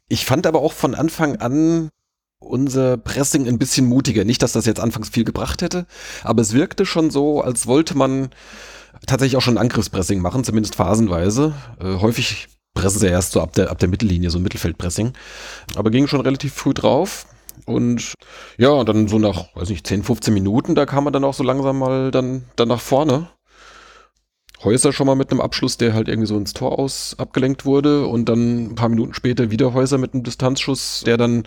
Ich 0.09 0.25
fand 0.25 0.47
aber 0.47 0.61
auch 0.61 0.73
von 0.73 0.95
Anfang 0.95 1.37
an 1.37 1.91
unser 2.39 2.97
Pressing 2.97 3.49
ein 3.49 3.59
bisschen 3.59 3.87
mutiger. 3.87 4.25
Nicht, 4.25 4.43
dass 4.43 4.53
das 4.53 4.67
jetzt 4.67 4.81
anfangs 4.81 5.09
viel 5.09 5.25
gebracht 5.25 5.63
hätte, 5.63 5.87
aber 6.23 6.43
es 6.43 6.53
wirkte 6.53 6.85
schon 6.85 7.11
so, 7.11 7.41
als 7.41 7.67
wollte 7.67 7.97
man 7.97 8.31
tatsächlich 9.07 9.37
auch 9.37 9.43
schon 9.43 9.59
Angriffspressing 9.59 10.21
machen, 10.21 10.45
zumindest 10.45 10.75
phasenweise. 10.75 11.55
Äh, 11.81 12.01
häufig 12.01 12.49
pressen 12.75 13.01
sie 13.01 13.09
erst 13.09 13.33
so 13.33 13.41
ab 13.41 13.53
der, 13.55 13.71
ab 13.71 13.79
der 13.79 13.89
Mittellinie, 13.89 14.31
so 14.31 14.39
Mittelfeldpressing. 14.39 15.13
Aber 15.77 15.91
ging 15.91 16.07
schon 16.07 16.21
relativ 16.21 16.53
früh 16.53 16.75
drauf. 16.75 17.27
Und 17.67 18.15
ja, 18.59 18.85
dann 18.85 19.09
so 19.09 19.19
nach, 19.19 19.55
weiß 19.55 19.71
nicht, 19.71 19.87
10, 19.87 20.03
15 20.03 20.35
Minuten, 20.35 20.75
da 20.75 20.87
kam 20.87 21.07
er 21.07 21.13
dann 21.13 21.25
auch 21.25 21.35
so 21.35 21.45
langsam 21.45 21.79
mal 21.79 22.11
dann, 22.11 22.45
dann 22.57 22.69
nach 22.69 22.81
vorne. 22.81 23.29
Häuser 24.65 24.93
schon 24.93 25.07
mal 25.07 25.15
mit 25.15 25.31
einem 25.31 25.41
Abschluss, 25.41 25.77
der 25.77 25.95
halt 25.95 26.09
irgendwie 26.09 26.27
so 26.27 26.37
ins 26.37 26.53
Tor 26.53 26.79
aus 26.79 27.15
abgelenkt 27.19 27.65
wurde 27.65 28.07
und 28.07 28.29
dann 28.29 28.73
ein 28.73 28.75
paar 28.75 28.89
Minuten 28.89 29.15
später 29.15 29.51
wieder 29.51 29.75
Häuser 29.75 29.99
mit 29.99 30.15
einem 30.15 30.23
Distanzschuss, 30.23 31.03
der 31.07 31.17
dann 31.17 31.45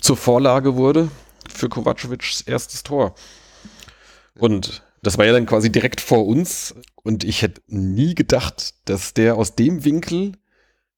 zur 0.00 0.16
Vorlage 0.16 0.76
wurde 0.76 1.08
für 1.52 1.68
Kovacevics 1.68 2.42
erstes 2.42 2.82
Tor. 2.82 3.14
Und 4.38 4.82
das 5.02 5.18
war 5.18 5.24
ja 5.24 5.32
dann 5.32 5.46
quasi 5.46 5.70
direkt 5.70 6.00
vor 6.00 6.26
uns 6.26 6.74
und 7.02 7.24
ich 7.24 7.42
hätte 7.42 7.60
nie 7.68 8.14
gedacht, 8.14 8.74
dass 8.86 9.14
der 9.14 9.36
aus 9.36 9.54
dem 9.54 9.84
Winkel 9.84 10.32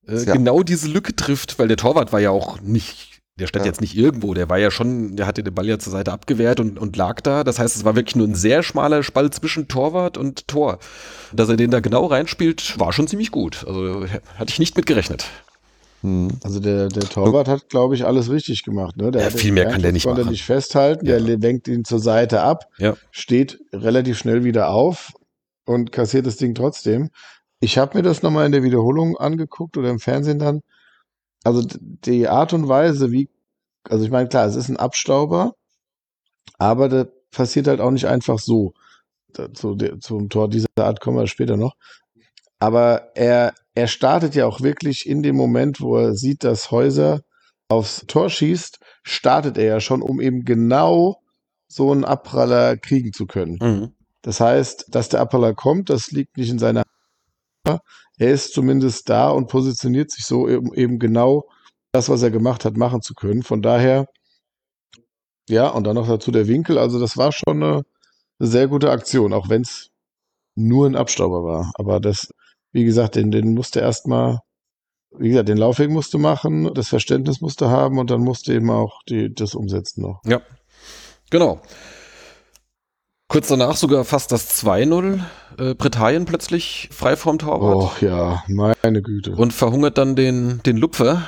äh, 0.07 0.25
ja. 0.25 0.33
genau 0.33 0.63
diese 0.63 0.89
Lücke 0.89 1.15
trifft, 1.15 1.59
weil 1.59 1.69
der 1.69 1.77
Torwart 1.77 2.13
war 2.13 2.21
ja 2.21 2.31
auch 2.31 2.61
nicht 2.61 3.18
der 3.39 3.47
stand 3.47 3.65
ja. 3.65 3.71
jetzt 3.71 3.81
nicht 3.81 3.97
irgendwo, 3.97 4.35
der 4.35 4.49
war 4.49 4.59
ja 4.59 4.71
schon, 4.71 5.17
der 5.17 5.27
hatte 5.27 5.43
den 5.43 5.55
Ball 5.55 5.67
ja 5.67 5.79
zur 5.79 5.93
Seite 5.93 6.13
abgewehrt 6.13 6.61
und, 6.61 6.79
und 6.79 6.97
lag 6.97 7.21
da. 7.21 7.45
Das 7.45 7.59
heißt, 7.59 7.77
es 7.77 7.85
war 7.85 7.95
wirklich 7.95 8.17
nur 8.17 8.27
ein 8.27 8.35
sehr 8.35 8.63
schmaler 8.63 9.03
Spalt 9.03 9.35
zwischen 9.35 9.69
Torwart 9.69 10.17
und 10.17 10.49
Tor. 10.49 10.79
Dass 11.33 11.49
er 11.49 11.57
den 11.57 11.71
da 11.71 11.81
genau 11.81 12.07
reinspielt, 12.07 12.79
war 12.79 12.93
schon 12.93 13.07
ziemlich 13.07 13.31
gut. 13.31 13.65
Also 13.67 14.07
hatte 14.37 14.51
ich 14.51 14.59
nicht 14.59 14.77
mit 14.77 14.87
gerechnet. 14.87 15.27
Hm. 16.03 16.29
Also 16.43 16.61
der, 16.61 16.89
der 16.89 17.05
Torwart 17.05 17.49
hat, 17.49 17.69
glaube 17.69 17.95
ich, 17.95 18.05
alles 18.05 18.31
richtig 18.31 18.65
gemacht. 18.65 18.97
Ne? 18.97 19.11
Der 19.11 19.23
ja, 19.23 19.31
viel 19.31 19.53
mehr 19.53 19.67
kann 19.67 19.83
der 19.83 19.93
nicht 19.93 20.05
konnte 20.05 20.23
machen. 20.23 20.31
nicht 20.31 20.45
festhalten, 20.45 21.07
ja. 21.07 21.19
der 21.19 21.39
lenkt 21.39 21.69
ihn 21.69 21.85
zur 21.85 21.99
Seite 21.99 22.43
ab, 22.43 22.67
ja. 22.79 22.97
steht 23.11 23.61
relativ 23.73 24.19
schnell 24.19 24.45
wieder 24.45 24.71
auf 24.71 25.13
und 25.65 25.93
kassiert 25.93 26.27
das 26.27 26.37
Ding 26.37 26.55
trotzdem. 26.55 27.11
Ich 27.61 27.79
habe 27.79 27.99
mir 27.99 28.03
das 28.03 28.23
nochmal 28.23 28.47
in 28.47 28.53
der 28.53 28.63
Wiederholung 28.63 29.17
angeguckt 29.17 29.77
oder 29.77 29.91
im 29.91 29.99
Fernsehen 29.99 30.39
dann 30.39 30.63
also 31.45 31.63
die 31.81 32.29
Art 32.29 32.53
und 32.53 32.69
Weise, 32.69 33.13
wie, 33.13 33.29
also 33.85 34.05
ich 34.05 34.11
meine, 34.11 34.29
klar, 34.29 34.47
es 34.47 34.57
ist 34.57 34.69
ein 34.69 34.77
Abstauber, 34.77 35.55
aber 36.59 36.89
das 36.89 37.07
passiert 37.31 37.69
halt 37.69 37.81
auch 37.81 37.91
nicht 37.91 38.07
einfach 38.07 38.39
so. 38.39 38.73
Zu, 39.55 39.77
zum 40.01 40.31
Tor 40.31 40.49
dieser 40.49 40.69
Art 40.77 41.01
kommen 41.01 41.19
wir 41.19 41.27
später 41.27 41.57
noch. 41.57 41.75
Aber 42.59 43.13
er, 43.15 43.55
er 43.75 43.87
startet 43.87 44.35
ja 44.35 44.47
auch 44.47 44.63
wirklich 44.63 45.07
in 45.07 45.23
dem 45.23 45.37
Moment, 45.37 45.81
wo 45.81 45.97
er 45.97 46.15
sieht, 46.15 46.45
dass 46.45 46.71
Häuser 46.71 47.21
aufs 47.69 48.05
Tor 48.07 48.31
schießt, 48.31 48.81
startet 49.03 49.59
er 49.59 49.65
ja 49.65 49.81
schon, 49.81 50.03
um 50.03 50.21
eben 50.21 50.45
genau 50.45 51.23
so 51.69 51.93
einen 51.93 52.05
Abpraller 52.05 52.77
kriegen 52.77 53.13
zu 53.13 53.27
können. 53.27 53.59
Mhm. 53.61 53.95
Das 54.23 54.41
heißt, 54.41 54.87
dass 54.89 55.11
der 55.11 55.21
Abpraller 55.21 55.55
kommt, 55.55 55.91
das 55.91 56.11
liegt 56.11 56.37
nicht 56.37 56.51
in 56.51 56.59
seiner 56.59 56.83
er 58.19 58.33
ist 58.33 58.53
zumindest 58.53 59.09
da 59.09 59.31
und 59.31 59.49
positioniert 59.49 60.11
sich 60.11 60.25
so 60.25 60.49
eben, 60.49 60.75
eben 60.75 60.99
genau 60.99 61.49
das, 61.93 62.09
was 62.09 62.23
er 62.23 62.31
gemacht 62.31 62.65
hat, 62.65 62.77
machen 62.77 63.01
zu 63.01 63.15
können. 63.15 63.43
Von 63.43 63.63
daher, 63.63 64.07
ja, 65.49 65.69
und 65.69 65.85
dann 65.85 65.95
noch 65.95 66.09
dazu 66.09 66.31
der 66.31 66.49
Winkel. 66.49 66.79
Also 66.79 67.01
das 67.01 67.17
war 67.17 67.33
schon 67.33 67.63
eine, 67.63 67.83
sehr 68.41 68.69
gute 68.69 68.91
Aktion, 68.91 69.33
auch 69.33 69.49
wenn 69.49 69.63
es 69.63 69.91
nur 70.55 70.87
ein 70.87 70.97
Abstauber 70.97 71.43
war. 71.43 71.73
Aber 71.75 71.99
das, 71.99 72.33
wie 72.73 72.85
gesagt, 72.85 73.17
den, 73.17 73.31
den 73.31 73.55
musste 73.55 73.81
erstmal, 73.81 74.41
wie 75.11 75.31
gesagt, 75.31 75.49
den 75.49 75.59
Laufweg 75.59 75.91
musste 75.91 76.19
machen, 76.19 76.73
das 76.75 76.89
Verständnis 76.89 77.41
musste 77.41 77.69
haben 77.69 77.99
und 77.99 78.11
dann 78.11 78.21
musste 78.21 78.55
eben 78.55 78.71
auch 78.71 79.03
die, 79.09 79.35
das 79.35 79.55
umsetzen 79.55 80.03
noch. 80.03 80.21
Ja, 80.25 80.41
genau. 81.31 81.61
Kurz 83.29 83.49
danach 83.49 83.77
sogar 83.77 84.07
fast 84.07 84.33
das 84.33 84.65
2-0. 84.65 85.21
Äh, 85.59 85.75
Britannien 85.75 86.25
plötzlich 86.25 86.89
frei 86.91 87.15
vorm 87.15 87.39
Torwart. 87.39 87.77
Oh 87.77 87.93
ja, 88.05 88.43
meine 88.49 89.03
Güte. 89.03 89.33
Und 89.33 89.53
verhungert 89.53 89.99
dann 89.99 90.17
den, 90.17 90.63
den 90.65 90.79
Lupfer. 90.79 91.27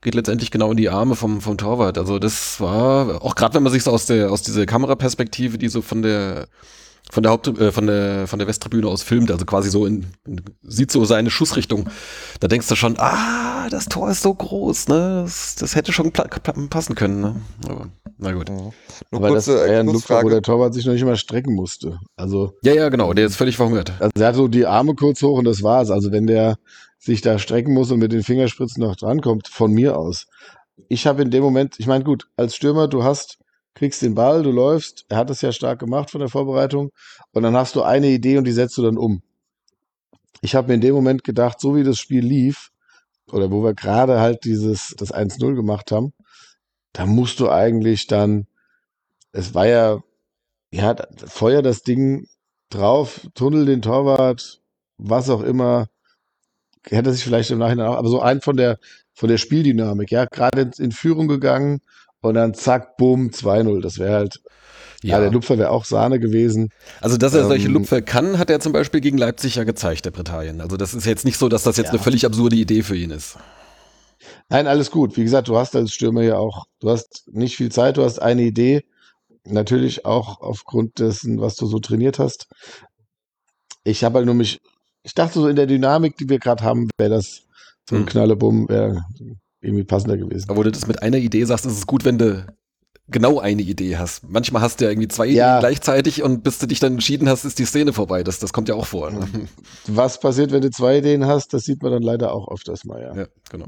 Geht 0.00 0.16
letztendlich 0.16 0.50
genau 0.50 0.72
in 0.72 0.76
die 0.76 0.88
Arme 0.88 1.14
vom, 1.14 1.40
vom 1.40 1.56
Torwart. 1.56 1.96
Also 1.96 2.18
das 2.18 2.60
war, 2.60 3.22
auch 3.22 3.36
gerade 3.36 3.54
wenn 3.54 3.62
man 3.62 3.72
sich 3.72 3.84
so 3.84 3.92
aus 3.92 4.06
der, 4.06 4.32
aus 4.32 4.42
dieser 4.42 4.66
Kameraperspektive, 4.66 5.58
die 5.58 5.68
so 5.68 5.80
von 5.80 6.02
der 6.02 6.48
von 7.10 7.22
der 7.22 7.32
Haupt 7.32 7.48
äh, 7.48 7.72
von 7.72 7.86
der 7.86 8.26
von 8.26 8.38
der 8.38 8.48
Westtribüne 8.48 8.86
aus 8.86 9.02
filmt, 9.02 9.30
also 9.30 9.44
quasi 9.44 9.70
so 9.70 9.86
in, 9.86 10.06
in, 10.26 10.42
sieht 10.62 10.90
so 10.90 11.04
seine 11.04 11.30
Schussrichtung. 11.30 11.88
Da 12.40 12.48
denkst 12.48 12.68
du 12.68 12.76
schon, 12.76 12.96
ah, 12.98 13.68
das 13.70 13.86
Tor 13.86 14.10
ist 14.10 14.22
so 14.22 14.34
groß, 14.34 14.88
ne? 14.88 15.22
Das, 15.24 15.56
das 15.56 15.74
hätte 15.74 15.92
schon 15.92 16.12
passen 16.12 16.94
können, 16.94 17.20
ne? 17.20 17.36
Aber 17.68 17.88
na 18.18 18.32
gut. 18.32 18.48
Ja. 18.48 18.54
Nur 18.54 18.72
Aber 19.12 19.28
kurze, 19.28 19.52
das 19.52 19.60
war 19.60 19.72
ja 19.72 19.80
ein 19.80 19.86
Luftfrage, 19.86 20.26
wo 20.26 20.30
der 20.30 20.42
Torwart 20.42 20.74
sich 20.74 20.84
noch 20.84 20.92
nicht 20.92 21.04
mal 21.04 21.16
strecken 21.16 21.54
musste. 21.54 21.98
Also 22.16 22.52
ja, 22.62 22.74
ja, 22.74 22.88
genau. 22.88 23.12
Der 23.12 23.26
ist 23.26 23.36
völlig 23.36 23.56
verhungert. 23.56 23.92
Also 24.00 24.10
er 24.18 24.26
hat 24.26 24.34
so 24.34 24.48
die 24.48 24.66
Arme 24.66 24.94
kurz 24.94 25.22
hoch 25.22 25.38
und 25.38 25.44
das 25.44 25.62
war's. 25.62 25.90
Also 25.90 26.10
wenn 26.10 26.26
der 26.26 26.56
sich 26.98 27.20
da 27.20 27.38
strecken 27.38 27.72
muss 27.74 27.92
und 27.92 28.00
mit 28.00 28.12
den 28.12 28.24
Fingerspitzen 28.24 28.82
noch 28.82 28.96
drankommt, 28.96 29.48
von 29.48 29.72
mir 29.72 29.96
aus. 29.96 30.26
Ich 30.88 31.06
habe 31.06 31.22
in 31.22 31.30
dem 31.30 31.42
Moment, 31.42 31.76
ich 31.78 31.86
meine, 31.86 32.04
gut, 32.04 32.28
als 32.36 32.56
Stürmer, 32.56 32.88
du 32.88 33.04
hast 33.04 33.38
kriegst 33.78 34.02
den 34.02 34.14
Ball, 34.14 34.42
du 34.42 34.50
läufst, 34.50 35.06
er 35.08 35.18
hat 35.18 35.30
es 35.30 35.40
ja 35.40 35.52
stark 35.52 35.78
gemacht 35.78 36.10
von 36.10 36.18
der 36.18 36.28
Vorbereitung. 36.28 36.90
Und 37.32 37.44
dann 37.44 37.56
hast 37.56 37.76
du 37.76 37.82
eine 37.82 38.08
Idee 38.08 38.36
und 38.36 38.44
die 38.44 38.52
setzt 38.52 38.76
du 38.76 38.82
dann 38.82 38.98
um. 38.98 39.22
Ich 40.40 40.54
habe 40.54 40.68
mir 40.68 40.74
in 40.74 40.80
dem 40.80 40.94
Moment 40.94 41.24
gedacht, 41.24 41.60
so 41.60 41.76
wie 41.76 41.84
das 41.84 41.98
Spiel 41.98 42.24
lief, 42.24 42.70
oder 43.30 43.50
wo 43.50 43.62
wir 43.62 43.74
gerade 43.74 44.20
halt 44.20 44.44
dieses, 44.44 44.94
das 44.96 45.12
1-0 45.12 45.54
gemacht 45.54 45.92
haben, 45.92 46.12
da 46.92 47.06
musst 47.06 47.40
du 47.40 47.50
eigentlich 47.50 48.06
dann, 48.06 48.46
es 49.32 49.54
war 49.54 49.66
ja, 49.66 49.98
ja, 50.72 50.96
feuer 51.26 51.62
das 51.62 51.82
Ding 51.82 52.26
drauf, 52.70 53.28
tunnel 53.34 53.64
den 53.66 53.82
Torwart, 53.82 54.60
was 54.96 55.30
auch 55.30 55.42
immer, 55.42 55.86
hätte 56.84 57.12
sich 57.12 57.22
vielleicht 57.22 57.50
im 57.50 57.58
Nachhinein 57.58 57.86
auch, 57.86 57.96
aber 57.96 58.08
so 58.08 58.20
ein 58.20 58.40
von 58.40 58.56
der, 58.56 58.78
von 59.12 59.28
der 59.28 59.38
Spieldynamik, 59.38 60.10
ja, 60.10 60.24
gerade 60.24 60.62
in, 60.62 60.72
in 60.78 60.92
Führung 60.92 61.28
gegangen, 61.28 61.80
und 62.20 62.34
dann 62.34 62.54
zack, 62.54 62.96
bumm, 62.96 63.28
2-0. 63.28 63.80
Das 63.80 63.98
wäre 63.98 64.14
halt, 64.14 64.40
ja. 65.02 65.16
ja. 65.16 65.20
der 65.20 65.30
Lupfer 65.30 65.58
wäre 65.58 65.70
auch 65.70 65.84
Sahne 65.84 66.18
gewesen. 66.18 66.70
Also, 67.00 67.16
dass 67.16 67.34
er 67.34 67.42
ähm, 67.42 67.48
solche 67.48 67.68
Lupfer 67.68 68.02
kann, 68.02 68.38
hat 68.38 68.50
er 68.50 68.60
zum 68.60 68.72
Beispiel 68.72 69.00
gegen 69.00 69.18
Leipzig 69.18 69.56
ja 69.56 69.64
gezeigt, 69.64 70.04
der 70.04 70.10
Britannien. 70.10 70.60
Also, 70.60 70.76
das 70.76 70.94
ist 70.94 71.06
jetzt 71.06 71.24
nicht 71.24 71.38
so, 71.38 71.48
dass 71.48 71.62
das 71.62 71.76
jetzt 71.76 71.86
ja. 71.86 71.92
eine 71.92 72.02
völlig 72.02 72.26
absurde 72.26 72.56
Idee 72.56 72.82
für 72.82 72.96
ihn 72.96 73.10
ist. 73.10 73.38
Nein, 74.48 74.66
alles 74.66 74.90
gut. 74.90 75.16
Wie 75.16 75.24
gesagt, 75.24 75.48
du 75.48 75.56
hast 75.56 75.76
als 75.76 75.92
Stürmer 75.92 76.22
ja 76.22 76.38
auch, 76.38 76.66
du 76.80 76.90
hast 76.90 77.28
nicht 77.28 77.56
viel 77.56 77.70
Zeit, 77.70 77.96
du 77.96 78.04
hast 78.04 78.18
eine 78.18 78.42
Idee. 78.42 78.84
Natürlich 79.44 80.04
auch 80.04 80.40
aufgrund 80.40 80.98
dessen, 80.98 81.40
was 81.40 81.56
du 81.56 81.66
so 81.66 81.78
trainiert 81.78 82.18
hast. 82.18 82.48
Ich 83.84 84.04
habe 84.04 84.16
halt 84.16 84.26
nur 84.26 84.34
mich, 84.34 84.58
ich 85.02 85.14
dachte 85.14 85.38
so 85.38 85.48
in 85.48 85.56
der 85.56 85.66
Dynamik, 85.66 86.16
die 86.16 86.28
wir 86.28 86.38
gerade 86.38 86.64
haben, 86.64 86.88
wäre 86.98 87.10
das 87.10 87.42
so 87.88 87.96
ein 87.96 88.00
hm. 88.00 88.06
Knallebumm, 88.06 88.68
wäre 88.68 89.04
irgendwie 89.60 89.84
passender 89.84 90.16
gewesen. 90.16 90.48
Aber 90.48 90.58
wo 90.58 90.62
du 90.62 90.70
das 90.70 90.86
mit 90.86 91.02
einer 91.02 91.18
Idee 91.18 91.44
sagst, 91.44 91.66
ist 91.66 91.76
es 91.76 91.86
gut, 91.86 92.04
wenn 92.04 92.18
du 92.18 92.46
genau 93.10 93.40
eine 93.40 93.62
Idee 93.62 93.96
hast. 93.96 94.28
Manchmal 94.28 94.62
hast 94.62 94.80
du 94.80 94.84
ja 94.84 94.90
irgendwie 94.90 95.08
zwei 95.08 95.26
ja. 95.26 95.58
Ideen 95.58 95.60
gleichzeitig 95.60 96.22
und 96.22 96.42
bis 96.42 96.58
du 96.58 96.66
dich 96.66 96.80
dann 96.80 96.94
entschieden 96.94 97.28
hast, 97.28 97.44
ist 97.44 97.58
die 97.58 97.64
Szene 97.64 97.92
vorbei. 97.92 98.22
Das, 98.22 98.38
das 98.38 98.52
kommt 98.52 98.68
ja 98.68 98.74
auch 98.74 98.86
vor. 98.86 99.10
Ne? 99.10 99.26
Was 99.86 100.20
passiert, 100.20 100.52
wenn 100.52 100.60
du 100.60 100.70
zwei 100.70 100.98
Ideen 100.98 101.26
hast? 101.26 101.54
Das 101.54 101.64
sieht 101.64 101.82
man 101.82 101.92
dann 101.92 102.02
leider 102.02 102.32
auch 102.32 102.50
öfters 102.50 102.84
mal, 102.84 103.00
ja. 103.00 103.14
Ja, 103.14 103.26
genau. 103.50 103.66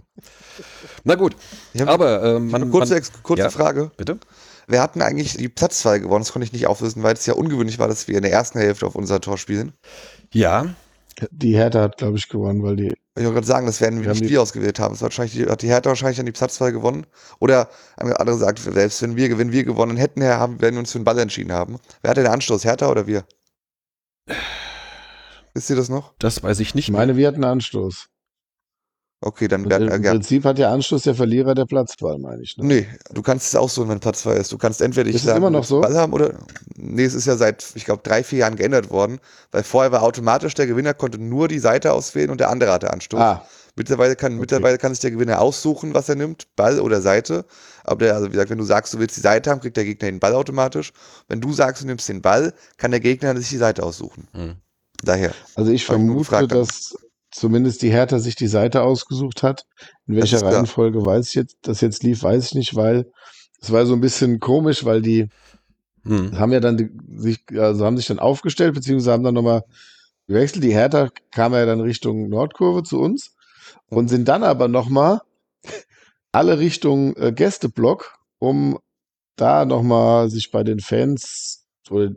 Na 1.04 1.14
gut, 1.14 1.36
ja, 1.72 1.86
aber 1.86 2.36
ähm, 2.36 2.50
man, 2.50 2.70
kurze, 2.70 2.94
man, 2.94 3.02
kurze 3.22 3.42
ja, 3.44 3.50
Frage. 3.50 3.90
Bitte? 3.96 4.18
Wer 4.66 4.82
hatten 4.82 5.02
eigentlich 5.02 5.36
die 5.36 5.48
Platzwahl 5.48 6.00
gewonnen? 6.00 6.22
Das 6.22 6.32
konnte 6.32 6.44
ich 6.44 6.52
nicht 6.52 6.66
auflösen, 6.66 7.02
weil 7.02 7.14
es 7.14 7.26
ja 7.26 7.34
ungewöhnlich 7.34 7.78
war, 7.78 7.88
dass 7.88 8.06
wir 8.06 8.16
in 8.16 8.22
der 8.22 8.32
ersten 8.32 8.58
Hälfte 8.58 8.86
auf 8.86 8.94
unser 8.94 9.20
Tor 9.20 9.36
spielen. 9.36 9.72
Ja, 10.32 10.66
die 11.30 11.56
Hertha 11.56 11.82
hat, 11.82 11.96
glaube 11.96 12.18
ich, 12.18 12.28
gewonnen, 12.28 12.62
weil 12.62 12.76
die. 12.76 12.94
Ich 13.20 13.26
wollte 13.26 13.34
gerade 13.34 13.46
sagen, 13.46 13.66
das 13.66 13.82
werden 13.82 14.02
wir 14.02 14.10
nicht 14.14 14.30
wir 14.30 14.40
ausgewählt 14.40 14.80
haben. 14.80 14.94
Das 14.94 15.02
wahrscheinlich, 15.02 15.46
hat 15.46 15.60
die 15.60 15.68
Hertha 15.68 15.90
wahrscheinlich 15.90 16.16
dann 16.16 16.24
die 16.24 16.32
Platzwahl 16.32 16.72
gewonnen. 16.72 17.06
Oder 17.38 17.68
andere 17.96 18.38
sagt, 18.38 18.60
selbst 18.60 19.02
wenn 19.02 19.14
wir, 19.14 19.36
wenn 19.36 19.52
wir 19.52 19.64
gewonnen 19.64 19.98
hätten, 19.98 20.24
haben, 20.24 20.62
werden 20.62 20.76
wir 20.76 20.80
uns 20.80 20.92
für 20.92 20.98
den 20.98 21.04
Ball 21.04 21.18
entschieden 21.18 21.52
haben. 21.52 21.76
Wer 22.00 22.12
hatte 22.12 22.22
den 22.22 22.32
Anstoß, 22.32 22.64
Hertha 22.64 22.88
oder 22.88 23.06
wir? 23.06 23.24
Wisst 25.52 25.68
ihr 25.68 25.76
das 25.76 25.90
noch? 25.90 26.14
Das 26.18 26.42
weiß 26.42 26.60
ich 26.60 26.74
nicht. 26.74 26.88
Ich 26.88 26.92
meine, 26.92 27.18
wir 27.18 27.28
hatten 27.28 27.44
Anstoß. 27.44 28.08
Okay, 29.22 29.48
dann 29.48 29.68
werden 29.68 29.88
wir. 29.88 29.96
Im 29.96 30.02
Prinzip 30.02 30.44
hat 30.44 30.56
der 30.56 30.70
Anschluss 30.70 31.02
der 31.02 31.14
Verlierer 31.14 31.54
der 31.54 31.66
Platzwahl, 31.66 32.18
meine 32.18 32.42
ich. 32.42 32.56
Ne? 32.56 32.64
Nee, 32.64 32.86
du 33.12 33.20
kannst 33.20 33.48
es 33.48 33.54
auch 33.54 33.68
so, 33.68 33.86
wenn 33.86 34.00
Platzwahl 34.00 34.38
ist. 34.38 34.50
Du 34.50 34.56
kannst 34.56 34.80
entweder 34.80 35.10
ich 35.10 35.22
sagen, 35.22 35.36
immer 35.36 35.50
noch 35.50 35.64
so? 35.64 35.82
Ball 35.82 35.94
haben 35.94 36.14
oder. 36.14 36.38
Nee, 36.76 37.04
es 37.04 37.12
ist 37.12 37.26
ja 37.26 37.36
seit, 37.36 37.66
ich 37.74 37.84
glaube, 37.84 38.02
drei, 38.02 38.24
vier 38.24 38.38
Jahren 38.40 38.56
geändert 38.56 38.88
worden, 38.88 39.20
weil 39.52 39.62
vorher 39.62 39.92
war 39.92 40.02
automatisch 40.02 40.54
der 40.54 40.66
Gewinner 40.66 40.94
konnte 40.94 41.18
nur 41.18 41.48
die 41.48 41.58
Seite 41.58 41.92
auswählen 41.92 42.30
und 42.30 42.40
der 42.40 42.48
andere 42.48 42.72
hatte 42.72 42.90
Anstoß. 42.90 43.20
Ah. 43.20 43.46
Mittlerweile 43.76 44.16
kann, 44.16 44.32
okay. 44.32 44.40
mittlerweile 44.40 44.78
kann 44.78 44.94
sich 44.94 45.00
der 45.00 45.10
Gewinner 45.10 45.40
aussuchen, 45.40 45.92
was 45.92 46.08
er 46.08 46.16
nimmt, 46.16 46.46
Ball 46.56 46.80
oder 46.80 47.02
Seite. 47.02 47.44
Aber 47.84 48.04
der, 48.04 48.14
also 48.14 48.28
wie 48.28 48.32
gesagt, 48.32 48.50
wenn 48.50 48.58
du 48.58 48.64
sagst, 48.64 48.94
du 48.94 48.98
willst 48.98 49.18
die 49.18 49.20
Seite 49.20 49.50
haben, 49.50 49.60
kriegt 49.60 49.76
der 49.76 49.84
Gegner 49.84 50.10
den 50.10 50.18
Ball 50.18 50.34
automatisch. 50.34 50.92
Wenn 51.28 51.42
du 51.42 51.52
sagst, 51.52 51.82
du 51.82 51.86
nimmst 51.86 52.08
den 52.08 52.22
Ball, 52.22 52.54
kann 52.78 52.90
der 52.90 53.00
Gegner 53.00 53.36
sich 53.36 53.50
die 53.50 53.58
Seite 53.58 53.82
aussuchen. 53.82 54.28
Mhm. 54.32 54.56
Daher. 55.02 55.32
Also 55.54 55.70
ich 55.70 55.84
vermute, 55.84 56.46
dass 56.46 56.94
zumindest 57.30 57.82
die 57.82 57.90
Hertha 57.90 58.18
sich 58.18 58.34
die 58.34 58.48
Seite 58.48 58.82
ausgesucht 58.82 59.42
hat. 59.42 59.66
In 60.06 60.16
welcher 60.16 60.42
Reihenfolge 60.42 61.04
weiß 61.04 61.28
ich 61.28 61.34
jetzt, 61.34 61.58
das 61.62 61.80
jetzt 61.80 62.02
lief, 62.02 62.22
weiß 62.22 62.46
ich 62.46 62.54
nicht, 62.54 62.76
weil 62.76 63.10
es 63.60 63.70
war 63.70 63.86
so 63.86 63.94
ein 63.94 64.00
bisschen 64.00 64.40
komisch, 64.40 64.84
weil 64.84 65.02
die 65.02 65.28
hm. 66.04 66.38
haben 66.38 66.52
ja 66.52 66.60
dann 66.60 67.00
sich, 67.16 67.44
also 67.56 67.84
haben 67.84 67.96
sich 67.96 68.06
dann 68.06 68.18
aufgestellt, 68.18 68.74
beziehungsweise 68.74 69.12
haben 69.12 69.24
dann 69.24 69.34
nochmal 69.34 69.64
gewechselt. 70.26 70.64
Die 70.64 70.74
Hertha 70.74 71.08
kam 71.30 71.52
ja 71.52 71.66
dann 71.66 71.80
Richtung 71.80 72.28
Nordkurve 72.28 72.82
zu 72.82 73.00
uns 73.00 73.34
und 73.88 74.08
sind 74.08 74.28
dann 74.28 74.42
aber 74.42 74.68
nochmal 74.68 75.20
alle 76.32 76.58
Richtung 76.58 77.14
äh, 77.16 77.32
Gästeblock 77.32 78.20
um 78.40 78.78
da 79.36 79.64
nochmal 79.64 80.28
sich 80.28 80.50
bei 80.50 80.64
den 80.64 80.80
Fans 80.80 81.66
oder 81.88 82.10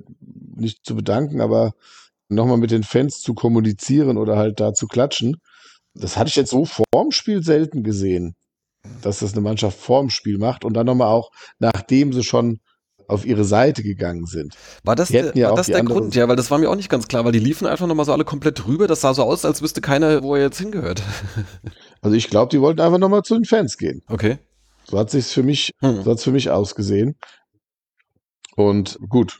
nicht 0.55 0.85
zu 0.85 0.95
bedanken, 0.95 1.41
aber 1.41 1.73
nochmal 2.33 2.57
mit 2.57 2.71
den 2.71 2.83
Fans 2.83 3.21
zu 3.21 3.33
kommunizieren 3.33 4.17
oder 4.17 4.37
halt 4.37 4.59
da 4.59 4.73
zu 4.73 4.87
klatschen. 4.87 5.37
Das 5.93 6.17
hatte 6.17 6.29
ich 6.29 6.35
jetzt 6.35 6.51
so 6.51 6.65
vorm 6.65 7.11
Spiel 7.11 7.43
selten 7.43 7.83
gesehen, 7.83 8.35
dass 9.01 9.19
das 9.19 9.33
eine 9.33 9.41
Mannschaft 9.41 9.77
vorm 9.77 10.09
Spiel 10.09 10.37
macht 10.37 10.65
und 10.65 10.73
dann 10.73 10.85
nochmal 10.85 11.09
auch, 11.09 11.29
nachdem 11.59 12.13
sie 12.13 12.23
schon 12.23 12.59
auf 13.07 13.25
ihre 13.25 13.43
Seite 13.43 13.83
gegangen 13.83 14.25
sind. 14.25 14.55
War 14.83 14.95
das, 14.95 15.09
der, 15.09 15.35
ja 15.35 15.49
war 15.49 15.57
das 15.57 15.67
der 15.67 15.83
Grund? 15.83 16.15
Ja, 16.15 16.27
weil 16.27 16.35
das 16.35 16.51
war 16.51 16.57
mir 16.57 16.69
auch 16.69 16.75
nicht 16.75 16.89
ganz 16.89 17.07
klar, 17.07 17.25
weil 17.25 17.31
die 17.31 17.39
liefen 17.39 17.67
einfach 17.67 17.87
nochmal 17.87 18.05
so 18.05 18.13
alle 18.13 18.25
komplett 18.25 18.65
rüber. 18.65 18.87
Das 18.87 19.01
sah 19.01 19.13
so 19.13 19.23
aus, 19.23 19.45
als 19.45 19.61
wüsste 19.61 19.81
keiner, 19.81 20.23
wo 20.23 20.35
er 20.35 20.43
jetzt 20.43 20.59
hingehört. 20.59 21.03
Also 22.01 22.17
ich 22.17 22.29
glaube, 22.29 22.49
die 22.49 22.59
wollten 22.59 22.81
einfach 22.81 22.97
nochmal 22.97 23.21
zu 23.21 23.33
den 23.33 23.45
Fans 23.45 23.77
gehen. 23.77 24.01
Okay. 24.09 24.37
So 24.89 24.99
hat 24.99 25.09
sich's 25.09 25.31
für 25.31 25.41
mich, 25.41 25.71
hm. 25.79 26.03
so 26.03 26.11
hat's 26.11 26.25
für 26.25 26.33
mich 26.33 26.49
ausgesehen. 26.49 27.15
Und 28.57 28.99
gut. 29.07 29.39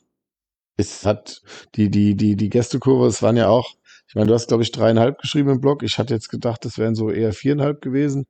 Es 0.77 1.05
hat 1.05 1.41
die, 1.75 1.89
die, 1.89 2.15
die, 2.15 2.35
die 2.35 2.49
Gästekurve, 2.49 3.07
es 3.07 3.21
waren 3.21 3.37
ja 3.37 3.47
auch, 3.47 3.75
ich 4.07 4.15
meine, 4.15 4.27
du 4.27 4.33
hast, 4.33 4.47
glaube 4.47 4.63
ich, 4.63 4.71
dreieinhalb 4.71 5.19
geschrieben 5.19 5.49
im 5.49 5.61
Blog. 5.61 5.83
Ich 5.83 5.97
hatte 5.97 6.13
jetzt 6.13 6.29
gedacht, 6.29 6.65
es 6.65 6.77
wären 6.77 6.95
so 6.95 7.09
eher 7.09 7.33
viereinhalb 7.33 7.81
gewesen. 7.81 8.25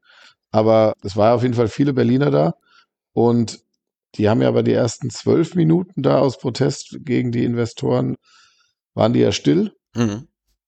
Aber 0.52 0.94
es 1.04 1.18
war 1.18 1.36
auf 1.36 1.44
jeden 1.44 1.56
Fall 1.56 1.68
viele 1.68 1.94
Berliner 1.94 2.32
da. 2.32 2.54
Und 3.14 3.60
die 4.16 4.30
haben 4.30 4.42
ja 4.42 4.48
aber 4.48 4.64
die 4.64 4.74
ersten 4.74 5.10
zwölf 5.10 5.56
Minuten 5.56 6.04
da 6.04 6.20
aus 6.20 6.38
Protest 6.38 7.00
gegen 7.02 7.32
die 7.32 7.44
Investoren, 7.44 8.16
waren 8.94 9.14
die 9.14 9.22
ja 9.22 9.32
still. 9.32 9.76
Mhm. 9.96 10.28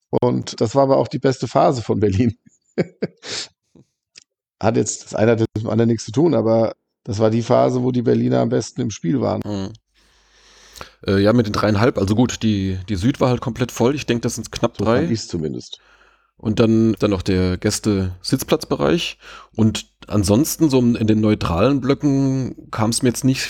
Und 0.10 0.60
das 0.62 0.76
war 0.76 0.84
aber 0.84 0.98
auch 0.98 1.08
die 1.08 1.20
beste 1.20 1.48
Phase 1.48 1.82
von 1.82 2.00
Berlin. 2.00 2.38
hat 4.62 4.78
jetzt 4.78 5.06
das 5.06 5.16
eine 5.16 5.32
hat 5.32 5.40
mit 5.40 5.50
dem 5.58 5.70
anderen 5.70 5.90
nichts 5.90 6.06
zu 6.06 6.12
tun, 6.12 6.34
aber 6.34 6.76
das 7.04 7.20
war 7.20 7.30
die 7.30 7.44
Phase, 7.44 7.84
wo 7.84 7.92
die 7.92 8.02
Berliner 8.02 8.40
am 8.40 8.50
besten 8.50 8.82
im 8.82 8.90
Spiel 8.90 9.22
waren. 9.22 9.42
Mhm. 9.46 9.74
Äh, 11.08 11.20
ja, 11.20 11.34
mit 11.34 11.46
den 11.46 11.54
dreieinhalb, 11.54 11.98
also 11.98 12.16
gut, 12.16 12.42
die, 12.44 12.78
die 12.90 12.96
Süd 12.96 13.20
war 13.20 13.30
halt 13.30 13.42
komplett 13.42 13.72
voll. 13.72 13.96
Ich 13.96 14.06
denke, 14.06 14.22
das 14.22 14.36
sind 14.36 14.52
knapp 14.52 14.78
so 14.78 14.86
drei. 14.86 15.04
Ich 15.04 15.28
zumindest. 15.28 15.80
Und 16.38 16.60
dann, 16.60 16.96
dann 17.00 17.12
noch 17.12 17.22
der 17.22 17.58
Gäste-Sitzplatzbereich. 17.58 19.18
Und 19.56 19.88
ansonsten, 20.08 20.70
so 20.70 20.80
in 20.80 21.08
den 21.08 21.22
neutralen 21.22 21.82
Blöcken 21.82 22.70
kam 22.72 22.90
es 22.90 23.02
mir 23.02 23.10
jetzt 23.10 23.24
nicht 23.24 23.44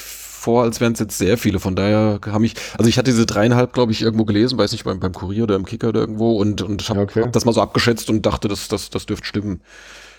vor, 0.45 0.63
als 0.63 0.79
wären 0.79 0.93
es 0.93 0.99
jetzt 0.99 1.17
sehr 1.17 1.37
viele. 1.37 1.59
Von 1.59 1.75
daher 1.75 2.19
kam 2.21 2.43
ich, 2.43 2.53
also 2.77 2.87
ich 2.87 2.97
hatte 2.99 3.09
diese 3.09 3.25
dreieinhalb, 3.25 3.73
glaube 3.73 3.91
ich, 3.91 4.03
irgendwo 4.03 4.25
gelesen, 4.25 4.57
weiß 4.59 4.71
nicht, 4.71 4.83
beim, 4.83 4.99
beim 4.99 5.13
Kurier 5.13 5.43
oder 5.43 5.55
im 5.55 5.65
Kicker 5.65 5.89
oder 5.89 6.01
irgendwo 6.01 6.37
und, 6.39 6.61
und 6.61 6.87
habe 6.87 7.01
okay. 7.01 7.23
hab 7.23 7.33
das 7.33 7.45
mal 7.45 7.53
so 7.53 7.61
abgeschätzt 7.61 8.09
und 8.11 8.25
dachte, 8.25 8.47
das, 8.47 8.67
das, 8.67 8.91
das 8.91 9.07
dürfte 9.07 9.25
stimmen. 9.25 9.61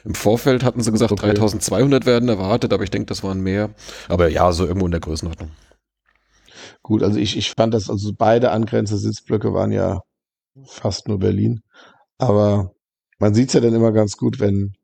Im 0.05 0.15
Vorfeld 0.15 0.65
hatten 0.65 0.81
sie 0.81 0.91
gesagt, 0.91 1.13
okay. 1.13 1.35
3200 1.35 2.07
werden 2.07 2.29
erwartet, 2.29 2.73
aber 2.73 2.83
ich 2.83 2.91
denke, 2.91 3.07
das 3.07 3.23
waren 3.23 3.41
mehr. 3.41 3.71
Aber 4.09 4.29
ja, 4.29 4.51
so 4.53 4.67
irgendwo 4.67 4.87
in 4.87 4.93
der 4.93 5.01
Größenordnung. 5.01 5.51
Gut, 6.87 7.03
also 7.03 7.19
ich, 7.19 7.37
ich 7.37 7.51
fand 7.51 7.75
das, 7.75 7.91
also 7.91 8.13
beide 8.17 8.53
angrenzende 8.53 9.01
Sitzblöcke 9.01 9.53
waren 9.53 9.73
ja 9.73 10.03
fast 10.67 11.09
nur 11.09 11.19
Berlin. 11.19 11.63
Aber 12.17 12.75
man 13.19 13.35
sieht 13.35 13.49
es 13.49 13.55
ja 13.55 13.61
dann 13.61 13.75
immer 13.75 13.91
ganz 13.91 14.17
gut, 14.17 14.39
wenn, 14.39 14.77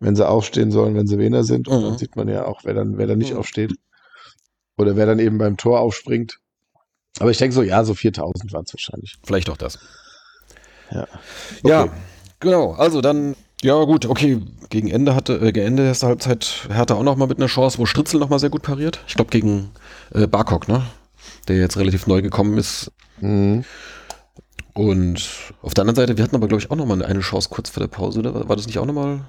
wenn 0.00 0.16
sie 0.16 0.26
aufstehen 0.26 0.70
sollen, 0.70 0.94
wenn 0.94 1.06
sie 1.06 1.18
Wiener 1.18 1.44
sind. 1.44 1.68
Und 1.68 1.80
mhm. 1.80 1.84
dann 1.84 1.98
sieht 1.98 2.16
man 2.16 2.28
ja 2.28 2.46
auch, 2.46 2.60
wer 2.64 2.72
dann, 2.72 2.96
wer 2.96 3.06
dann 3.06 3.18
nicht 3.18 3.34
mhm. 3.34 3.40
aufsteht. 3.40 3.74
Oder 4.78 4.96
wer 4.96 5.04
dann 5.04 5.18
eben 5.18 5.36
beim 5.36 5.58
Tor 5.58 5.80
aufspringt. 5.80 6.38
Aber 7.18 7.30
ich 7.30 7.36
denke 7.36 7.54
so, 7.54 7.62
ja, 7.62 7.84
so 7.84 7.92
4000 7.92 8.50
waren 8.54 8.64
es 8.66 8.72
wahrscheinlich. 8.72 9.18
Vielleicht 9.22 9.50
auch 9.50 9.58
das. 9.58 9.78
Ja. 10.90 11.02
Okay. 11.02 11.68
Ja, 11.68 11.92
genau. 12.40 12.72
Also 12.72 13.02
dann, 13.02 13.36
ja 13.60 13.84
gut, 13.84 14.06
okay. 14.06 14.40
Gegen 14.70 14.88
Ende 14.88 15.14
hatte, 15.14 15.34
äh, 15.34 15.52
gegen 15.52 15.66
Ende 15.66 15.84
erster 15.84 16.06
Halbzeit 16.06 16.68
Hertha 16.70 16.94
auch 16.94 17.02
noch 17.02 17.16
mal 17.16 17.28
mit 17.28 17.36
einer 17.36 17.48
Chance, 17.48 17.76
wo 17.76 17.84
Stritzel 17.84 18.18
noch 18.18 18.30
mal 18.30 18.38
sehr 18.38 18.48
gut 18.48 18.62
pariert. 18.62 19.00
Ich 19.06 19.14
glaube 19.14 19.30
gegen 19.30 19.72
äh, 20.14 20.26
Barkok, 20.26 20.68
ne? 20.68 20.86
Der 21.48 21.56
jetzt 21.56 21.76
relativ 21.76 22.06
neu 22.06 22.22
gekommen 22.22 22.58
ist. 22.58 22.90
Mhm. 23.20 23.64
Und 24.74 25.28
auf 25.62 25.72
der 25.74 25.82
anderen 25.82 25.96
Seite, 25.96 26.16
wir 26.16 26.24
hatten 26.24 26.34
aber, 26.34 26.48
glaube 26.48 26.62
ich, 26.62 26.70
auch 26.70 26.76
nochmal 26.76 27.02
eine 27.04 27.20
Chance 27.20 27.48
kurz 27.50 27.70
vor 27.70 27.80
der 27.80 27.88
Pause, 27.88 28.18
oder? 28.18 28.48
War 28.48 28.56
das 28.56 28.66
nicht 28.66 28.78
auch 28.78 28.86
nochmal? 28.86 29.20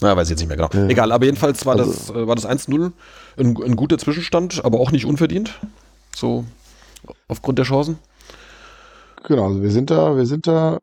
Na, 0.00 0.16
weiß 0.16 0.26
ich 0.26 0.30
jetzt 0.30 0.40
nicht 0.40 0.48
mehr 0.48 0.56
genau. 0.56 0.68
Ja. 0.72 0.88
Egal, 0.88 1.12
aber 1.12 1.24
jedenfalls 1.24 1.64
war 1.64 1.78
also, 1.78 1.90
das, 1.90 2.10
äh, 2.10 2.26
war 2.26 2.34
das 2.34 2.46
1-0 2.46 2.92
ein, 3.38 3.56
ein, 3.62 3.76
guter 3.76 3.96
Zwischenstand, 3.96 4.64
aber 4.64 4.80
auch 4.80 4.90
nicht 4.90 5.06
unverdient. 5.06 5.58
So 6.14 6.44
aufgrund 7.28 7.58
der 7.58 7.64
Chancen. 7.64 7.98
Genau, 9.24 9.46
also 9.46 9.62
wir 9.62 9.70
sind 9.70 9.90
da, 9.90 10.16
wir 10.16 10.26
sind 10.26 10.46
da 10.46 10.78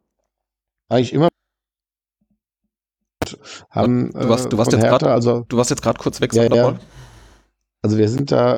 eigentlich 0.90 1.14
immer 1.14 1.30
haben, 3.70 4.12
du 4.12 4.30
warst, 4.30 4.52
du 4.52 4.58
warst, 4.58 4.74
äh, 4.74 4.78
jetzt, 4.78 4.88
grad, 4.88 5.04
also, 5.04 5.46
gerade 5.48 6.00
kurz 6.00 6.22
weg, 6.22 6.34
ja, 6.34 6.44
ja. 6.44 6.80
Also 7.82 7.98
wir 7.98 8.08
sind 8.10 8.32
da 8.32 8.58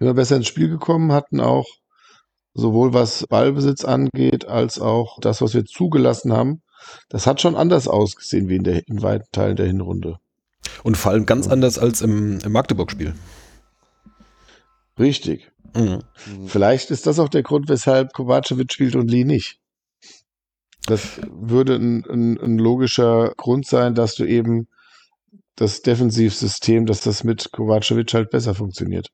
immer 0.00 0.14
besser 0.14 0.36
ins 0.36 0.48
Spiel 0.48 0.68
gekommen, 0.68 1.12
hatten 1.12 1.40
auch 1.40 1.66
sowohl 2.54 2.92
was 2.92 3.26
Ballbesitz 3.28 3.84
angeht, 3.84 4.46
als 4.46 4.80
auch 4.80 5.18
das, 5.20 5.40
was 5.40 5.54
wir 5.54 5.64
zugelassen 5.64 6.32
haben. 6.32 6.62
Das 7.08 7.26
hat 7.26 7.40
schon 7.40 7.54
anders 7.54 7.86
ausgesehen 7.86 8.48
wie 8.48 8.56
in, 8.56 8.64
der, 8.64 8.88
in 8.88 9.02
weiten 9.02 9.28
Teilen 9.32 9.56
der 9.56 9.66
Hinrunde. 9.66 10.16
Und 10.82 10.96
vor 10.96 11.12
allem 11.12 11.26
ganz 11.26 11.46
anders 11.46 11.78
als 11.78 12.00
im, 12.00 12.38
im 12.40 12.52
Magdeburg-Spiel. 12.52 13.14
Richtig. 14.98 15.50
Mhm. 15.74 16.00
Vielleicht 16.46 16.90
ist 16.90 17.06
das 17.06 17.18
auch 17.18 17.28
der 17.28 17.42
Grund, 17.42 17.68
weshalb 17.68 18.12
Kovacevic 18.12 18.72
spielt 18.72 18.96
und 18.96 19.10
Lee 19.10 19.24
nicht. 19.24 19.58
Das 20.86 21.20
würde 21.30 21.76
ein, 21.76 22.04
ein, 22.06 22.40
ein 22.40 22.58
logischer 22.58 23.32
Grund 23.36 23.66
sein, 23.66 23.94
dass 23.94 24.14
du 24.14 24.24
eben 24.24 24.68
das 25.60 25.82
Defensivsystem, 25.82 26.86
dass 26.86 27.02
das 27.02 27.22
mit 27.22 27.52
Kovacevic 27.52 28.14
halt 28.14 28.30
besser 28.30 28.54
funktioniert. 28.54 29.08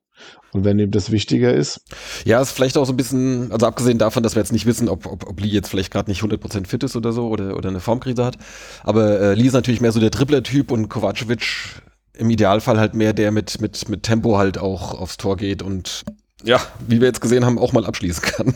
Und 0.52 0.64
wenn 0.64 0.78
ihm 0.78 0.92
das 0.92 1.10
wichtiger 1.10 1.52
ist. 1.52 1.80
Ja, 2.24 2.40
ist 2.40 2.52
vielleicht 2.52 2.78
auch 2.78 2.86
so 2.86 2.92
ein 2.92 2.96
bisschen, 2.96 3.50
also 3.50 3.66
abgesehen 3.66 3.98
davon, 3.98 4.22
dass 4.22 4.36
wir 4.36 4.42
jetzt 4.42 4.52
nicht 4.52 4.64
wissen, 4.64 4.88
ob, 4.88 5.06
ob, 5.06 5.28
ob 5.28 5.40
Lee 5.40 5.48
jetzt 5.48 5.68
vielleicht 5.68 5.92
gerade 5.92 6.08
nicht 6.08 6.22
100% 6.22 6.66
fit 6.66 6.84
ist 6.84 6.94
oder 6.94 7.12
so 7.12 7.28
oder, 7.28 7.56
oder 7.56 7.68
eine 7.68 7.80
Formkrise 7.80 8.24
hat. 8.24 8.38
Aber 8.84 9.20
äh, 9.20 9.34
Lee 9.34 9.48
ist 9.48 9.54
natürlich 9.54 9.80
mehr 9.80 9.90
so 9.90 9.98
der 9.98 10.10
Dribbler-Typ 10.10 10.70
und 10.70 10.88
Kovacevic 10.88 11.82
im 12.14 12.30
Idealfall 12.30 12.78
halt 12.78 12.94
mehr 12.94 13.12
der 13.12 13.32
mit, 13.32 13.60
mit, 13.60 13.88
mit 13.88 14.04
Tempo 14.04 14.38
halt 14.38 14.56
auch 14.56 14.98
aufs 14.98 15.16
Tor 15.16 15.36
geht 15.36 15.62
und 15.62 16.04
ja, 16.44 16.60
wie 16.86 17.00
wir 17.00 17.08
jetzt 17.08 17.20
gesehen 17.20 17.44
haben, 17.44 17.58
auch 17.58 17.72
mal 17.72 17.84
abschließen 17.84 18.22
kann. 18.22 18.54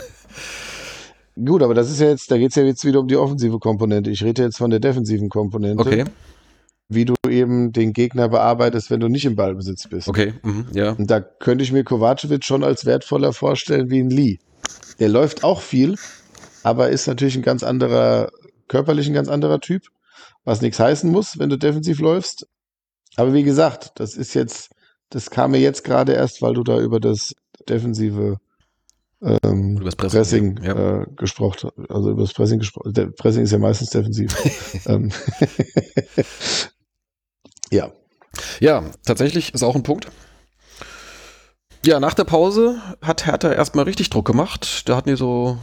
Gut, 1.45 1.62
aber 1.62 1.74
das 1.74 1.91
ist 1.91 2.01
ja 2.01 2.09
jetzt, 2.09 2.30
da 2.30 2.38
geht 2.38 2.51
es 2.51 2.55
ja 2.55 2.62
jetzt 2.62 2.84
wieder 2.84 3.01
um 3.01 3.09
die 3.09 3.16
offensive 3.16 3.59
Komponente. 3.59 4.11
Ich 4.11 4.22
rede 4.22 4.43
jetzt 4.43 4.59
von 4.59 4.70
der 4.70 4.78
defensiven 4.80 5.28
Komponente. 5.28 5.80
Okay 5.80 6.05
wie 6.91 7.05
du 7.05 7.14
eben 7.28 7.72
den 7.72 7.93
Gegner 7.93 8.28
bearbeitest, 8.28 8.91
wenn 8.91 8.99
du 9.01 9.09
nicht 9.09 9.24
im 9.24 9.36
Ballbesitz 9.36 9.88
bist. 9.88 10.09
Okay, 10.09 10.34
mhm, 10.43 10.66
ja. 10.74 10.91
Und 10.91 11.09
da 11.09 11.20
könnte 11.20 11.62
ich 11.62 11.72
mir 11.72 11.84
Kovacevic 11.84 12.45
schon 12.45 12.64
als 12.64 12.84
wertvoller 12.84 13.32
vorstellen 13.32 13.91
wie 13.91 14.01
ein 14.01 14.11
Lee. 14.11 14.38
Der 14.99 15.09
läuft 15.09 15.45
auch 15.45 15.62
viel, 15.62 15.95
aber 16.64 16.91
ist 16.91 17.07
natürlich 17.07 17.36
ein 17.36 17.43
ganz 17.43 17.62
anderer, 17.62 18.30
körperlich 18.66 19.07
ein 19.07 19.14
ganz 19.14 19.28
anderer 19.28 19.61
Typ, 19.61 19.84
was 20.45 20.62
nichts 20.62 20.80
heißen 20.80 21.11
muss, 21.11 21.38
wenn 21.38 21.49
du 21.49 21.57
defensiv 21.57 22.01
läufst. 22.01 22.49
Aber 23.14 23.32
wie 23.34 23.45
gesagt, 23.45 23.93
das 23.95 24.16
ist 24.16 24.34
jetzt, 24.34 24.70
das 25.11 25.30
kam 25.30 25.53
mir 25.53 25.61
jetzt 25.61 25.84
gerade 25.84 26.12
erst, 26.12 26.43
weil 26.43 26.55
du 26.55 26.64
da 26.64 26.80
über 26.80 26.99
das 26.99 27.34
defensive 27.68 28.38
ähm, 29.22 29.76
über 29.76 29.84
das 29.84 29.97
Pressing, 29.97 30.57
Pressing 30.57 30.61
ja. 30.64 31.03
äh, 31.03 31.07
gesprochen, 31.14 31.70
also 31.88 32.11
über 32.11 32.22
das 32.22 32.32
Pressing 32.32 32.59
gesprochen. 32.59 32.93
Pressing 33.16 33.45
ist 33.45 33.53
ja 33.53 33.59
meistens 33.59 33.91
defensiv. 33.91 34.34
Ja. 37.71 37.93
Ja, 38.61 38.85
tatsächlich 39.05 39.55
ist 39.55 39.62
auch 39.62 39.75
ein 39.75 39.83
Punkt. 39.83 40.09
Ja, 41.85 41.99
nach 41.99 42.14
der 42.14 42.25
Pause 42.25 42.81
hat 43.01 43.27
Hertha 43.27 43.53
erstmal 43.53 43.85
richtig 43.87 44.11
Druck 44.11 44.27
gemacht. 44.27 44.89
Da 44.89 44.97
hatten 44.97 45.09
die 45.09 45.16
so, 45.16 45.57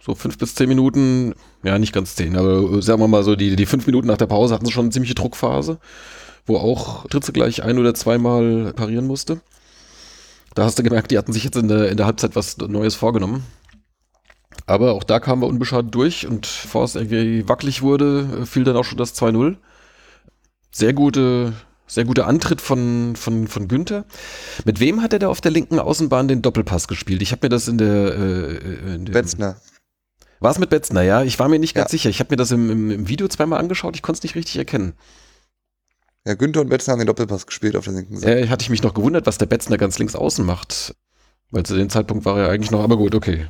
so 0.00 0.14
fünf 0.14 0.36
bis 0.36 0.54
zehn 0.54 0.68
Minuten, 0.68 1.34
ja, 1.62 1.78
nicht 1.78 1.94
ganz 1.94 2.14
zehn, 2.14 2.36
aber 2.36 2.82
sagen 2.82 3.00
wir 3.00 3.08
mal 3.08 3.24
so, 3.24 3.36
die, 3.36 3.56
die 3.56 3.66
fünf 3.66 3.86
Minuten 3.86 4.06
nach 4.06 4.18
der 4.18 4.26
Pause 4.26 4.54
hatten 4.54 4.66
sie 4.66 4.72
schon 4.72 4.86
eine 4.86 4.92
ziemliche 4.92 5.14
Druckphase, 5.14 5.78
wo 6.46 6.58
auch 6.58 7.06
Dritze 7.06 7.32
gleich 7.32 7.62
ein 7.62 7.78
oder 7.78 7.94
zweimal 7.94 8.74
parieren 8.74 9.06
musste. 9.06 9.40
Da 10.54 10.64
hast 10.64 10.78
du 10.78 10.82
gemerkt, 10.82 11.10
die 11.10 11.16
hatten 11.16 11.32
sich 11.32 11.44
jetzt 11.44 11.56
in 11.56 11.68
der, 11.68 11.88
in 11.88 11.96
der 11.96 12.04
Halbzeit 12.04 12.36
was 12.36 12.58
Neues 12.58 12.94
vorgenommen. 12.94 13.44
Aber 14.66 14.92
auch 14.92 15.04
da 15.04 15.18
kamen 15.18 15.40
wir 15.40 15.48
unbeschadet 15.48 15.94
durch 15.94 16.26
und 16.26 16.42
bevor 16.42 16.84
es 16.84 16.94
irgendwie 16.94 17.48
wackelig 17.48 17.80
wurde, 17.80 18.44
fiel 18.44 18.64
dann 18.64 18.76
auch 18.76 18.84
schon 18.84 18.98
das 18.98 19.14
2-0 19.20 19.56
sehr 20.72 20.92
gute, 20.92 21.52
sehr 21.86 22.04
guter 22.04 22.26
Antritt 22.26 22.60
von, 22.60 23.14
von, 23.16 23.46
von 23.46 23.68
Günther. 23.68 24.04
Mit 24.64 24.80
wem 24.80 25.02
hat 25.02 25.12
er 25.12 25.18
da 25.18 25.28
auf 25.28 25.40
der 25.40 25.50
linken 25.50 25.78
Außenbahn 25.78 26.28
den 26.28 26.42
Doppelpass 26.42 26.88
gespielt? 26.88 27.22
Ich 27.22 27.32
habe 27.32 27.46
mir 27.46 27.50
das 27.50 27.68
in 27.68 27.78
der 27.78 27.88
äh, 27.88 28.56
äh 28.56 28.94
in 28.94 29.04
Betzner. 29.04 29.56
War 30.40 30.50
es 30.50 30.58
mit 30.58 30.70
Betzner, 30.70 31.02
ja? 31.02 31.22
Ich 31.22 31.38
war 31.38 31.48
mir 31.48 31.60
nicht 31.60 31.74
ganz 31.74 31.92
ja. 31.92 31.92
sicher. 31.92 32.10
Ich 32.10 32.18
habe 32.18 32.32
mir 32.32 32.36
das 32.36 32.50
im, 32.50 32.68
im, 32.70 32.90
im, 32.90 33.08
Video 33.08 33.28
zweimal 33.28 33.60
angeschaut, 33.60 33.94
ich 33.94 34.02
konnte 34.02 34.18
es 34.18 34.22
nicht 34.24 34.34
richtig 34.34 34.56
erkennen. 34.56 34.94
Ja, 36.24 36.34
Günther 36.34 36.60
und 36.60 36.68
Betzner 36.68 36.92
haben 36.92 37.00
den 37.00 37.06
Doppelpass 37.06 37.46
gespielt 37.46 37.76
auf 37.76 37.84
der 37.84 37.94
linken 37.94 38.16
Seite. 38.16 38.40
Ja, 38.40 38.48
hatte 38.48 38.62
ich 38.62 38.70
mich 38.70 38.82
noch 38.82 38.94
gewundert, 38.94 39.26
was 39.26 39.38
der 39.38 39.46
Betzner 39.46 39.76
ganz 39.76 39.98
links 39.98 40.16
außen 40.16 40.44
macht. 40.44 40.94
Weil 41.50 41.64
zu 41.64 41.76
dem 41.76 41.90
Zeitpunkt 41.90 42.24
war 42.24 42.38
er 42.38 42.48
eigentlich 42.48 42.70
noch, 42.70 42.82
aber 42.82 42.96
gut, 42.96 43.14
okay. 43.14 43.46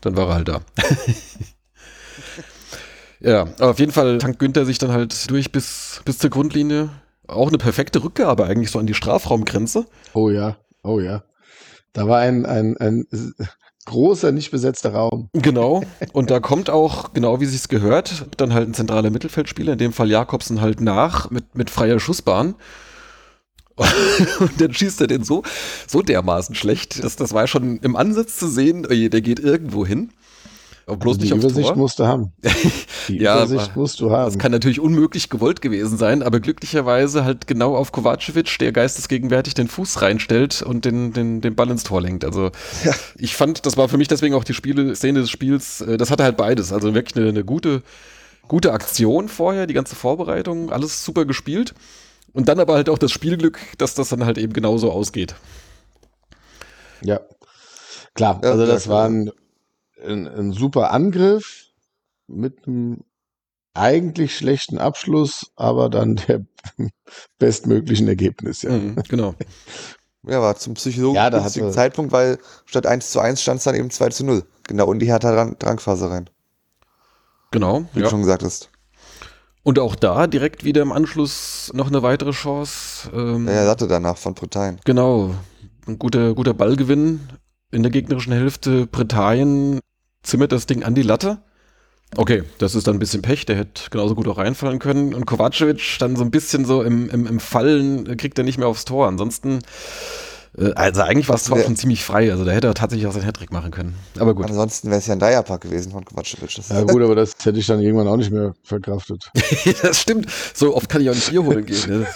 Dann 0.00 0.16
war 0.16 0.28
er 0.28 0.34
halt 0.34 0.48
da. 0.48 0.60
Ja, 3.24 3.42
aber 3.58 3.70
auf 3.70 3.78
jeden 3.78 3.92
Fall 3.92 4.18
tankt 4.18 4.38
Günther 4.38 4.66
sich 4.66 4.78
dann 4.78 4.92
halt 4.92 5.30
durch 5.30 5.50
bis, 5.50 6.02
bis 6.04 6.18
zur 6.18 6.30
Grundlinie. 6.30 6.90
Auch 7.26 7.48
eine 7.48 7.56
perfekte 7.56 8.04
Rückgabe 8.04 8.44
eigentlich 8.44 8.70
so 8.70 8.78
an 8.78 8.86
die 8.86 8.94
Strafraumgrenze. 8.94 9.86
Oh 10.12 10.28
ja, 10.28 10.58
oh 10.82 11.00
ja. 11.00 11.24
Da 11.94 12.06
war 12.06 12.18
ein, 12.18 12.44
ein, 12.44 12.76
ein 12.76 13.06
großer, 13.86 14.30
nicht 14.30 14.50
besetzter 14.50 14.92
Raum. 14.92 15.30
Genau. 15.32 15.82
Und 16.12 16.30
da 16.30 16.40
kommt 16.40 16.68
auch, 16.68 17.14
genau 17.14 17.40
wie 17.40 17.46
sich's 17.46 17.68
gehört, 17.68 18.26
dann 18.36 18.52
halt 18.52 18.68
ein 18.68 18.74
zentraler 18.74 19.08
Mittelfeldspieler, 19.08 19.72
in 19.72 19.78
dem 19.78 19.92
Fall 19.94 20.10
Jakobsen 20.10 20.60
halt 20.60 20.82
nach 20.82 21.30
mit, 21.30 21.54
mit 21.54 21.70
freier 21.70 22.00
Schussbahn. 22.00 22.56
Und 24.38 24.60
dann 24.60 24.72
schießt 24.74 25.00
er 25.00 25.06
den 25.06 25.24
so, 25.24 25.42
so 25.86 26.02
dermaßen 26.02 26.54
schlecht, 26.54 27.02
dass 27.02 27.16
das 27.16 27.32
war 27.32 27.46
schon 27.46 27.78
im 27.78 27.96
Ansatz 27.96 28.36
zu 28.36 28.48
sehen, 28.48 28.86
oh 28.86 29.08
der 29.08 29.20
geht 29.22 29.40
irgendwo 29.40 29.86
hin. 29.86 30.12
Aber 30.86 30.98
bloß 30.98 31.16
also 31.16 31.26
die 31.26 31.32
nicht 31.32 31.42
Übersicht 31.44 31.68
Tor. 31.68 31.76
musst 31.76 31.98
du 31.98 32.06
haben. 32.06 32.32
Die 33.08 33.18
ja, 33.18 33.36
Übersicht 33.36 33.74
musst 33.74 34.00
du 34.00 34.10
haben. 34.10 34.26
Das 34.26 34.38
kann 34.38 34.52
natürlich 34.52 34.80
unmöglich 34.80 35.30
gewollt 35.30 35.62
gewesen 35.62 35.96
sein, 35.96 36.22
aber 36.22 36.40
glücklicherweise 36.40 37.24
halt 37.24 37.46
genau 37.46 37.74
auf 37.74 37.90
Kovacevic, 37.90 38.58
der 38.58 38.72
geistesgegenwärtig 38.72 39.54
den 39.54 39.68
Fuß 39.68 40.02
reinstellt 40.02 40.62
und 40.62 40.84
den, 40.84 41.12
den, 41.12 41.40
den 41.40 41.54
Ball 41.54 41.70
ins 41.70 41.84
Tor 41.84 42.02
lenkt. 42.02 42.24
Also 42.24 42.50
ja. 42.84 42.92
ich 43.16 43.34
fand, 43.34 43.64
das 43.64 43.76
war 43.78 43.88
für 43.88 43.96
mich 43.96 44.08
deswegen 44.08 44.34
auch 44.34 44.44
die 44.44 44.52
Spiele, 44.52 44.94
Szene 44.94 45.20
des 45.20 45.30
Spiels, 45.30 45.80
äh, 45.80 45.96
das 45.96 46.10
hatte 46.10 46.22
halt 46.22 46.36
beides. 46.36 46.72
Also 46.72 46.94
wirklich 46.94 47.16
eine, 47.16 47.30
eine 47.30 47.44
gute, 47.44 47.82
gute 48.46 48.72
Aktion 48.72 49.28
vorher, 49.28 49.66
die 49.66 49.74
ganze 49.74 49.96
Vorbereitung, 49.96 50.70
alles 50.70 51.02
super 51.04 51.24
gespielt. 51.24 51.74
Und 52.34 52.48
dann 52.48 52.60
aber 52.60 52.74
halt 52.74 52.90
auch 52.90 52.98
das 52.98 53.12
Spielglück, 53.12 53.58
dass 53.78 53.94
das 53.94 54.10
dann 54.10 54.26
halt 54.26 54.36
eben 54.36 54.52
genauso 54.52 54.90
ausgeht. 54.90 55.34
Ja, 57.02 57.20
klar. 58.14 58.40
Also 58.42 58.66
das 58.66 58.88
war 58.88 59.08
ein 60.04 60.28
ein, 60.28 60.52
super 60.52 60.90
Angriff 60.92 61.66
mit 62.26 62.66
einem 62.66 63.04
eigentlich 63.74 64.36
schlechten 64.36 64.78
Abschluss, 64.78 65.50
aber 65.56 65.90
dann 65.90 66.16
der 66.28 66.44
bestmöglichen 67.38 68.08
Ergebnis. 68.08 68.62
Ja. 68.62 68.70
Mhm, 68.70 69.02
genau. 69.08 69.34
Ja, 70.26 70.40
war 70.40 70.56
zum 70.56 70.74
psychologischen 70.74 71.64
ja, 71.66 71.70
Zeitpunkt, 71.70 72.12
weil 72.12 72.38
statt 72.64 72.86
1 72.86 73.10
zu 73.10 73.20
1 73.20 73.42
stand 73.42 73.58
es 73.58 73.64
dann 73.64 73.74
eben 73.74 73.90
2 73.90 74.08
zu 74.08 74.24
0. 74.24 74.44
Genau, 74.62 74.90
in 74.92 74.98
die 74.98 75.06
Hertha 75.06 75.50
Drangphase 75.58 76.10
rein. 76.10 76.30
Genau. 77.50 77.84
Wie 77.92 77.98
ja. 77.98 78.04
du 78.04 78.10
schon 78.10 78.22
gesagt 78.22 78.42
hast. 78.42 78.70
Und 79.62 79.78
auch 79.78 79.94
da 79.94 80.26
direkt 80.26 80.64
wieder 80.64 80.82
im 80.82 80.92
Anschluss 80.92 81.70
noch 81.74 81.88
eine 81.88 82.02
weitere 82.02 82.32
Chance. 82.32 83.10
Ähm, 83.14 83.46
ja, 83.46 83.54
er 83.54 83.68
hatte 83.70 83.86
danach 83.86 84.16
von 84.16 84.34
Britannien. 84.34 84.80
Genau. 84.84 85.34
Ein 85.86 85.98
guter, 85.98 86.34
guter 86.34 86.54
Ballgewinn 86.54 87.20
in 87.70 87.82
der 87.82 87.90
gegnerischen 87.90 88.32
Hälfte. 88.32 88.86
Britannien 88.86 89.80
zimmert 90.24 90.50
das 90.50 90.66
Ding 90.66 90.82
an 90.82 90.94
die 90.94 91.02
Latte. 91.02 91.38
Okay, 92.16 92.44
das 92.58 92.74
ist 92.74 92.86
dann 92.86 92.96
ein 92.96 92.98
bisschen 93.00 93.22
Pech, 93.22 93.44
der 93.46 93.56
hätte 93.56 93.90
genauso 93.90 94.14
gut 94.14 94.28
auch 94.28 94.38
reinfallen 94.38 94.78
können. 94.78 95.14
Und 95.14 95.26
Kovacevic 95.26 95.96
dann 95.98 96.16
so 96.16 96.22
ein 96.22 96.30
bisschen 96.30 96.64
so 96.64 96.82
im, 96.82 97.10
im, 97.10 97.26
im 97.26 97.40
Fallen 97.40 98.16
kriegt 98.16 98.38
er 98.38 98.44
nicht 98.44 98.58
mehr 98.58 98.68
aufs 98.68 98.84
Tor. 98.84 99.08
Ansonsten, 99.08 99.60
äh, 100.56 100.72
also 100.74 101.02
eigentlich 101.02 101.28
war 101.28 101.36
es 101.36 101.44
zwar 101.44 101.58
schon 101.58 101.74
ziemlich 101.74 102.04
frei, 102.04 102.30
also 102.30 102.44
da 102.44 102.52
hätte 102.52 102.68
er 102.68 102.74
tatsächlich 102.74 103.08
auch 103.08 103.12
seinen 103.12 103.24
Hattrick 103.24 103.52
machen 103.52 103.72
können. 103.72 103.96
Aber 104.18 104.34
gut. 104.34 104.46
Ansonsten 104.46 104.90
wäre 104.90 104.98
es 104.98 105.06
ja 105.06 105.14
ein 105.14 105.18
Dreierpack 105.18 105.62
gewesen 105.62 105.90
von 105.90 106.04
Kovacevic. 106.04 106.56
ja 106.68 106.82
gut, 106.82 107.02
aber 107.02 107.16
das 107.16 107.34
hätte 107.42 107.58
ich 107.58 107.66
dann 107.66 107.80
irgendwann 107.80 108.06
auch 108.06 108.16
nicht 108.16 108.30
mehr 108.30 108.54
verkraftet. 108.62 109.30
das 109.82 110.00
stimmt. 110.00 110.30
So 110.54 110.76
oft 110.76 110.88
kann 110.88 111.02
ich 111.02 111.10
auch 111.10 111.14
nicht 111.14 111.30
Bier 111.30 111.44
holen 111.44 111.66
gehen. 111.66 111.88
Ne? 111.88 112.06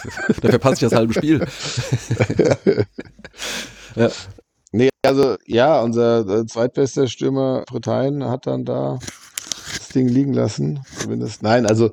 Dafür 0.43 0.59
passe 0.61 0.75
ich 0.75 0.81
das 0.81 0.95
halbe 0.95 1.13
Spiel. 1.13 1.45
ja. 3.97 4.11
Nee, 4.73 4.91
also 5.03 5.37
ja, 5.47 5.81
unser 5.81 6.27
äh, 6.29 6.47
zweitbester 6.47 7.07
Stürmer 7.09 7.65
Britannien 7.67 8.25
hat 8.25 8.47
dann 8.47 8.65
da 8.65 8.99
das 9.79 9.89
Ding 9.89 10.09
liegen 10.09 10.35
lassen. 10.35 10.85
Zumindest. 10.99 11.43
Nein, 11.43 11.67
also 11.67 11.91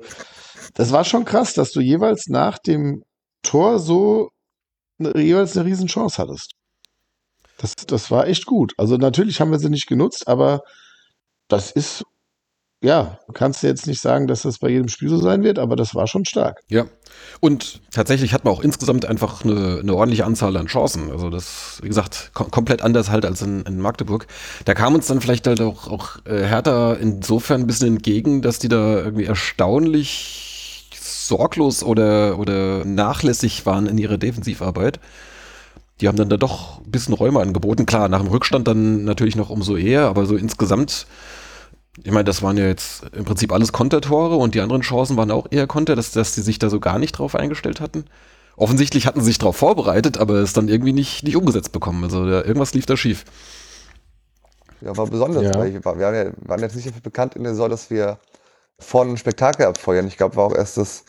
das 0.74 0.92
war 0.92 1.04
schon 1.04 1.24
krass, 1.24 1.54
dass 1.54 1.72
du 1.72 1.80
jeweils 1.80 2.28
nach 2.28 2.58
dem 2.58 3.02
Tor 3.42 3.78
so 3.78 4.30
eine, 4.98 5.18
jeweils 5.18 5.56
eine 5.56 5.66
Riesenchance 5.66 6.18
hattest. 6.18 6.52
Das, 7.58 7.74
das 7.74 8.10
war 8.10 8.26
echt 8.26 8.44
gut. 8.44 8.74
Also 8.76 8.96
natürlich 8.96 9.40
haben 9.40 9.50
wir 9.50 9.58
sie 9.58 9.70
nicht 9.70 9.86
genutzt, 9.86 10.28
aber 10.28 10.62
das 11.48 11.70
ist 11.70 12.04
ja, 12.82 13.18
kannst 13.32 13.62
du 13.62 13.68
jetzt 13.68 13.86
nicht 13.86 14.00
sagen, 14.00 14.26
dass 14.26 14.42
das 14.42 14.58
bei 14.58 14.68
jedem 14.68 14.88
Spiel 14.88 15.08
so 15.08 15.18
sein 15.18 15.42
wird, 15.42 15.58
aber 15.58 15.76
das 15.76 15.94
war 15.94 16.06
schon 16.06 16.24
stark. 16.24 16.60
Ja. 16.68 16.84
Und 17.40 17.80
tatsächlich 17.90 18.34
hat 18.34 18.44
man 18.44 18.52
auch 18.52 18.60
insgesamt 18.60 19.06
einfach 19.06 19.44
eine, 19.44 19.78
eine 19.80 19.94
ordentliche 19.94 20.26
Anzahl 20.26 20.56
an 20.56 20.66
Chancen. 20.66 21.10
Also 21.10 21.30
das, 21.30 21.78
wie 21.82 21.88
gesagt, 21.88 22.30
kom 22.34 22.50
komplett 22.50 22.82
anders 22.82 23.10
halt 23.10 23.24
als 23.24 23.40
in, 23.40 23.62
in, 23.62 23.80
Magdeburg. 23.80 24.26
Da 24.66 24.74
kam 24.74 24.94
uns 24.94 25.06
dann 25.06 25.20
vielleicht 25.20 25.46
halt 25.46 25.60
auch, 25.60 25.88
auch 25.88 26.18
äh, 26.26 26.44
Hertha 26.44 26.92
insofern 26.94 27.62
ein 27.62 27.66
bisschen 27.66 27.96
entgegen, 27.96 28.42
dass 28.42 28.58
die 28.58 28.68
da 28.68 28.98
irgendwie 28.98 29.24
erstaunlich 29.24 30.90
sorglos 31.02 31.82
oder, 31.82 32.38
oder 32.38 32.84
nachlässig 32.84 33.64
waren 33.64 33.86
in 33.86 33.98
ihrer 33.98 34.18
Defensivarbeit. 34.18 35.00
Die 36.00 36.08
haben 36.08 36.16
dann 36.16 36.28
da 36.28 36.36
doch 36.36 36.80
ein 36.80 36.90
bisschen 36.90 37.14
Räume 37.14 37.40
angeboten. 37.40 37.86
Klar, 37.86 38.08
nach 38.08 38.20
dem 38.20 38.28
Rückstand 38.28 38.68
dann 38.68 39.04
natürlich 39.04 39.34
noch 39.34 39.48
umso 39.48 39.76
eher, 39.76 40.02
aber 40.02 40.26
so 40.26 40.36
insgesamt 40.36 41.06
ich 42.02 42.12
meine, 42.12 42.24
das 42.24 42.42
waren 42.42 42.56
ja 42.56 42.66
jetzt 42.66 43.04
im 43.14 43.24
Prinzip 43.24 43.52
alles 43.52 43.72
Kontertore 43.72 44.36
und 44.36 44.54
die 44.54 44.60
anderen 44.60 44.82
Chancen 44.82 45.16
waren 45.16 45.30
auch 45.30 45.46
eher 45.50 45.66
Konter, 45.66 45.96
dass, 45.96 46.12
dass 46.12 46.34
die 46.34 46.42
sich 46.42 46.58
da 46.58 46.68
so 46.68 46.80
gar 46.80 46.98
nicht 46.98 47.12
drauf 47.12 47.34
eingestellt 47.34 47.80
hatten. 47.80 48.04
Offensichtlich 48.56 49.06
hatten 49.06 49.20
sie 49.20 49.26
sich 49.26 49.38
darauf 49.38 49.56
vorbereitet, 49.56 50.18
aber 50.18 50.34
es 50.36 50.52
dann 50.52 50.68
irgendwie 50.68 50.92
nicht, 50.92 51.22
nicht 51.22 51.36
umgesetzt 51.36 51.72
bekommen. 51.72 52.04
Also 52.04 52.28
da, 52.28 52.42
irgendwas 52.42 52.74
lief 52.74 52.86
da 52.86 52.96
schief. 52.96 53.24
Ja, 54.80 54.96
war 54.96 55.06
besonders, 55.06 55.42
ja. 55.42 55.54
weil 55.54 55.72
wir 55.72 55.84
waren, 55.84 56.00
ja, 56.00 56.30
waren 56.46 56.60
jetzt 56.60 56.76
nicht 56.76 56.86
dafür 56.86 57.02
bekannt 57.02 57.34
in 57.34 57.44
der 57.44 57.52
Saison, 57.52 57.70
dass 57.70 57.90
wir 57.90 58.18
vorne 58.78 59.12
ein 59.12 59.16
Spektakel 59.16 59.66
abfeuern. 59.66 60.06
Ich 60.06 60.16
glaube, 60.16 60.36
war 60.36 60.44
auch 60.44 60.54
erst 60.54 60.76
das 60.76 61.04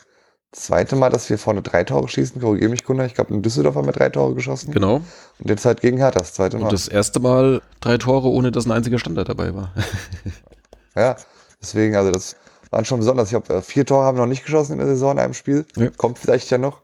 zweite 0.52 0.96
Mal, 0.96 1.10
dass 1.10 1.28
wir 1.28 1.38
vorne 1.38 1.62
drei 1.62 1.84
Tore 1.84 2.08
schießen. 2.08 2.40
Korrigiere 2.40 2.70
mich, 2.70 2.84
Gunnar. 2.84 3.06
Ich 3.06 3.14
glaube, 3.14 3.34
in 3.34 3.42
Düsseldorf 3.42 3.74
haben 3.76 3.86
wir 3.86 3.92
drei 3.92 4.08
Tore 4.08 4.34
geschossen. 4.34 4.72
Genau. 4.72 4.96
Und 5.38 5.50
jetzt 5.50 5.66
halt 5.66 5.82
gegen 5.82 5.98
Hertha 5.98 6.18
das 6.18 6.32
zweite 6.32 6.56
Mal. 6.56 6.64
Und 6.64 6.72
das 6.72 6.88
erste 6.88 7.20
Mal 7.20 7.60
drei 7.80 7.98
Tore, 7.98 8.28
ohne 8.28 8.50
dass 8.50 8.66
ein 8.66 8.72
einziger 8.72 8.98
Standard 8.98 9.28
dabei 9.28 9.54
war. 9.54 9.74
Ja, 10.94 11.16
deswegen, 11.60 11.96
also 11.96 12.10
das 12.10 12.36
waren 12.70 12.84
schon 12.84 12.98
besonders. 12.98 13.28
Ich 13.28 13.30
glaube, 13.30 13.54
äh, 13.54 13.62
vier 13.62 13.86
Tore 13.86 14.04
haben 14.04 14.16
wir 14.16 14.22
noch 14.22 14.28
nicht 14.28 14.44
geschossen 14.44 14.72
in 14.72 14.78
der 14.78 14.88
Saison 14.88 15.12
in 15.12 15.18
einem 15.18 15.34
Spiel. 15.34 15.66
Ja. 15.76 15.90
Kommt 15.96 16.18
vielleicht 16.18 16.50
ja 16.50 16.58
noch. 16.58 16.82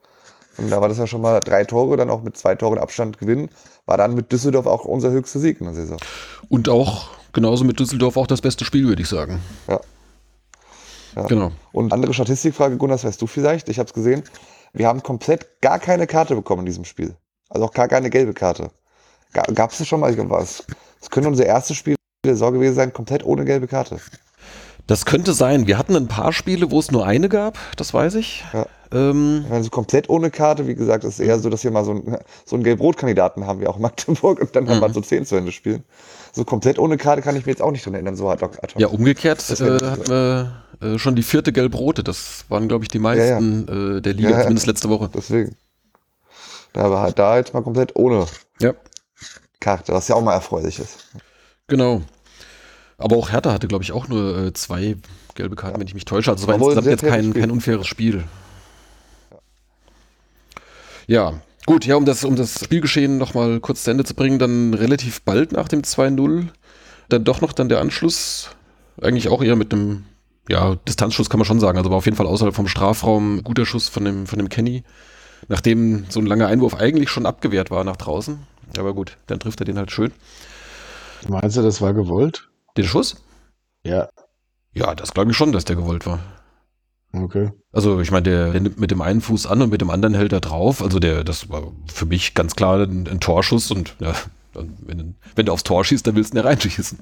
Und 0.57 0.71
da 0.71 0.81
war 0.81 0.89
das 0.89 0.99
ja 0.99 1.07
schon 1.07 1.21
mal 1.21 1.41
drei 1.41 1.65
Tore, 1.65 1.97
dann 1.97 2.11
auch 2.11 2.23
mit 2.23 2.37
zwei 2.37 2.55
Toren 2.55 2.79
Abstand 2.79 3.19
gewinnen. 3.19 3.51
War 3.87 3.97
dann 3.97 4.15
mit 4.15 4.31
Düsseldorf 4.31 4.67
auch 4.67 4.85
unser 4.85 5.11
höchster 5.11 5.41
Sieg 5.41 5.61
in 5.61 5.67
der 5.67 5.75
Saison. 5.75 5.99
Und 6.49 6.69
auch 6.69 7.09
genauso 7.33 7.65
mit 7.65 7.81
Düsseldorf 7.81 8.17
auch 8.17 8.27
das 8.27 8.41
beste 8.41 8.65
Spiel, 8.65 8.87
würde 8.87 9.03
ich 9.03 9.09
sagen. 9.09 9.41
Ja. 9.69 9.81
ja. 11.17 11.23
Genau. 11.25 11.51
Und 11.73 11.93
andere 11.93 12.15
Statistikfrage, 12.15 12.77
Gunnar, 12.77 12.97
das 12.97 13.05
weißt 13.05 13.21
du 13.21 13.27
vielleicht. 13.27 13.69
Ich 13.69 13.79
habe 13.79 13.89
es 13.89 13.95
gesehen. 13.95 14.23
Wir 14.73 14.87
haben 14.87 15.03
komplett 15.03 15.61
gar 15.61 15.79
keine 15.79 16.07
Karte 16.07 16.35
bekommen 16.35 16.61
in 16.61 16.67
diesem 16.67 16.85
Spiel. 16.85 17.17
Also 17.49 17.67
auch 17.67 17.73
gar 17.73 17.89
keine 17.89 18.11
gelbe 18.11 18.33
Karte. 18.33 18.71
Gab 19.33 19.73
es 19.73 19.79
das 19.79 19.89
schon 19.89 20.01
mal? 20.01 20.11
Ich 20.11 20.17
glaube, 20.17 20.37
es 20.41 20.65
könnte 21.11 21.29
unser 21.29 21.47
erstes 21.47 21.77
Spiel 21.77 21.97
der 22.25 22.35
Saison 22.35 22.55
gewesen 22.55 22.75
sein, 22.75 22.93
komplett 22.93 23.25
ohne 23.25 23.45
gelbe 23.45 23.67
Karte. 23.67 23.99
Das 24.87 25.07
könnte 25.07 25.33
sein. 25.33 25.67
Wir 25.67 25.79
hatten 25.79 25.97
ein 25.97 26.09
paar 26.09 26.33
Spiele, 26.33 26.71
wo 26.71 26.79
es 26.79 26.91
nur 26.91 27.07
eine 27.07 27.29
gab, 27.29 27.59
das 27.77 27.95
weiß 27.95 28.17
ich. 28.17 28.45
Ja. 28.53 28.67
Ähm, 28.93 29.47
also 29.51 29.71
komplett 29.71 30.09
ohne 30.11 30.31
Karte, 30.31 30.67
wie 30.67 30.75
gesagt, 30.75 31.05
ist 31.05 31.21
eher 31.21 31.39
so, 31.39 31.49
dass 31.49 31.65
wir 31.65 31.71
mal 31.71 31.85
so, 31.85 31.93
ein, 31.93 32.19
so 32.45 32.55
einen 32.55 32.65
Gelb-Rot-Kandidaten 32.65 33.47
haben, 33.47 33.61
wie 33.61 33.67
auch 33.67 33.79
Magdeburg, 33.79 34.41
und 34.41 34.55
dann 34.55 34.65
mhm. 34.65 34.69
haben 34.71 34.81
wir 34.83 34.91
so 34.93 35.01
zehn 35.01 35.25
zu 35.25 35.37
Ende 35.37 35.53
spielen. 35.53 35.85
So 36.33 36.45
komplett 36.45 36.79
ohne 36.79 36.97
Karte 36.97 37.23
kann 37.23 37.35
ich 37.35 37.47
mir 37.47 37.53
jetzt 37.53 37.63
auch 37.63 37.71
nicht 37.71 37.87
dran 37.87 37.95
erinnern, 37.95 38.15
so 38.15 38.29
ad 38.29 38.45
hoc. 38.45 38.59
Ja, 38.77 38.89
umgekehrt 38.89 39.49
äh, 39.51 39.79
hatten 39.87 40.09
wir 40.09 40.63
äh, 40.81 40.99
schon 40.99 41.17
die 41.17 41.23
vierte 41.23 41.53
Gelb-Rote. 41.53 42.05
Das 42.05 42.45
waren, 42.49 42.69
glaube 42.69 42.85
ich, 42.85 42.89
die 42.89 42.99
meisten 42.99 43.67
ja, 43.69 43.75
ja. 43.75 43.97
Äh, 43.97 44.01
der 44.03 44.13
Liga, 44.13 44.31
ja, 44.31 44.41
zumindest 44.43 44.67
letzte 44.67 44.89
Woche. 44.91 45.11
Deswegen. 45.15 45.57
Da 46.73 46.91
war 46.91 47.03
halt 47.03 47.19
da 47.19 47.37
jetzt 47.37 47.55
mal 47.55 47.63
komplett 47.63 47.97
ohne 47.97 48.27
Karte, 49.61 49.93
was 49.93 50.09
ja 50.09 50.17
auch 50.17 50.23
mal 50.23 50.35
erfreulich 50.35 50.79
ist. 50.79 51.07
Genau. 51.67 52.03
Aber 52.99 53.17
auch 53.17 53.31
Hertha 53.31 53.53
hatte, 53.53 53.69
glaube 53.69 53.85
ich, 53.85 53.93
auch 53.93 54.09
nur 54.09 54.37
äh, 54.37 54.53
zwei 54.53 54.97
gelbe 55.35 55.57
Karten, 55.57 55.77
ja. 55.77 55.81
wenn 55.81 55.89
ich 55.89 55.95
mich 55.95 56.05
täusche. 56.05 56.31
Also 56.31 56.43
es 56.43 56.49
war 56.49 56.57
insgesamt 56.57 56.87
jetzt 56.87 57.03
kein, 57.03 57.33
kein 57.33 57.51
unfaires 57.51 57.87
Spiel. 57.87 58.25
Ja. 61.07 61.31
ja. 61.31 61.41
gut, 61.67 61.87
ja, 61.87 61.97
um 61.97 62.05
das, 62.05 62.25
um 62.25 62.37
das 62.37 62.65
Spielgeschehen 62.65 63.19
nochmal 63.19 63.61
kurz 63.61 63.85
zu 63.85 63.91
Ende 63.91 64.05
zu 64.05 64.15
bringen, 64.15 64.39
dann 64.39 64.75
relativ 64.75 65.23
bald 65.23 65.53
nach 65.53 65.69
dem 65.69 65.83
2-0, 65.83 66.49
dann 67.09 67.25
doch 67.25 67.41
noch 67.41 67.53
dann 67.53 67.69
der 67.69 67.81
Anschluss, 67.81 68.51
eigentlich 69.01 69.29
auch 69.29 69.43
eher 69.43 69.57
mit 69.57 69.73
einem, 69.73 70.05
ja, 70.49 70.77
Distanzschuss 70.87 71.31
kann 71.31 71.39
man 71.39 71.47
schon 71.47 71.61
sagen, 71.61 71.79
also 71.79 71.91
war 71.91 71.97
auf 71.97 72.05
jeden 72.05 72.17
Fall 72.17 72.27
außerhalb 72.27 72.55
vom 72.55 72.69
Strafraum, 72.69 73.43
guter 73.43 73.67
Schuss 73.67 73.89
von 73.89 74.05
dem, 74.05 74.27
von 74.27 74.39
dem 74.39 74.49
Kenny, 74.49 74.85
nachdem 75.49 76.05
so 76.11 76.21
ein 76.21 76.27
langer 76.27 76.47
Einwurf 76.47 76.75
eigentlich 76.75 77.11
schon 77.11 77.27
abgewehrt 77.27 77.71
war 77.71 77.83
nach 77.85 77.97
draußen. 77.97 78.39
Aber 78.79 78.95
gut, 78.95 79.17
dann 79.27 79.41
trifft 79.41 79.61
er 79.61 79.67
den 79.67 79.79
halt 79.79 79.91
schön. 79.91 80.13
Meinst 81.29 81.57
du, 81.57 81.63
das 81.63 81.81
war 81.81 81.95
gewollt? 81.95 82.49
Den 82.77 82.85
Schuss? 82.85 83.17
Ja. 83.85 84.09
Ja, 84.73 84.95
das 84.95 85.15
glaube 85.15 85.31
ich 85.31 85.37
schon, 85.37 85.53
dass 85.53 85.65
der 85.65 85.77
gewollt 85.77 86.07
war. 86.07 86.19
Okay. 87.13 87.53
Also 87.73 88.01
ich 88.01 88.11
meine, 88.11 88.25
der, 88.25 88.51
der, 88.51 88.61
nimmt 88.61 88.81
mit 88.81 88.91
dem 88.91 89.01
einen 89.01 89.21
Fuß 89.21 89.47
an 89.47 89.63
und 89.63 89.71
mit 89.71 89.81
dem 89.81 89.91
anderen 89.91 90.15
hält 90.15 90.33
er 90.33 90.41
drauf. 90.41 90.83
Also 90.83 90.99
der, 90.99 91.23
das 91.23 91.49
war 91.49 91.73
für 91.93 92.07
mich 92.07 92.35
ganz 92.35 92.57
klar 92.57 92.81
ein, 92.81 93.07
ein 93.09 93.21
Torschuss 93.21 93.71
und 93.71 93.95
ja, 94.01 94.15
wenn, 94.53 95.15
wenn 95.35 95.47
du 95.47 95.53
aufs 95.53 95.63
Tor 95.63 95.85
schießt, 95.85 96.07
dann 96.07 96.17
willst 96.17 96.33
du 96.33 96.39
ihn 96.39 96.43
ja 96.43 96.49
reinschießen. 96.49 96.99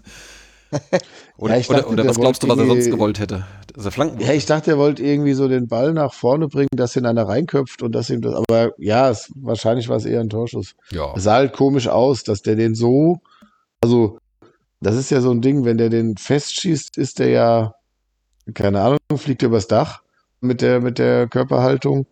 Oder, 1.36 1.56
ja, 1.56 1.60
dachte, 1.60 1.86
oder, 1.86 1.88
oder 1.90 2.08
was 2.08 2.18
glaubst 2.18 2.42
du, 2.42 2.48
was 2.48 2.58
er 2.58 2.66
sonst 2.66 2.90
gewollt 2.90 3.18
hätte? 3.18 3.44
Dass 3.74 3.84
er 3.84 3.90
Flanken. 3.90 4.20
Ja, 4.20 4.32
ich 4.32 4.46
dachte, 4.46 4.70
er 4.70 4.78
wollte 4.78 5.02
irgendwie 5.02 5.34
so 5.34 5.48
den 5.48 5.68
Ball 5.68 5.92
nach 5.92 6.14
vorne 6.14 6.48
bringen, 6.48 6.68
dass 6.74 6.96
ihn 6.96 7.04
einer 7.04 7.28
reinköpft 7.28 7.82
und 7.82 7.92
dass 7.92 8.08
ihm 8.08 8.22
das, 8.22 8.34
aber 8.34 8.72
ja, 8.78 9.10
es, 9.10 9.30
wahrscheinlich 9.34 9.88
war 9.88 9.96
es 9.96 10.06
eher 10.06 10.20
ein 10.20 10.30
Torschuss. 10.30 10.74
Ja. 10.90 11.12
Es 11.14 11.24
sah 11.24 11.34
halt 11.34 11.52
komisch 11.52 11.88
aus, 11.88 12.22
dass 12.22 12.40
der 12.42 12.56
den 12.56 12.74
so, 12.74 13.20
also, 13.82 14.18
das 14.80 14.96
ist 14.96 15.10
ja 15.10 15.20
so 15.20 15.30
ein 15.30 15.42
Ding, 15.42 15.64
wenn 15.64 15.78
der 15.78 15.90
den 15.90 16.16
festschießt, 16.16 16.96
ist 16.96 17.18
der 17.18 17.28
ja, 17.28 17.74
keine 18.54 18.80
Ahnung, 18.80 18.98
fliegt 19.16 19.42
übers 19.42 19.66
Dach 19.66 20.02
mit 20.40 20.60
der, 20.62 20.80
mit 20.80 20.98
der 20.98 21.28
Körperhaltung. 21.28 22.06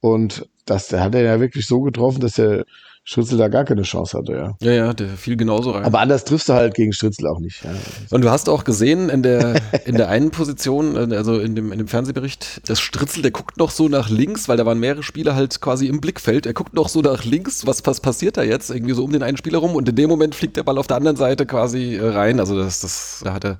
Und 0.00 0.48
das, 0.66 0.88
der 0.88 1.02
hat 1.02 1.14
er 1.14 1.22
ja 1.22 1.40
wirklich 1.40 1.66
so 1.66 1.80
getroffen, 1.80 2.20
dass 2.20 2.34
der 2.34 2.64
Stritzel 3.06 3.36
da 3.36 3.48
gar 3.48 3.64
keine 3.64 3.82
Chance 3.82 4.16
hatte, 4.16 4.32
ja. 4.32 4.56
Ja, 4.62 4.72
ja, 4.72 4.92
der 4.94 5.08
fiel 5.08 5.36
genauso 5.36 5.72
rein. 5.72 5.84
Aber 5.84 6.00
anders 6.00 6.24
triffst 6.24 6.48
du 6.48 6.54
halt 6.54 6.72
gegen 6.72 6.94
Stritzel 6.94 7.26
auch 7.26 7.38
nicht. 7.38 7.62
Ja. 7.62 7.70
Und 8.10 8.22
du 8.22 8.30
hast 8.30 8.48
auch 8.48 8.64
gesehen 8.64 9.10
in 9.10 9.22
der, 9.22 9.60
in 9.84 9.96
der 9.96 10.08
einen 10.08 10.30
Position, 10.30 11.12
also 11.12 11.38
in 11.38 11.54
dem, 11.54 11.70
in 11.70 11.76
dem 11.76 11.86
Fernsehbericht, 11.86 12.66
das 12.66 12.80
Stritzel, 12.80 13.20
der 13.20 13.30
guckt 13.30 13.58
noch 13.58 13.70
so 13.70 13.88
nach 13.88 14.08
links, 14.08 14.48
weil 14.48 14.56
da 14.56 14.64
waren 14.64 14.80
mehrere 14.80 15.02
Spieler 15.02 15.34
halt 15.34 15.60
quasi 15.60 15.86
im 15.86 16.00
Blickfeld. 16.00 16.46
Er 16.46 16.54
guckt 16.54 16.72
noch 16.72 16.88
so 16.88 17.02
nach 17.02 17.24
links, 17.24 17.66
was, 17.66 17.84
was 17.84 18.00
passiert 18.00 18.38
da 18.38 18.42
jetzt? 18.42 18.70
Irgendwie 18.70 18.94
so 18.94 19.04
um 19.04 19.12
den 19.12 19.22
einen 19.22 19.36
Spieler 19.36 19.58
rum 19.58 19.74
und 19.76 19.86
in 19.86 19.96
dem 19.96 20.08
Moment 20.08 20.34
fliegt 20.34 20.56
der 20.56 20.62
Ball 20.62 20.78
auf 20.78 20.86
der 20.86 20.96
anderen 20.96 21.18
Seite 21.18 21.44
quasi 21.44 21.96
äh, 21.96 22.08
rein. 22.08 22.40
Also 22.40 22.56
das, 22.56 22.80
das, 22.80 23.20
da 23.22 23.34
hat 23.34 23.44
er 23.44 23.58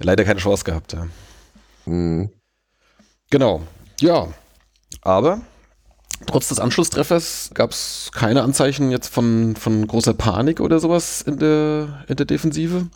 leider 0.00 0.24
keine 0.24 0.40
Chance 0.40 0.64
gehabt. 0.64 0.94
Ja. 0.94 1.06
Mhm. 1.86 2.30
Genau. 3.30 3.62
Ja. 4.00 4.26
Aber 5.02 5.42
trotz 6.26 6.48
des 6.48 6.60
Anschlusstreffers 6.60 7.50
gab 7.54 7.70
es 7.70 8.10
keine 8.14 8.42
Anzeichen 8.42 8.90
jetzt 8.90 9.08
von, 9.08 9.56
von 9.56 9.86
großer 9.86 10.14
Panik 10.14 10.60
oder 10.60 10.78
sowas 10.80 11.22
in 11.22 11.38
der, 11.38 12.04
in 12.08 12.16
der 12.16 12.26
Defensive. 12.26 12.86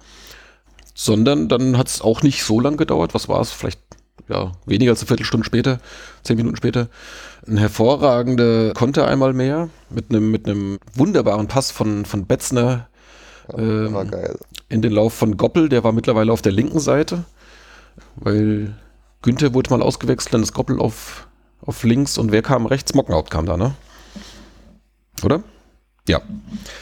Sondern 0.94 1.48
dann 1.48 1.76
hat 1.76 1.88
es 1.88 2.00
auch 2.00 2.22
nicht 2.22 2.44
so 2.44 2.60
lang 2.60 2.76
gedauert. 2.76 3.14
Was 3.14 3.28
war 3.28 3.40
es? 3.40 3.50
Vielleicht 3.50 3.80
ja, 4.28 4.52
weniger 4.64 4.92
als 4.92 5.00
eine 5.00 5.08
Viertelstunde 5.08 5.44
später, 5.44 5.80
zehn 6.22 6.36
Minuten 6.36 6.56
später. 6.56 6.88
Ein 7.46 7.58
hervorragender 7.58 8.72
Konter 8.72 9.06
einmal 9.08 9.32
mehr 9.32 9.68
mit 9.90 10.10
einem 10.10 10.30
mit 10.30 10.46
einem 10.46 10.78
wunderbaren 10.94 11.48
Pass 11.48 11.70
von, 11.70 12.04
von 12.04 12.26
Betzner 12.26 12.88
Ähm, 13.58 14.10
in 14.68 14.80
den 14.80 14.92
Lauf 14.92 15.12
von 15.12 15.36
Goppel. 15.36 15.68
Der 15.68 15.84
war 15.84 15.92
mittlerweile 15.92 16.32
auf 16.32 16.42
der 16.42 16.52
linken 16.52 16.80
Seite, 16.80 17.24
weil 18.16 18.74
Günther 19.22 19.52
wurde 19.52 19.70
mal 19.70 19.82
ausgewechselt, 19.82 20.32
dann 20.32 20.42
ist 20.42 20.54
Goppel 20.54 20.80
auf, 20.80 21.23
auf 21.66 21.82
links 21.84 22.18
und 22.18 22.32
wer 22.32 22.42
kam 22.42 22.66
rechts? 22.66 22.94
Mockenhaupt 22.94 23.30
kam 23.30 23.46
da, 23.46 23.56
ne? 23.56 23.74
Oder? 25.22 25.42
Ja, 26.08 26.20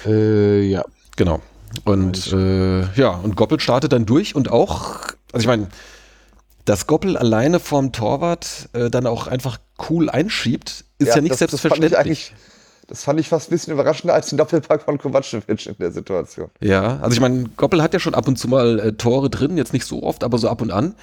Äh, 0.07 0.63
ja. 0.63 0.85
genau. 1.17 1.41
Und 1.85 2.33
äh, 2.33 2.83
ja, 2.95 3.11
und 3.11 3.37
Goppel 3.37 3.61
startet 3.61 3.93
dann 3.93 4.05
durch 4.05 4.35
und 4.35 4.51
auch, 4.51 5.01
also 5.33 5.41
ich 5.43 5.47
meine, 5.47 5.69
dass 6.65 6.87
Goppel 6.87 7.17
alleine 7.17 7.61
vorm 7.61 7.93
Torwart 7.93 8.69
äh, 8.73 8.91
dann 8.91 9.07
auch 9.07 9.27
einfach 9.27 9.59
cool 9.89 10.11
einschiebt, 10.11 10.85
ist 10.99 11.15
ja, 11.15 11.21
nicht 11.21 11.33
das, 11.33 11.39
Das 11.39 11.61
fand, 11.61 11.75
selbstverständlich. 11.77 12.35
das 12.89 13.05
fand 13.05 13.21
ich 13.21 13.29
fast 13.29 13.49
ein 13.49 13.53
bisschen 13.53 13.73
überraschender 13.73 14.15
als 14.15 14.29
den 14.29 14.39
Doppelpack 14.39 14.83
von 14.83 14.99
Kovacevic 14.99 15.67
in 15.67 15.77
der 15.79 15.93
Situation. 15.93 16.51
Ja, 16.61 16.99
also 17.01 17.15
ich 17.15 17.21
meine, 17.21 17.45
Goppel 17.57 17.83
hat 17.83 17.95
ja 17.95 18.01
schon 18.01 18.15
ab 18.15 18.29
und 18.29 18.39
zu 18.39 18.49
mal 18.49 18.79
äh, 18.79 18.93
Tore 18.93 19.31
drin, 19.31 19.57
jetzt 19.57 19.73
nicht 19.73 19.87
so 19.87 20.03
oft, 20.03 20.25
aber 20.25 20.39
so 20.39 20.49
ab 20.49 20.61
und 20.61 20.71
an. 20.73 20.95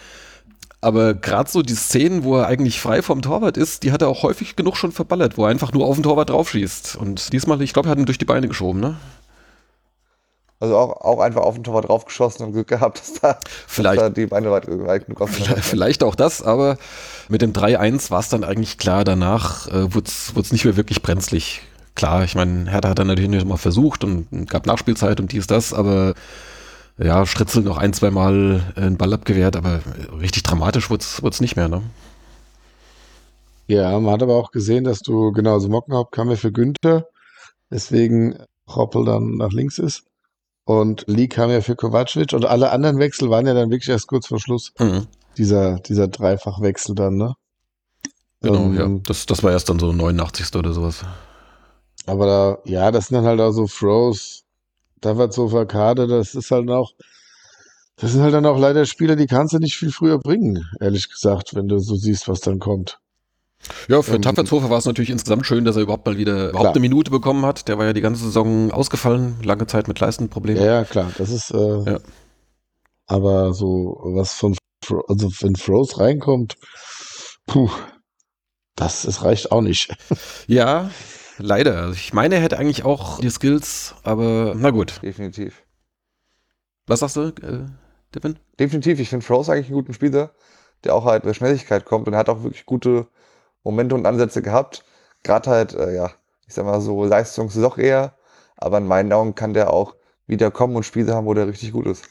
Aber 0.82 1.14
gerade 1.14 1.50
so 1.50 1.62
die 1.62 1.76
Szenen, 1.76 2.24
wo 2.24 2.38
er 2.38 2.48
eigentlich 2.48 2.80
frei 2.80 3.02
vom 3.02 3.22
Torwart 3.22 3.58
ist, 3.58 3.84
die 3.84 3.92
hat 3.92 4.02
er 4.02 4.08
auch 4.08 4.24
häufig 4.24 4.56
genug 4.56 4.78
schon 4.78 4.94
verballert, 4.94 5.38
wo 5.38 5.44
er 5.44 5.50
einfach 5.50 5.74
nur 5.74 5.86
auf 5.86 5.96
den 5.96 6.04
Torwart 6.04 6.30
draufschießt. 6.30 6.96
Und 6.96 7.34
diesmal, 7.34 7.62
ich 7.62 7.74
glaube, 7.74 7.90
er 7.90 7.92
hat 7.92 8.00
ihn 8.00 8.06
durch 8.06 8.18
die 8.18 8.26
Beine 8.26 8.48
geschoben, 8.48 8.80
ne? 8.80 8.96
Also 10.62 10.76
auch, 10.78 11.02
auch 11.02 11.20
einfach 11.20 11.42
auf 11.42 11.56
den 11.56 11.64
Torwart 11.64 11.88
draufgeschossen 11.88 12.46
und 12.46 12.54
Glück 12.54 12.68
gehabt, 12.68 13.00
dass 13.00 13.14
da, 13.14 13.40
Vielleicht. 13.68 13.98
dass 13.98 14.08
da 14.08 14.10
die 14.10 14.26
Beine 14.26 14.52
weit, 14.52 14.68
weit 14.68 15.06
genug 15.06 15.22
offen 15.22 15.48
waren. 15.50 15.58
Vielleicht 15.62 16.04
auch 16.04 16.16
das, 16.16 16.42
aber 16.42 16.78
mit 17.30 17.42
dem 17.42 17.54
3-1 17.54 18.12
war 18.12 18.20
es 18.20 18.30
dann 18.30 18.44
eigentlich 18.44 18.78
klar, 18.78 19.04
danach 19.04 19.68
äh, 19.68 19.94
wurde 19.94 20.10
es 20.10 20.52
nicht 20.52 20.66
mehr 20.66 20.76
wirklich 20.76 21.02
brenzlig. 21.02 21.62
Klar, 21.96 22.24
ich 22.24 22.36
meine, 22.36 22.70
Hertha 22.70 22.90
hat 22.90 23.00
dann 23.00 23.08
natürlich 23.08 23.30
noch 23.30 23.46
mal 23.46 23.58
versucht 23.58 24.04
und 24.04 24.50
gab 24.50 24.66
Nachspielzeit 24.66 25.20
und 25.20 25.32
dies, 25.32 25.48
das, 25.48 25.74
aber 25.74 26.14
ja, 27.02 27.26
Stritzel 27.26 27.64
noch 27.64 27.78
ein, 27.78 27.94
zwei 27.94 28.12
Mal 28.12 28.74
äh, 28.76 28.82
einen 28.82 28.98
Ball 28.98 29.14
abgewehrt, 29.14 29.56
aber 29.56 29.82
richtig 30.20 30.44
dramatisch 30.44 30.90
wurde 30.90 31.04
es 31.04 31.42
nicht 31.42 31.56
mehr, 31.56 31.68
ne? 31.68 31.82
Ja, 33.68 34.00
man 34.00 34.14
hat 34.14 34.24
aber 34.24 34.36
auch 34.36 34.52
gesehen, 34.52 34.84
dass 34.84 35.00
du, 35.02 35.32
genau, 35.32 35.54
also 35.54 35.70
Mockenhaupt 35.70 36.12
kam 36.12 36.30
ja 36.30 36.36
für 36.36 36.52
Günther, 36.52 37.08
deswegen 37.70 38.36
Hoppel 38.68 39.06
dann 39.06 39.38
nach 39.38 39.52
links 39.52 39.78
ist. 39.78 40.04
Und 40.66 41.06
Lee 41.08 41.28
kam 41.28 41.50
ja 41.50 41.62
für 41.62 41.76
Kovacic 41.76 42.34
und 42.34 42.46
alle 42.46 42.72
anderen 42.72 43.00
Wechsel 43.00 43.30
waren 43.30 43.48
ja 43.48 43.54
dann 43.54 43.70
wirklich 43.72 43.90
erst 43.90 44.08
kurz 44.08 44.28
vor 44.28 44.40
Schluss. 44.40 44.72
Mhm. 44.80 45.08
Dieser, 45.38 45.80
dieser 45.80 46.08
Dreifachwechsel 46.08 46.96
dann, 46.96 47.16
ne? 47.18 47.34
Genau, 48.42 48.66
Ähm, 48.66 48.76
ja. 48.76 48.88
Das, 49.06 49.26
das 49.26 49.44
war 49.44 49.52
erst 49.52 49.70
dann 49.70 49.80
so 49.80 49.92
89. 49.92 50.56
oder 50.56 50.74
sowas. 50.74 51.04
Aber 52.06 52.26
da, 52.26 52.58
ja, 52.66 52.92
das 52.92 53.08
sind 53.08 53.16
dann 53.18 53.26
halt 53.26 53.40
auch 53.40 53.52
so 53.52 53.68
Throws, 53.68 54.44
Davidshofer, 55.02 55.66
Kade, 55.66 56.08
das 56.08 56.36
ist 56.36 56.52
halt 56.52 56.70
auch, 56.70 56.94
das 57.98 58.12
sind 58.14 58.22
halt 58.22 58.34
dann 58.34 58.46
auch 58.46 58.58
leider 58.60 58.86
Spieler, 58.86 59.16
die 59.16 59.28
kannst 59.28 59.54
du 59.54 59.60
nicht 59.60 59.76
viel 59.76 59.92
früher 59.92 60.20
bringen, 60.20 60.66
ehrlich 60.80 61.10
gesagt, 61.10 61.56
wenn 61.56 61.68
du 61.68 61.80
so 61.80 61.96
siehst, 61.96 62.28
was 62.28 62.40
dann 62.42 62.60
kommt. 62.60 63.00
Ja, 63.90 64.02
für 64.02 64.16
Ähm, 64.16 64.22
Tapfertshofer 64.22 64.70
war 64.70 64.78
es 64.78 64.86
natürlich 64.86 65.10
insgesamt 65.10 65.46
schön, 65.46 65.66
dass 65.66 65.76
er 65.76 65.82
überhaupt 65.82 66.06
mal 66.06 66.18
wieder 66.18 66.50
überhaupt 66.50 66.60
Klar. 66.62 66.72
eine 66.74 66.80
Minute 66.80 67.12
bekommen 67.12 67.46
hat. 67.46 67.68
Der 67.68 67.78
war 67.78 67.86
ja 67.86 67.94
die 67.94 68.00
ganze 68.02 68.24
Saison 68.24 68.72
ausgefallen, 68.72 69.36
lange 69.44 69.68
Zeit 69.68 69.90
mit 69.90 70.00
Leistenproblemen. 70.00 70.64
Ja, 70.64 70.76
ja, 70.76 70.84
klar, 70.86 71.12
das 71.18 71.30
ist, 71.30 71.52
äh, 71.52 71.84
Ja. 71.92 72.00
aber 73.08 73.54
so 73.54 74.00
was 74.14 74.34
von, 74.34 74.56
also 75.10 75.30
wenn 75.42 75.58
Froze 75.58 76.00
reinkommt, 76.00 76.56
puh, 77.48 77.70
das, 78.76 79.02
das 79.02 79.24
reicht 79.24 79.52
auch 79.52 79.62
nicht. 79.62 79.94
Ja, 80.48 80.90
leider. 81.40 81.78
Also 81.78 81.94
Ich 81.94 82.14
meine, 82.14 82.36
er 82.36 82.42
hätte 82.42 82.58
eigentlich 82.58 82.86
auch 82.86 83.20
die 83.20 83.30
Skills, 83.30 83.96
aber 84.04 84.54
na 84.56 84.70
gut. 84.70 85.02
Definitiv. 85.02 85.64
Was 86.88 87.00
sagst 87.02 87.16
du, 87.16 87.22
äh, 87.22 87.66
Devin? 88.16 88.40
Definitiv, 88.60 89.00
ich 89.00 89.10
finde 89.10 89.26
Froze 89.26 89.52
eigentlich 89.52 89.68
einen 89.68 89.76
guten 89.76 89.94
Spieler, 89.94 90.32
der 90.84 90.96
auch 90.96 91.06
halt 91.06 91.26
mit 91.26 91.36
Schnelligkeit 91.36 91.86
kommt 91.86 92.08
und 92.08 92.14
er 92.14 92.20
hat 92.20 92.30
auch 92.30 92.44
wirklich 92.44 92.66
gute 92.66 93.08
Momente 93.64 93.96
und 93.96 94.06
Ansätze 94.06 94.42
gehabt. 94.42 94.84
Gerade 95.24 95.50
halt, 95.50 95.74
äh, 95.74 95.96
ja, 95.96 96.12
ich 96.48 96.54
sag 96.54 96.66
mal 96.66 96.82
so, 96.82 97.06
leistungsloch 97.06 97.78
eher, 97.78 98.16
aber 98.58 98.80
in 98.80 98.88
meinen 98.88 99.14
Augen 99.14 99.36
kann 99.36 99.54
der 99.54 99.72
auch 99.72 99.96
wieder 100.26 100.52
kommen 100.52 100.76
und 100.76 100.84
Spiele 100.84 101.14
haben, 101.14 101.26
wo 101.26 101.34
der 101.34 101.48
richtig 101.48 101.72
gut 101.72 101.88
ist. 101.88 102.06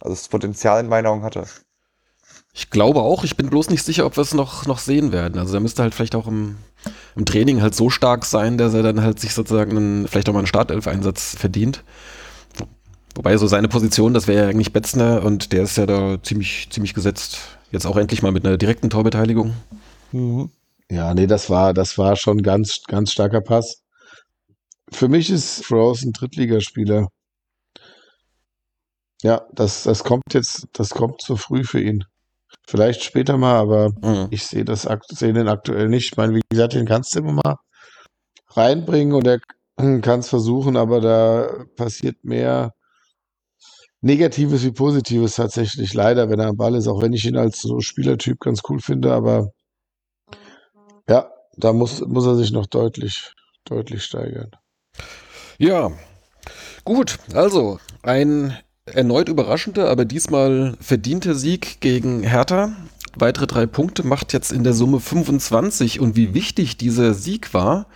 Also 0.00 0.14
das 0.14 0.28
Potenzial 0.28 0.80
in 0.80 0.88
meinen 0.88 1.06
Augen 1.06 1.22
hat 1.22 1.36
er. 1.36 1.46
Ich 2.54 2.68
glaube 2.70 3.00
auch, 3.00 3.24
ich 3.24 3.36
bin 3.36 3.48
bloß 3.48 3.70
nicht 3.70 3.82
sicher, 3.82 4.04
ob 4.04 4.16
wir 4.16 4.22
es 4.22 4.34
noch, 4.34 4.66
noch 4.66 4.78
sehen 4.78 5.10
werden. 5.10 5.38
Also 5.38 5.54
er 5.54 5.60
müsste 5.60 5.82
halt 5.82 5.94
vielleicht 5.94 6.14
auch 6.14 6.26
im, 6.26 6.56
im 7.16 7.24
Training 7.24 7.62
halt 7.62 7.74
so 7.74 7.88
stark 7.88 8.26
sein, 8.26 8.58
dass 8.58 8.74
er 8.74 8.82
dann 8.82 9.00
halt 9.00 9.18
sich 9.20 9.32
sozusagen 9.32 9.70
einen, 9.76 10.08
vielleicht 10.08 10.28
auch 10.28 10.34
mal 10.34 10.40
einen 10.40 10.46
Startelf-Einsatz 10.46 11.34
verdient. 11.36 11.82
Wo- 12.56 12.66
Wobei 13.16 13.36
so 13.38 13.46
seine 13.46 13.68
Position, 13.68 14.14
das 14.14 14.28
wäre 14.28 14.44
ja 14.44 14.50
eigentlich 14.50 14.72
Betzner 14.72 15.24
und 15.24 15.52
der 15.52 15.64
ist 15.64 15.78
ja 15.78 15.86
da 15.86 16.22
ziemlich, 16.22 16.68
ziemlich 16.70 16.94
gesetzt. 16.94 17.38
Jetzt 17.72 17.86
auch 17.86 17.96
endlich 17.96 18.22
mal 18.22 18.32
mit 18.32 18.46
einer 18.46 18.58
direkten 18.58 18.90
Torbeteiligung. 18.90 19.54
Ja, 20.88 21.12
nee, 21.12 21.26
das 21.26 21.50
war, 21.50 21.74
das 21.74 21.98
war 21.98 22.14
schon 22.14 22.40
ganz, 22.42 22.82
ganz 22.86 23.10
starker 23.10 23.40
Pass. 23.40 23.82
Für 24.92 25.08
mich 25.08 25.28
ist 25.28 25.64
Froze 25.64 26.06
ein 26.08 26.12
Drittligaspieler. 26.12 27.08
Ja, 29.24 29.46
das, 29.52 29.82
das 29.82 30.04
kommt 30.04 30.32
jetzt, 30.32 30.68
das 30.74 30.90
kommt 30.90 31.20
zu 31.22 31.36
früh 31.36 31.64
für 31.64 31.80
ihn. 31.80 32.04
Vielleicht 32.66 33.02
später 33.02 33.36
mal, 33.36 33.56
aber 33.56 33.90
Mhm. 34.02 34.28
ich 34.30 34.46
sehe 34.46 34.64
das, 34.64 34.86
akt- 34.86 35.16
sehe 35.16 35.32
den 35.32 35.48
aktuell 35.48 35.88
nicht. 35.88 36.12
Ich 36.12 36.16
meine, 36.16 36.34
wie 36.34 36.40
gesagt, 36.50 36.74
den 36.74 36.86
kannst 36.86 37.14
du 37.14 37.18
immer 37.20 37.32
mal 37.32 37.56
reinbringen 38.48 39.14
und 39.14 39.26
er 39.26 39.40
kann 39.76 40.20
es 40.20 40.28
versuchen, 40.28 40.76
aber 40.76 41.00
da 41.00 41.64
passiert 41.76 42.22
mehr 42.24 42.72
Negatives 44.00 44.64
wie 44.64 44.72
Positives 44.72 45.36
tatsächlich. 45.36 45.94
Leider, 45.94 46.28
wenn 46.28 46.40
er 46.40 46.48
am 46.48 46.56
Ball 46.56 46.74
ist, 46.74 46.88
auch 46.88 47.00
wenn 47.02 47.12
ich 47.12 47.24
ihn 47.24 47.36
als 47.36 47.60
so 47.62 47.80
Spielertyp 47.80 48.38
ganz 48.40 48.60
cool 48.68 48.80
finde, 48.80 49.12
aber 49.12 49.50
ja, 51.08 51.30
da 51.56 51.72
muss, 51.72 52.00
muss 52.06 52.26
er 52.26 52.36
sich 52.36 52.52
noch 52.52 52.66
deutlich, 52.66 53.32
deutlich 53.64 54.04
steigern. 54.04 54.50
Ja, 55.58 55.92
gut. 56.84 57.18
Also 57.34 57.78
ein 58.02 58.56
erneut 58.86 59.28
überraschender, 59.28 59.88
aber 59.88 60.04
diesmal 60.04 60.76
verdienter 60.80 61.34
Sieg 61.34 61.80
gegen 61.80 62.22
Hertha. 62.22 62.72
Weitere 63.14 63.46
drei 63.46 63.66
Punkte 63.66 64.06
macht 64.06 64.32
jetzt 64.32 64.52
in 64.52 64.64
der 64.64 64.72
Summe 64.72 65.00
25. 65.00 66.00
Und 66.00 66.16
wie 66.16 66.34
wichtig 66.34 66.76
dieser 66.76 67.14
Sieg 67.14 67.54
war, 67.54 67.86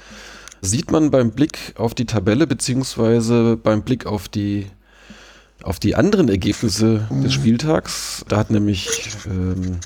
sieht 0.60 0.90
man 0.90 1.10
beim 1.10 1.32
Blick 1.32 1.74
auf 1.76 1.94
die 1.94 2.06
Tabelle 2.06 2.46
beziehungsweise 2.46 3.56
beim 3.56 3.82
Blick 3.82 4.06
auf 4.06 4.28
die 4.28 4.66
auf 5.62 5.80
die 5.80 5.96
anderen 5.96 6.28
Ergebnisse 6.28 7.08
des 7.10 7.32
Spieltags. 7.32 8.24
Da 8.28 8.36
hat 8.36 8.50
nämlich 8.50 9.08
ähm, 9.26 9.80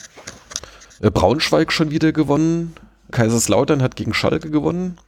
äh, 1.00 1.10
Braunschweig 1.10 1.72
schon 1.72 1.90
wieder 1.90 2.12
gewonnen. 2.12 2.74
Kaiserslautern 3.12 3.80
hat 3.80 3.96
gegen 3.96 4.12
Schalke 4.12 4.50
gewonnen. 4.50 4.98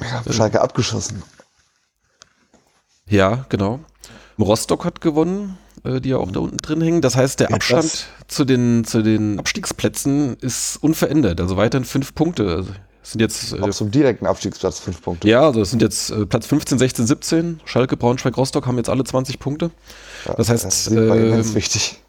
Ja, 0.00 0.32
Schalke 0.32 0.60
abgeschossen. 0.60 1.22
Ja, 3.06 3.44
genau. 3.48 3.80
Rostock 4.38 4.84
hat 4.84 5.00
gewonnen. 5.00 5.58
äh, 5.84 6.00
die 6.00 6.10
ja 6.10 6.18
auch 6.18 6.30
da 6.30 6.38
unten 6.40 6.58
drin 6.58 6.80
hängen. 6.80 7.00
Das 7.00 7.16
heißt, 7.16 7.40
der 7.40 7.48
Ja, 7.50 7.56
Abstand 7.56 8.06
zu 8.28 8.44
den, 8.44 8.84
zu 8.84 9.02
den 9.02 9.38
Abstiegsplätzen 9.40 10.36
ist 10.40 10.76
unverändert. 10.80 11.40
Also 11.40 11.56
weiterhin 11.56 11.84
fünf 11.84 12.14
Punkte. 12.14 12.44
Also 12.48 12.70
es 13.02 13.10
sind 13.12 13.20
jetzt, 13.20 13.52
äh, 13.52 13.60
Auch 13.60 13.70
zum 13.70 13.90
direkten 13.90 14.26
Abstiegsplatz 14.26 14.78
fünf 14.78 15.02
Punkte. 15.02 15.26
ja, 15.28 15.40
also 15.42 15.60
es 15.60 15.70
sind 15.70 15.82
jetzt 15.82 16.10
äh, 16.10 16.24
Platz 16.26 16.46
15, 16.46 16.78
16, 16.78 17.06
17. 17.06 17.60
Schalke, 17.64 17.96
Braunschweig, 17.96 18.36
Rostock 18.36 18.66
haben 18.66 18.76
jetzt 18.76 18.88
alle 18.90 19.02
20 19.02 19.40
Punkte. 19.40 19.70
Ja, 20.26 20.34
Das 20.34 20.48
heißt, 20.50 20.64
das 20.64 20.86
ähm, 20.88 21.54
wichtig. 21.54 22.00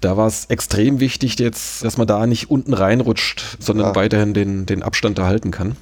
Da 0.00 0.16
war 0.16 0.26
es 0.28 0.46
extrem 0.46 1.00
wichtig 1.00 1.38
jetzt, 1.38 1.84
dass 1.84 1.98
man 1.98 2.06
da 2.06 2.26
nicht 2.26 2.50
unten 2.50 2.72
reinrutscht, 2.72 3.58
sondern 3.60 3.88
Ja. 3.88 3.94
weiterhin 3.96 4.32
den, 4.32 4.64
den 4.64 4.82
Abstand 4.82 5.18
erhalten 5.18 5.50
kann. 5.50 5.76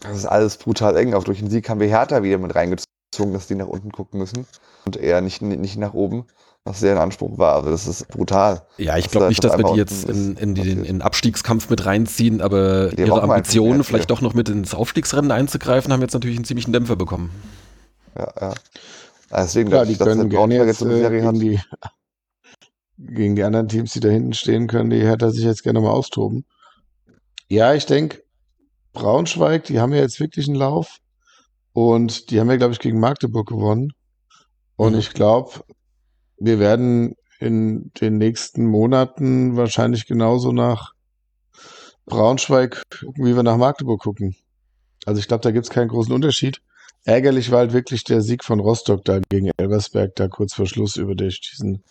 Das 0.00 0.16
ist 0.16 0.26
alles 0.26 0.58
brutal 0.58 0.96
eng. 0.96 1.14
Auch 1.14 1.24
durch 1.24 1.38
den 1.38 1.48
Sieg 1.48 1.68
haben 1.70 1.80
wir 1.80 1.86
Hertha 1.88 2.22
wieder 2.22 2.36
mit 2.38 2.54
reingezogen, 2.54 3.32
dass 3.32 3.46
die 3.46 3.54
nach 3.54 3.66
unten 3.68 3.92
gucken 3.92 4.18
müssen 4.20 4.46
und 4.86 4.96
eher 4.96 5.20
nicht, 5.20 5.42
nicht 5.42 5.76
nach 5.76 5.92
oben, 5.92 6.24
was 6.64 6.80
sehr 6.80 6.92
in 6.92 6.98
Anspruch 6.98 7.38
war. 7.38 7.56
Also 7.56 7.70
das 7.70 7.86
ist 7.86 8.08
brutal. 8.08 8.62
Ja, 8.78 8.96
ich 8.96 9.10
glaube 9.10 9.28
nicht, 9.28 9.44
dass 9.44 9.58
wir 9.58 9.72
die 9.72 9.78
jetzt 9.78 10.08
in, 10.08 10.36
in, 10.36 10.54
den 10.54 10.84
in 10.84 11.02
Abstiegskampf 11.02 11.68
mit 11.68 11.84
reinziehen, 11.84 12.40
aber 12.40 12.88
Die 12.90 13.02
ihre 13.02 13.22
Ambitionen, 13.22 13.84
vielleicht 13.84 14.10
doch 14.10 14.20
noch 14.20 14.34
mit 14.34 14.48
ins 14.48 14.74
Aufstiegsrennen 14.74 15.30
einzugreifen, 15.30 15.92
haben 15.92 16.00
jetzt 16.00 16.14
natürlich 16.14 16.36
einen 16.36 16.44
ziemlichen 16.44 16.72
Dämpfer 16.72 16.96
bekommen. 16.96 17.30
Ja, 18.16 18.32
ja. 18.40 18.54
Deswegen 19.30 19.70
Klar, 19.70 19.84
glaube 19.84 19.86
die 19.86 19.92
ich, 19.92 19.98
dass 19.98 20.08
können 20.08 20.30
gerne 20.30 20.54
jetzt 20.64 20.82
eine 20.82 20.94
äh, 20.94 21.00
Serie 21.00 21.24
hat. 21.24 21.34
gegen 21.34 21.40
die, 21.40 21.60
gegen 22.98 23.36
die 23.36 23.42
anderen 23.42 23.68
Teams, 23.68 23.92
die 23.92 24.00
da 24.00 24.08
hinten 24.08 24.32
stehen, 24.32 24.68
können 24.68 24.90
die 24.90 25.00
Hertha 25.02 25.30
sich 25.30 25.44
jetzt 25.44 25.64
gerne 25.64 25.80
mal 25.80 25.90
austoben. 25.90 26.44
Ja, 27.48 27.74
ich 27.74 27.86
denke, 27.86 28.22
Braunschweig, 28.92 29.64
die 29.64 29.80
haben 29.80 29.92
ja 29.92 30.00
jetzt 30.00 30.20
wirklich 30.20 30.48
einen 30.48 30.56
Lauf 30.56 30.98
und 31.72 32.30
die 32.30 32.40
haben 32.40 32.48
ja, 32.48 32.56
glaube 32.56 32.72
ich, 32.72 32.78
gegen 32.78 32.98
Magdeburg 33.00 33.48
gewonnen. 33.48 33.92
Und 34.76 34.92
Mhm. 34.92 34.98
ich 34.98 35.12
glaube, 35.12 35.60
wir 36.38 36.58
werden 36.58 37.14
in 37.38 37.90
den 38.00 38.18
nächsten 38.18 38.66
Monaten 38.66 39.56
wahrscheinlich 39.56 40.06
genauso 40.06 40.52
nach 40.52 40.92
Braunschweig 42.06 42.82
gucken, 43.00 43.24
wie 43.26 43.36
wir 43.36 43.42
nach 43.42 43.56
Magdeburg 43.56 44.00
gucken. 44.00 44.36
Also 45.04 45.20
ich 45.20 45.28
glaube, 45.28 45.42
da 45.42 45.50
gibt 45.50 45.66
es 45.66 45.70
keinen 45.70 45.88
großen 45.88 46.12
Unterschied. 46.12 46.60
Ärgerlich 47.04 47.50
war 47.50 47.60
halt 47.60 47.72
wirklich 47.72 48.04
der 48.04 48.20
Sieg 48.20 48.44
von 48.44 48.60
Rostock 48.60 49.04
da 49.04 49.20
gegen 49.28 49.50
Elversberg, 49.56 50.14
da 50.16 50.28
kurz 50.28 50.54
vor 50.54 50.66
Schluss 50.66 50.96
über 50.96 51.14
diesen 51.14 51.84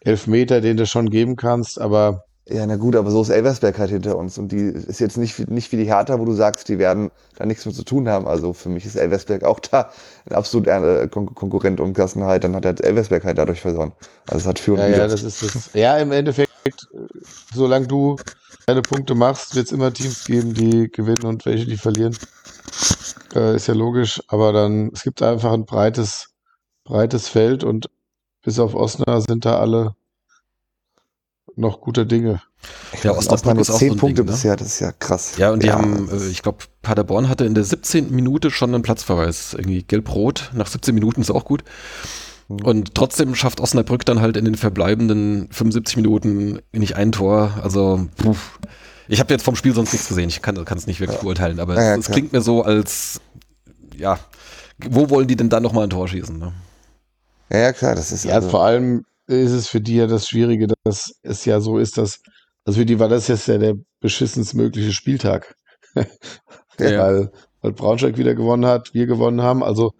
Elfmeter, 0.00 0.60
den 0.60 0.76
du 0.76 0.86
schon 0.86 1.10
geben 1.10 1.36
kannst, 1.36 1.80
aber 1.80 2.22
Ja, 2.48 2.64
na 2.64 2.76
gut, 2.76 2.94
aber 2.94 3.10
so 3.10 3.20
ist 3.22 3.30
Elversberg 3.30 3.76
halt 3.76 3.90
hinter 3.90 4.16
uns. 4.16 4.38
Und 4.38 4.52
die 4.52 4.58
ist 4.68 5.00
jetzt 5.00 5.16
nicht, 5.16 5.36
wie- 5.38 5.52
nicht 5.52 5.72
wie 5.72 5.76
die 5.78 5.86
Hertha, 5.86 6.20
wo 6.20 6.24
du 6.24 6.32
sagst, 6.32 6.68
die 6.68 6.78
werden 6.78 7.10
da 7.36 7.44
nichts 7.44 7.66
mehr 7.66 7.74
zu 7.74 7.82
tun 7.82 8.08
haben. 8.08 8.28
Also 8.28 8.52
für 8.52 8.68
mich 8.68 8.86
ist 8.86 8.94
Elversberg 8.94 9.42
auch 9.42 9.58
da 9.58 9.90
ein 10.30 10.36
absolut 10.36 10.68
äh, 10.68 11.08
Kon 11.10 11.34
Konkurrent 11.34 11.80
um 11.80 11.92
Klassenheit. 11.92 12.44
Dann 12.44 12.54
hat 12.54 12.64
halt 12.64 12.80
Elversberg 12.80 13.24
halt 13.24 13.38
dadurch 13.38 13.60
verloren. 13.60 13.92
Also 14.28 14.42
es 14.42 14.46
hat 14.46 14.60
für 14.60 14.74
und 14.74 14.78
ja, 14.78 14.86
ja, 14.86 15.08
das 15.08 15.24
ist 15.24 15.42
das. 15.42 15.70
Ja, 15.74 15.98
im 15.98 16.12
Endeffekt, 16.12 16.52
solange 17.52 17.88
du 17.88 18.14
deine 18.66 18.82
Punkte 18.82 19.16
machst, 19.16 19.56
wird 19.56 19.66
es 19.66 19.72
immer 19.72 19.92
Teams 19.92 20.24
geben, 20.24 20.54
die 20.54 20.88
gewinnen 20.88 21.24
und 21.24 21.46
welche, 21.46 21.66
die 21.66 21.76
verlieren. 21.76 22.16
Äh, 23.34 23.56
ist 23.56 23.66
ja 23.66 23.74
logisch, 23.74 24.22
aber 24.28 24.52
dann, 24.52 24.90
es 24.94 25.02
gibt 25.02 25.20
einfach 25.20 25.52
ein 25.52 25.64
breites, 25.64 26.28
breites 26.84 27.26
Feld 27.28 27.64
und 27.64 27.88
bis 28.44 28.60
auf 28.60 28.76
Osnabrück 28.76 29.24
sind 29.26 29.44
da 29.44 29.58
alle 29.58 29.96
noch 31.56 31.80
guter 31.80 32.04
Dinge. 32.04 32.42
Ja, 33.02 33.12
Osnabrück 33.12 33.58
ist 33.58 33.70
auch 33.70 33.78
zehn 33.78 33.90
so 33.90 33.94
ein 33.94 33.98
Punkte 33.98 34.22
Ding, 34.22 34.26
ne? 34.26 34.32
bisher, 34.32 34.56
das 34.56 34.68
ist 34.68 34.80
ja 34.80 34.92
krass. 34.92 35.36
Ja, 35.36 35.50
und 35.50 35.62
die 35.62 35.70
haben, 35.72 36.08
äh, 36.10 36.26
ich 36.28 36.42
glaube, 36.42 36.58
Paderborn 36.82 37.28
hatte 37.28 37.44
in 37.44 37.54
der 37.54 37.64
17. 37.64 38.14
Minute 38.14 38.50
schon 38.50 38.74
einen 38.74 38.82
Platzverweis. 38.82 39.54
Irgendwie 39.54 39.82
gelb-rot. 39.82 40.50
Nach 40.54 40.66
17 40.66 40.94
Minuten 40.94 41.20
ist 41.20 41.30
auch 41.30 41.44
gut. 41.44 41.64
Mhm. 42.48 42.56
Und 42.64 42.94
trotzdem 42.94 43.34
schafft 43.34 43.60
Osnabrück 43.60 44.04
dann 44.04 44.20
halt 44.20 44.36
in 44.36 44.44
den 44.44 44.54
verbleibenden 44.54 45.48
75 45.50 45.96
Minuten 45.96 46.60
nicht 46.72 46.96
ein 46.96 47.12
Tor. 47.12 47.58
Also, 47.62 48.06
puh. 48.16 48.34
ich 49.08 49.20
habe 49.20 49.32
jetzt 49.32 49.42
vom 49.42 49.56
Spiel 49.56 49.74
sonst 49.74 49.92
nichts 49.92 50.08
gesehen. 50.08 50.28
Ich 50.28 50.42
kann 50.42 50.56
es 50.56 50.86
nicht 50.86 51.00
wirklich 51.00 51.18
Ja. 51.18 51.22
beurteilen. 51.22 51.60
Aber 51.60 51.74
Ja, 51.74 51.82
ja, 51.82 51.92
es, 51.94 52.08
es 52.08 52.12
klingt 52.12 52.32
mir 52.32 52.42
so, 52.42 52.62
als, 52.62 53.20
ja, 53.96 54.18
wo 54.84 55.08
wollen 55.10 55.28
die 55.28 55.36
denn 55.36 55.48
dann 55.48 55.62
nochmal 55.62 55.84
ein 55.84 55.90
Tor 55.90 56.06
schießen? 56.08 56.38
Ne? 56.38 56.52
ja, 57.50 57.58
ja, 57.58 57.72
klar, 57.72 57.94
das 57.94 58.12
ist 58.12 58.24
Ja, 58.24 58.34
also, 58.34 58.50
vor 58.50 58.64
allem 58.64 59.04
ist 59.26 59.52
es 59.52 59.68
für 59.68 59.80
die 59.80 59.96
ja 59.96 60.06
das 60.06 60.28
Schwierige, 60.28 60.68
dass 60.84 61.12
es 61.22 61.44
ja 61.44 61.60
so 61.60 61.78
ist, 61.78 61.98
dass, 61.98 62.20
also 62.64 62.80
für 62.80 62.86
die 62.86 62.98
war 62.98 63.08
das 63.08 63.28
jetzt 63.28 63.48
ja 63.48 63.58
der 63.58 63.74
beschissenst 64.00 64.54
mögliche 64.54 64.92
Spieltag. 64.92 65.54
Ja. 66.78 67.04
Weil, 67.04 67.32
weil 67.62 67.72
Braunschweig 67.72 68.18
wieder 68.18 68.34
gewonnen 68.34 68.66
hat, 68.66 68.92
wir 68.92 69.06
gewonnen 69.06 69.40
haben. 69.40 69.62
Also 69.62 69.94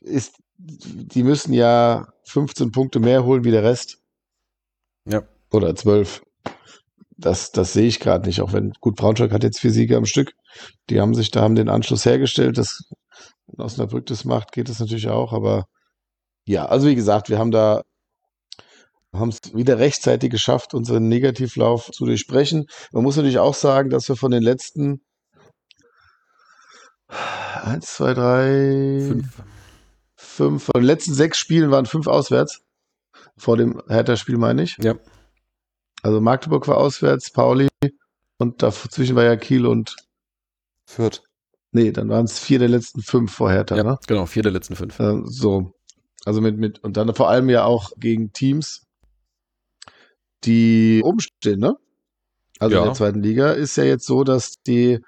ist, 0.00 0.34
die 0.56 1.22
müssen 1.22 1.52
ja 1.52 2.06
15 2.24 2.70
Punkte 2.70 3.00
mehr 3.00 3.26
holen 3.26 3.44
wie 3.44 3.50
der 3.50 3.62
Rest. 3.62 3.98
Ja. 5.04 5.22
Oder 5.50 5.74
12. 5.74 6.22
Das, 7.18 7.52
das 7.52 7.74
sehe 7.74 7.86
ich 7.86 8.00
gerade 8.00 8.26
nicht, 8.26 8.40
auch 8.40 8.54
wenn, 8.54 8.72
gut, 8.80 8.96
Braunschweig 8.96 9.30
hat 9.30 9.44
jetzt 9.44 9.60
vier 9.60 9.72
Siege 9.72 9.98
am 9.98 10.06
Stück. 10.06 10.32
Die 10.88 11.02
haben 11.02 11.14
sich, 11.14 11.30
da 11.30 11.42
haben 11.42 11.54
den 11.54 11.68
Anschluss 11.68 12.06
hergestellt. 12.06 12.56
Das, 12.56 12.82
wenn 13.46 13.62
Osnabrück 13.62 14.06
das 14.06 14.24
macht, 14.24 14.52
geht 14.52 14.70
das 14.70 14.80
natürlich 14.80 15.08
auch, 15.08 15.34
aber 15.34 15.66
ja, 16.46 16.64
also 16.64 16.88
wie 16.88 16.94
gesagt, 16.94 17.28
wir 17.28 17.38
haben 17.38 17.50
da 17.50 17.82
haben 19.14 19.28
es 19.28 19.54
wieder 19.54 19.78
rechtzeitig 19.78 20.30
geschafft, 20.30 20.74
unseren 20.74 21.08
Negativlauf 21.08 21.90
zu 21.90 22.06
durchbrechen. 22.06 22.66
Man 22.92 23.02
muss 23.02 23.16
natürlich 23.16 23.38
auch 23.38 23.54
sagen, 23.54 23.90
dass 23.90 24.08
wir 24.08 24.16
von 24.16 24.30
den 24.30 24.42
letzten 24.42 25.02
eins, 27.62 27.94
zwei, 27.94 28.14
drei, 28.14 29.04
Fünf. 29.06 29.42
fünf, 30.16 30.64
von 30.64 30.80
den 30.80 30.84
letzten 30.86 31.14
sechs 31.14 31.38
Spielen 31.38 31.70
waren 31.70 31.86
fünf 31.86 32.06
auswärts. 32.06 32.62
Vor 33.36 33.56
dem 33.56 33.82
Hertha-Spiel 33.88 34.38
meine 34.38 34.62
ich. 34.62 34.76
Ja. 34.78 34.94
Also 36.02 36.20
Magdeburg 36.20 36.66
war 36.68 36.78
auswärts, 36.78 37.30
Pauli 37.30 37.68
und 38.38 38.62
dazwischen 38.62 39.14
war 39.14 39.24
ja 39.24 39.36
Kiel 39.36 39.66
und 39.66 39.96
führt. 40.86 41.22
nee, 41.70 41.92
dann 41.92 42.08
waren 42.08 42.24
es 42.24 42.38
vier 42.38 42.58
der 42.58 42.68
letzten 42.68 43.02
fünf 43.02 43.32
vor 43.32 43.50
Hertha, 43.50 43.76
Ja, 43.76 43.84
ne? 43.84 43.98
genau, 44.06 44.26
vier 44.26 44.42
der 44.42 44.52
letzten 44.52 44.74
fünf. 44.74 44.98
Äh, 44.98 45.20
so. 45.24 45.74
Also 46.24 46.40
mit, 46.40 46.56
mit, 46.58 46.78
und 46.84 46.96
dann 46.96 47.14
vor 47.14 47.28
allem 47.30 47.48
ja 47.50 47.64
auch 47.64 47.92
gegen 47.98 48.32
Teams, 48.32 48.81
die 50.44 51.00
oben 51.04 51.20
stehen, 51.20 51.60
ne? 51.60 51.76
Also 52.58 52.76
in 52.76 52.80
Ja. 52.82 52.86
der 52.86 52.94
zweiten 52.94 53.22
Liga 53.22 53.50
ist 53.52 53.76
ja 53.76 53.84
jetzt 53.84 54.06
so, 54.06 54.24
dass 54.24 54.54
die, 54.66 55.00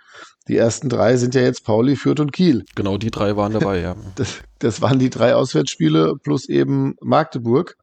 die 0.49 0.57
ersten 0.57 0.89
drei 0.89 1.16
sind 1.16 1.35
ja 1.35 1.43
jetzt 1.43 1.64
Pauli, 1.64 1.97
Fürth 1.97 2.20
und 2.20 2.32
Kiel. 2.32 2.64
Genau, 2.74 2.99
die 2.99 3.11
drei 3.11 3.37
waren 3.37 3.53
dabei, 3.53 3.80
ja. 3.80 3.97
Das, 4.16 4.41
das 4.59 4.80
waren 4.82 4.99
die 4.99 5.11
drei 5.11 5.35
Auswärtsspiele 5.35 6.14
plus 6.22 6.49
eben 6.49 6.97
Magdeburg. 7.01 7.76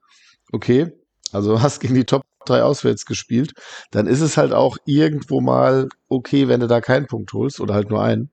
Okay. 0.52 0.92
Also 1.32 1.62
hast 1.62 1.80
gegen 1.80 1.96
die 1.96 2.04
Top 2.06 2.24
drei 2.46 2.64
auswärts 2.64 3.06
gespielt. 3.06 3.54
Dann 3.92 4.08
ist 4.08 4.22
es 4.22 4.36
halt 4.36 4.52
auch 4.52 4.78
irgendwo 4.86 5.40
mal 5.42 5.88
okay, 6.10 6.48
wenn 6.48 6.60
du 6.60 6.68
da 6.68 6.82
keinen 6.82 7.08
Punkt 7.08 7.32
holst 7.34 7.60
oder 7.62 7.74
halt 7.74 7.90
nur 7.90 8.04
einen. 8.04 8.30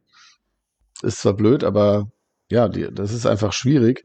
Ist 1.02 1.20
zwar 1.20 1.34
blöd, 1.34 1.62
aber 1.62 2.10
ja, 2.50 2.68
die, 2.68 2.88
das 2.90 3.12
ist 3.12 3.26
einfach 3.26 3.52
schwierig. 3.52 4.04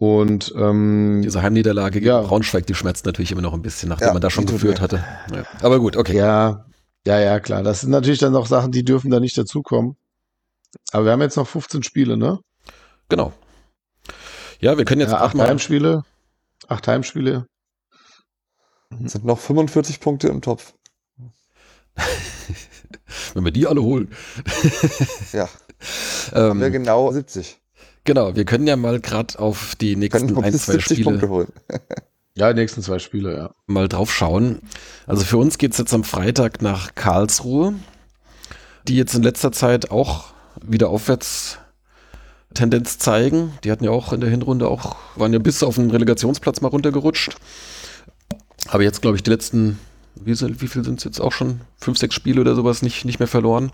Und 0.00 0.54
ähm, 0.56 1.20
Diese 1.22 1.42
Heimniederlage 1.42 2.00
gegen 2.00 2.06
Ja. 2.06 2.22
Braunschweig, 2.22 2.66
die 2.66 2.74
schmerzt 2.74 3.04
natürlich 3.04 3.32
immer 3.32 3.42
noch 3.42 3.52
ein 3.52 3.60
bisschen, 3.60 3.90
nachdem 3.90 4.06
Ja, 4.08 4.12
man 4.14 4.22
da 4.22 4.30
schon 4.30 4.46
geführt 4.46 4.78
weh. 4.78 4.82
hatte. 4.82 5.04
Ja. 5.30 5.44
Aber 5.60 5.78
gut, 5.78 5.94
okay. 5.94 6.16
ja, 6.16 6.64
ja, 7.06 7.20
ja, 7.20 7.38
klar. 7.38 7.62
Das 7.62 7.82
sind 7.82 7.90
natürlich 7.90 8.18
dann 8.18 8.32
noch 8.32 8.46
Sachen, 8.46 8.72
die 8.72 8.82
dürfen 8.82 9.10
da 9.10 9.20
nicht 9.20 9.36
dazukommen. 9.36 9.96
Aber 10.92 11.04
wir 11.04 11.12
haben 11.12 11.20
jetzt 11.20 11.36
noch 11.36 11.46
15 11.46 11.82
Spiele, 11.82 12.16
ne? 12.16 12.38
Genau. 13.10 13.34
Ja, 14.60 14.78
wir 14.78 14.86
können 14.86 15.02
jetzt 15.02 15.10
ja, 15.10 15.20
acht 15.20 15.34
mal. 15.34 15.46
Heimspiele. 15.46 16.02
Acht 16.66 16.88
Heimspiele. 16.88 17.46
Es 19.04 19.12
sind 19.12 19.26
noch 19.26 19.38
45 19.38 20.00
Punkte 20.00 20.28
im 20.28 20.40
Topf. 20.40 20.72
Wenn 23.34 23.44
wir 23.44 23.52
die 23.52 23.66
alle 23.66 23.82
holen. 23.82 24.10
Ja, 25.34 25.46
haben 26.32 26.58
wir 26.58 26.68
ähm, 26.68 26.72
genau 26.72 27.12
70. 27.12 27.59
genau, 28.14 28.34
wir 28.34 28.44
können 28.44 28.66
ja 28.66 28.74
mal 28.76 28.98
gerade 29.00 29.38
auf 29.38 29.74
die 29.76 29.94
nächsten 29.94 30.36
ein, 30.42 30.52
zwei 30.54 30.72
70 30.72 31.04
Punkte 31.04 31.20
Spiele 31.26 31.32
holen. 31.32 31.48
Ja, 32.36 32.52
die 32.52 32.60
nächsten 32.60 32.80
zwei 32.80 33.00
Spiele, 33.00 33.36
ja. 33.36 33.50
mal 33.66 33.88
drauf 33.88 34.12
schauen. 34.14 34.60
Also 35.06 35.24
für 35.24 35.36
uns 35.36 35.58
geht 35.58 35.72
es 35.72 35.78
jetzt 35.78 35.92
am 35.92 36.04
Freitag 36.04 36.62
nach 36.62 36.94
Karlsruhe, 36.94 37.74
die 38.86 38.96
jetzt 38.96 39.14
in 39.14 39.22
letzter 39.24 39.50
Zeit 39.52 39.90
auch 39.90 40.26
wieder 40.64 40.88
aufwärts 40.90 41.58
Tendenz 42.54 42.98
zeigen. 42.98 43.52
Die 43.64 43.70
hatten 43.70 43.84
ja 43.84 43.90
auch 43.90 44.12
in 44.12 44.20
der 44.20 44.30
Hinrunde 44.30 44.68
auch, 44.68 44.96
waren 45.16 45.32
ja 45.32 45.38
bis 45.40 45.62
auf 45.64 45.74
den 45.74 45.90
Relegationsplatz 45.90 46.60
mal 46.60 46.68
runtergerutscht. 46.68 47.36
Aber 48.68 48.84
jetzt, 48.84 49.02
glaube 49.02 49.16
ich, 49.16 49.22
die 49.24 49.30
letzten, 49.30 49.78
wie, 50.14 50.34
sind- 50.34 50.62
wie 50.62 50.68
viel 50.68 50.84
sind 50.84 50.98
es 50.98 51.04
jetzt 51.04 51.20
auch 51.20 51.32
schon? 51.32 51.60
Fünf, 51.78 51.98
sechs 51.98 52.14
Spiele 52.14 52.40
oder 52.40 52.54
sowas 52.54 52.80
nicht, 52.80 53.04
nicht 53.04 53.18
mehr 53.18 53.28
verloren. 53.28 53.72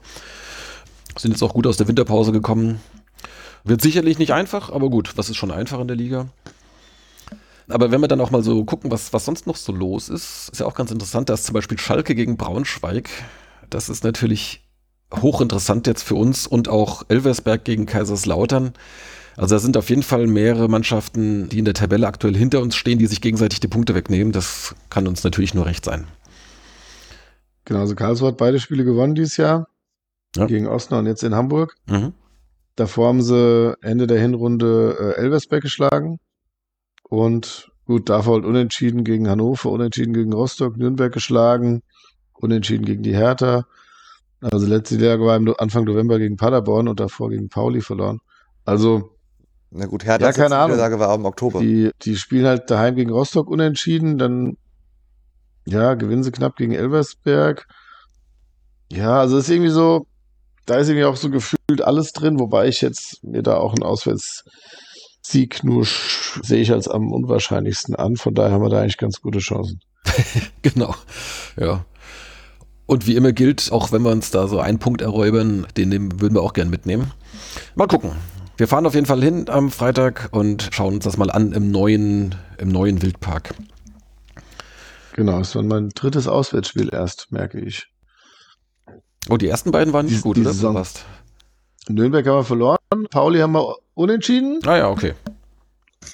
Sind 1.17 1.33
jetzt 1.33 1.43
auch 1.43 1.53
gut 1.55 1.67
aus 1.67 1.77
der 1.77 1.89
Winterpause 1.89 2.33
gekommen. 2.33 2.81
Wird 3.67 3.83
sicherlich 3.83 4.19
nicht 4.19 4.33
einfach, 4.33 4.71
aber 4.71 4.89
gut, 4.91 5.17
was 5.17 5.29
ist 5.29 5.37
schon 5.37 5.51
einfach 5.51 5.81
in 5.81 5.89
der 5.89 5.97
Liga? 5.97 6.29
Aber 7.69 7.91
wenn 7.91 8.01
wir 8.01 8.07
dann 8.07 8.21
auch 8.21 8.31
mal 8.31 8.45
so 8.45 8.65
gucken, 8.65 8.93
was, 8.93 9.13
was 9.13 9.25
sonst 9.25 9.49
noch 9.49 9.57
so 9.57 9.73
los 9.73 10.09
ist, 10.09 10.51
ist 10.53 10.61
ja 10.61 10.67
auch 10.67 10.77
ganz 10.77 10.93
interessant, 10.93 11.29
dass 11.29 11.43
zum 11.43 11.53
Beispiel 11.53 11.77
Schalke 11.77 12.15
gegen 12.15 12.37
Braunschweig, 12.37 13.11
das 13.69 13.89
ist 13.89 14.05
natürlich 14.05 14.65
hochinteressant 15.13 15.89
jetzt 15.89 16.03
für 16.03 16.15
uns 16.15 16.47
und 16.47 16.69
auch 16.69 17.03
Elversberg 17.09 17.65
gegen 17.65 17.87
Kaiserslautern. 17.87 18.73
Also 19.37 19.57
da 19.57 19.59
sind 19.59 19.77
auf 19.77 19.91
jeden 19.91 20.05
Fall 20.05 20.29
mehrere 20.29 20.69
Mannschaften, 20.69 21.49
die 21.49 21.59
in 21.59 21.65
der 21.65 21.75
Tabelle 21.75 22.07
aktuell 22.07 22.37
hinter 22.37 22.61
uns 22.61 22.77
stehen, 22.77 23.01
die 23.01 23.07
sich 23.07 23.21
gegenseitig 23.21 23.59
die 23.59 23.69
Punkte 23.69 23.97
wegnehmen. 23.97 24.33
Das 24.33 24.77
kann 24.91 25.09
uns 25.09 25.25
natürlich 25.25 25.55
nur 25.55 25.67
recht 25.67 25.85
sein. 25.85 26.07
Genau, 27.65 27.81
also 27.81 27.97
Karlsruhe 27.97 28.29
hat 28.29 28.37
beide 28.37 28.61
Spiele 28.61 28.85
gewonnen 28.85 29.17
dieses 29.17 29.37
Jahr. 29.37 29.67
Ja. 30.37 30.47
Gegen 30.47 30.69
Osnabrück 30.69 31.01
und 31.01 31.07
jetzt 31.07 31.25
in 31.25 31.35
Hamburg. 31.35 31.75
Mhm. 31.87 32.13
Davor 32.77 33.09
haben 33.09 33.23
sie 33.23 33.75
Ende 33.81 34.07
der 34.07 34.21
Hinrunde 34.21 34.97
äh, 34.99 35.21
Elversberg 35.21 35.63
geschlagen. 35.63 36.19
Und 37.03 37.73
gut, 37.87 38.11
davor 38.11 38.35
halt 38.35 38.45
unentschieden 38.45 39.03
gegen 39.03 39.29
Hannover, 39.29 39.71
unentschieden 39.71 40.13
gegen 40.13 40.33
Rostock, 40.33 40.77
Nürnberg 40.77 41.13
geschlagen, 41.13 41.83
unentschieden 42.35 42.85
gegen 42.85 43.03
die 43.03 43.17
Hertha. 43.17 43.67
Also 44.41 44.67
letzte 44.67 44.97
Jahr 44.97 45.19
war 45.21 45.37
im 45.37 45.55
Anfang 45.59 45.85
November 45.85 46.19
gegen 46.19 46.37
Paderborn 46.37 46.89
und 46.89 47.01
davor 47.01 47.31
gegen 47.31 47.49
Pauli 47.49 47.81
verloren. 47.81 48.21
Also 48.65 49.17
na 49.71 49.87
gut, 49.87 50.05
Hertha 50.05 50.27
ja, 50.27 50.33
keine 50.33 50.57
Ahnung. 50.57 50.77
Niederlage 50.77 50.99
war 50.99 51.11
auch 51.11 51.17
im 51.19 51.25
Oktober. 51.25 51.61
Die, 51.61 51.91
die 52.03 52.17
spielen 52.17 52.47
halt 52.47 52.71
daheim 52.71 52.95
gegen 52.95 53.11
Rostock 53.11 53.49
unentschieden, 53.49 54.19
dann 54.19 54.57
ja, 55.67 55.95
gewinnen 55.95 56.23
sie 56.23 56.31
knapp 56.31 56.57
gegen 56.57 56.73
Elversberg. 56.73 57.67
Ja, 58.91 59.19
also 59.19 59.39
ist 59.39 59.49
irgendwie 59.49 59.71
so, 59.71 60.07
da 60.67 60.77
ist 60.77 60.89
irgendwie 60.89 61.05
auch 61.05 61.17
so 61.17 61.31
gefühlt 61.31 61.83
alles 61.83 62.13
drin, 62.13 62.39
wobei 62.39 62.69
ich 62.69 62.81
jetzt 62.81 63.23
mir 63.25 63.43
da 63.43 63.57
auch 63.57 63.73
einen 63.73 63.85
Auswärtssieg 63.85 65.63
nur 65.63 65.87
sehe 66.43 66.61
ich 66.61 66.73
als 66.73 66.89
am 66.89 67.13
unwahrscheinlichsten 67.13 67.95
an. 67.95 68.17
Von 68.17 68.35
daher 68.35 68.53
haben 68.53 68.63
wir 68.63 68.69
da 68.69 68.81
eigentlich 68.81 68.99
ganz 68.99 69.21
gute 69.21 69.39
Chancen. 69.39 69.81
genau, 70.63 70.95
ja. 71.59 71.85
Und 72.87 73.07
wie 73.07 73.17
immer 73.17 73.33
gilt, 73.33 73.73
auch 73.73 73.91
wenn 73.91 74.03
wir 74.03 74.11
uns 74.11 74.31
da 74.31 74.47
so 74.47 74.61
einen 74.61 74.79
Punkt 74.79 75.01
erräubern, 75.01 75.67
den 75.77 76.21
würden 76.21 76.35
wir 76.35 76.43
auch 76.43 76.53
gern 76.53 76.71
mitnehmen. 76.71 77.13
Mal 77.75 77.89
gucken. 77.89 78.13
Wir 78.57 78.69
fahren 78.69 78.87
auf 78.87 78.95
jeden 78.95 79.07
Fall 79.07 79.23
hin 79.23 79.49
am 79.51 79.71
Freitag 79.71 80.29
und 80.31 80.71
schauen 80.73 80.95
uns 80.95 81.05
das 81.05 81.19
mal 81.19 81.31
an 81.31 81.53
im 81.53 81.71
neuen, 81.71 82.37
im 82.59 82.69
neuen 82.69 83.03
Wildpark. 83.03 83.55
Genau, 85.13 85.41
es 85.41 85.55
war 85.55 85.63
mein 85.63 85.91
drittes 85.91 86.27
Auswärtsspiel 86.27 86.91
erst, 86.93 87.33
merke 87.33 87.61
ich. 87.61 87.89
Oh, 89.29 89.37
die 89.37 89.49
ersten 89.49 89.71
beiden 89.71 89.93
waren 89.93 90.07
nicht 90.07 90.19
die, 90.19 90.23
gut, 90.23 90.37
die 90.37 90.43
oder? 90.43 90.53
Saison. 90.53 90.83
Nürnberg 91.89 92.27
haben 92.27 92.37
wir 92.39 92.45
verloren, 92.45 92.79
Pauli 93.11 93.41
haben 93.41 93.53
wir 93.53 93.77
unentschieden. 93.95 94.61
Ah 94.65 94.77
ja, 94.77 94.91
okay. 94.91 95.15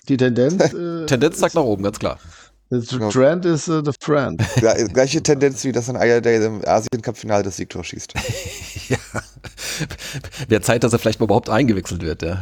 Die 0.08 0.16
Tendenz. 0.16 0.62
Äh, 0.72 1.06
Tendenz 1.06 1.38
sagt 1.38 1.54
nach 1.54 1.62
oben, 1.62 1.82
ganz 1.82 1.98
klar. 1.98 2.18
The 2.70 2.98
trend 3.10 3.44
is 3.44 3.68
uh, 3.68 3.82
the 3.84 3.92
friend. 4.00 4.42
Ja, 4.62 4.72
gleiche 4.86 5.22
Tendenz 5.22 5.62
wie 5.64 5.72
das 5.72 5.90
ein 5.90 6.22
Day 6.22 6.42
im 6.42 6.62
Asien-Cup-Finale 6.64 7.42
das 7.42 7.56
Siegtor 7.58 7.84
schießt. 7.84 8.14
ja. 8.88 8.96
Wäre 10.48 10.62
Zeit, 10.62 10.82
dass 10.82 10.94
er 10.94 10.98
vielleicht 10.98 11.20
mal 11.20 11.24
überhaupt 11.24 11.50
eingewechselt 11.50 12.00
wird, 12.02 12.22
ja. 12.22 12.38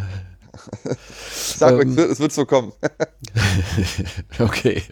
Sag 1.32 1.80
ähm, 1.80 1.98
es 1.98 2.20
wird 2.20 2.32
so 2.32 2.46
kommen. 2.46 2.72
okay. 4.38 4.84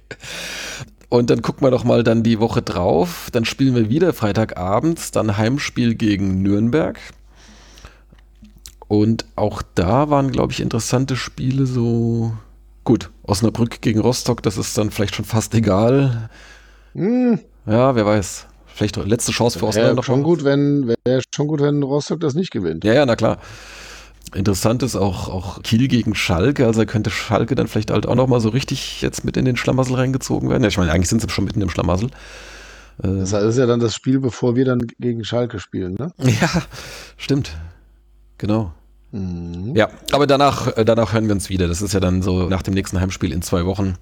Und 1.08 1.30
dann 1.30 1.42
gucken 1.42 1.66
wir 1.66 1.70
doch 1.70 1.84
mal 1.84 2.02
dann 2.02 2.22
die 2.22 2.38
Woche 2.38 2.62
drauf. 2.62 3.28
Dann 3.32 3.44
spielen 3.44 3.74
wir 3.74 3.88
wieder 3.88 4.12
Freitagabends, 4.12 5.10
dann 5.10 5.36
Heimspiel 5.36 5.94
gegen 5.94 6.42
Nürnberg. 6.42 6.98
Und 8.88 9.24
auch 9.36 9.62
da 9.74 10.10
waren, 10.10 10.30
glaube 10.30 10.52
ich, 10.52 10.60
interessante 10.60 11.16
Spiele 11.16 11.66
so 11.66 12.32
Gut, 12.88 13.10
Osnabrück 13.24 13.82
gegen 13.82 14.00
Rostock, 14.00 14.42
das 14.42 14.56
ist 14.56 14.78
dann 14.78 14.90
vielleicht 14.90 15.14
schon 15.14 15.26
fast 15.26 15.54
egal. 15.54 16.30
Hm. 16.94 17.38
Ja, 17.66 17.94
wer 17.94 18.06
weiß. 18.06 18.46
Vielleicht 18.64 18.96
letzte 18.96 19.30
Chance 19.30 19.58
für 19.58 19.66
Osnabrück. 19.66 19.96
Wäre 19.96 20.02
schon 20.04 20.22
gut, 20.22 20.42
wenn 20.42 20.88
wäre 21.04 21.20
schon 21.34 21.48
gut, 21.48 21.60
wenn 21.60 21.82
Rostock 21.82 22.20
das 22.20 22.32
nicht 22.32 22.50
gewinnt. 22.50 22.84
Ja, 22.84 22.94
ja, 22.94 23.04
na 23.04 23.14
klar. 23.14 23.42
Interessant 24.34 24.82
ist 24.82 24.96
auch, 24.96 25.28
auch 25.28 25.62
Kiel 25.62 25.88
gegen 25.88 26.14
Schalke. 26.14 26.66
Also 26.66 26.84
könnte 26.84 27.10
Schalke 27.10 27.54
dann 27.54 27.66
vielleicht 27.66 27.90
halt 27.90 28.06
auch 28.06 28.14
noch 28.14 28.26
mal 28.26 28.40
so 28.40 28.50
richtig 28.50 29.00
jetzt 29.00 29.24
mit 29.24 29.36
in 29.36 29.44
den 29.44 29.56
Schlamassel 29.56 29.94
reingezogen 29.96 30.50
werden. 30.50 30.62
Ja, 30.62 30.68
ich 30.68 30.78
meine, 30.78 30.92
eigentlich 30.92 31.08
sind 31.08 31.22
sie 31.22 31.28
schon 31.28 31.44
mitten 31.44 31.60
im 31.60 31.70
Schlamassel. 31.70 32.08
Äh, 33.02 33.20
das 33.20 33.32
ist 33.32 33.58
ja 33.58 33.66
dann 33.66 33.80
das 33.80 33.94
Spiel, 33.94 34.20
bevor 34.20 34.56
wir 34.56 34.64
dann 34.64 34.80
gegen 34.98 35.24
Schalke 35.24 35.58
spielen, 35.58 35.94
ne? 35.94 36.12
Ja, 36.40 36.62
stimmt. 37.16 37.56
Genau. 38.36 38.72
Mhm. 39.12 39.74
Ja, 39.74 39.88
aber 40.12 40.26
danach, 40.26 40.76
äh, 40.76 40.84
danach 40.84 41.12
hören 41.12 41.26
wir 41.26 41.34
uns 41.34 41.48
wieder. 41.48 41.68
Das 41.68 41.80
ist 41.80 41.94
ja 41.94 42.00
dann 42.00 42.22
so 42.22 42.48
nach 42.48 42.62
dem 42.62 42.74
nächsten 42.74 43.00
Heimspiel 43.00 43.32
in 43.32 43.42
zwei 43.42 43.64
Wochen 43.64 43.94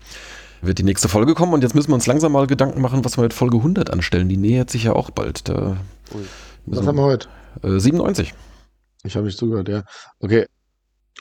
wird 0.62 0.78
die 0.78 0.82
nächste 0.82 1.08
Folge 1.08 1.34
kommen 1.34 1.52
und 1.52 1.62
jetzt 1.62 1.74
müssen 1.74 1.90
wir 1.90 1.94
uns 1.94 2.06
langsam 2.06 2.32
mal 2.32 2.46
Gedanken 2.46 2.80
machen, 2.80 3.04
was 3.04 3.18
wir 3.18 3.22
mit 3.22 3.34
Folge 3.34 3.58
100 3.58 3.90
anstellen. 3.90 4.28
Die 4.28 4.38
nähert 4.38 4.70
sich 4.70 4.84
ja 4.84 4.94
auch 4.94 5.10
bald. 5.10 5.48
Da 5.48 5.76
was 6.66 6.86
haben 6.86 6.96
wir 6.96 7.04
heute? 7.04 7.28
Äh, 7.62 7.78
97. 7.78 8.34
Ich 9.06 9.16
habe 9.16 9.26
nicht 9.26 9.38
zugehört, 9.38 9.68
ja. 9.68 9.82
Okay. 10.20 10.46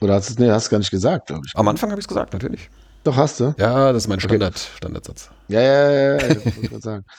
Oder 0.02 0.16
hast 0.16 0.30
du 0.30 0.34
es 0.34 0.40
nee, 0.40 0.50
hast 0.50 0.70
gar 0.70 0.80
nicht 0.80 0.92
gesagt, 0.92 1.28
glaube 1.28 1.44
ich. 1.46 1.56
Am 1.56 1.68
Anfang 1.68 1.90
habe 1.92 2.00
ich 2.00 2.06
es 2.06 2.08
gesagt, 2.08 2.34
natürlich. 2.34 2.70
Doch, 3.04 3.16
hast 3.16 3.40
du? 3.40 3.54
Ja, 3.58 3.94
das 3.94 4.04
ist 4.04 4.08
mein 4.10 4.20
Standard, 4.20 4.56
okay. 4.56 4.78
Standardsatz. 4.78 5.30
Ja, 5.48 5.62
ja, 5.62 5.92
ja, 5.92 6.18
ja, 6.18 6.36
ich 6.46 6.70
gerade 6.70 6.82
sagen. 6.82 7.06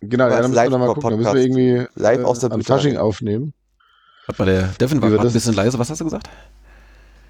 Genau, 0.00 0.28
ja, 0.28 0.40
dann 0.40 0.52
müssen 0.52 0.62
wir 0.62 0.70
nochmal 0.70 0.94
gucken. 0.94 1.10
Dann 1.10 1.18
müssen 1.18 1.34
wir 1.34 1.42
irgendwie 1.42 1.86
live 1.96 2.20
äh, 2.20 2.22
aus 2.22 2.38
der 2.38 2.52
am 2.52 2.62
Fasching 2.62 2.96
aufnehmen. 2.96 3.52
Warte 4.26 4.42
mal, 4.42 4.46
der 4.46 4.68
Devin 4.78 5.02
war 5.02 5.10
ein 5.10 5.32
bisschen 5.32 5.54
leise. 5.54 5.76
Was 5.76 5.90
hast 5.90 6.00
du 6.00 6.04
gesagt? 6.04 6.30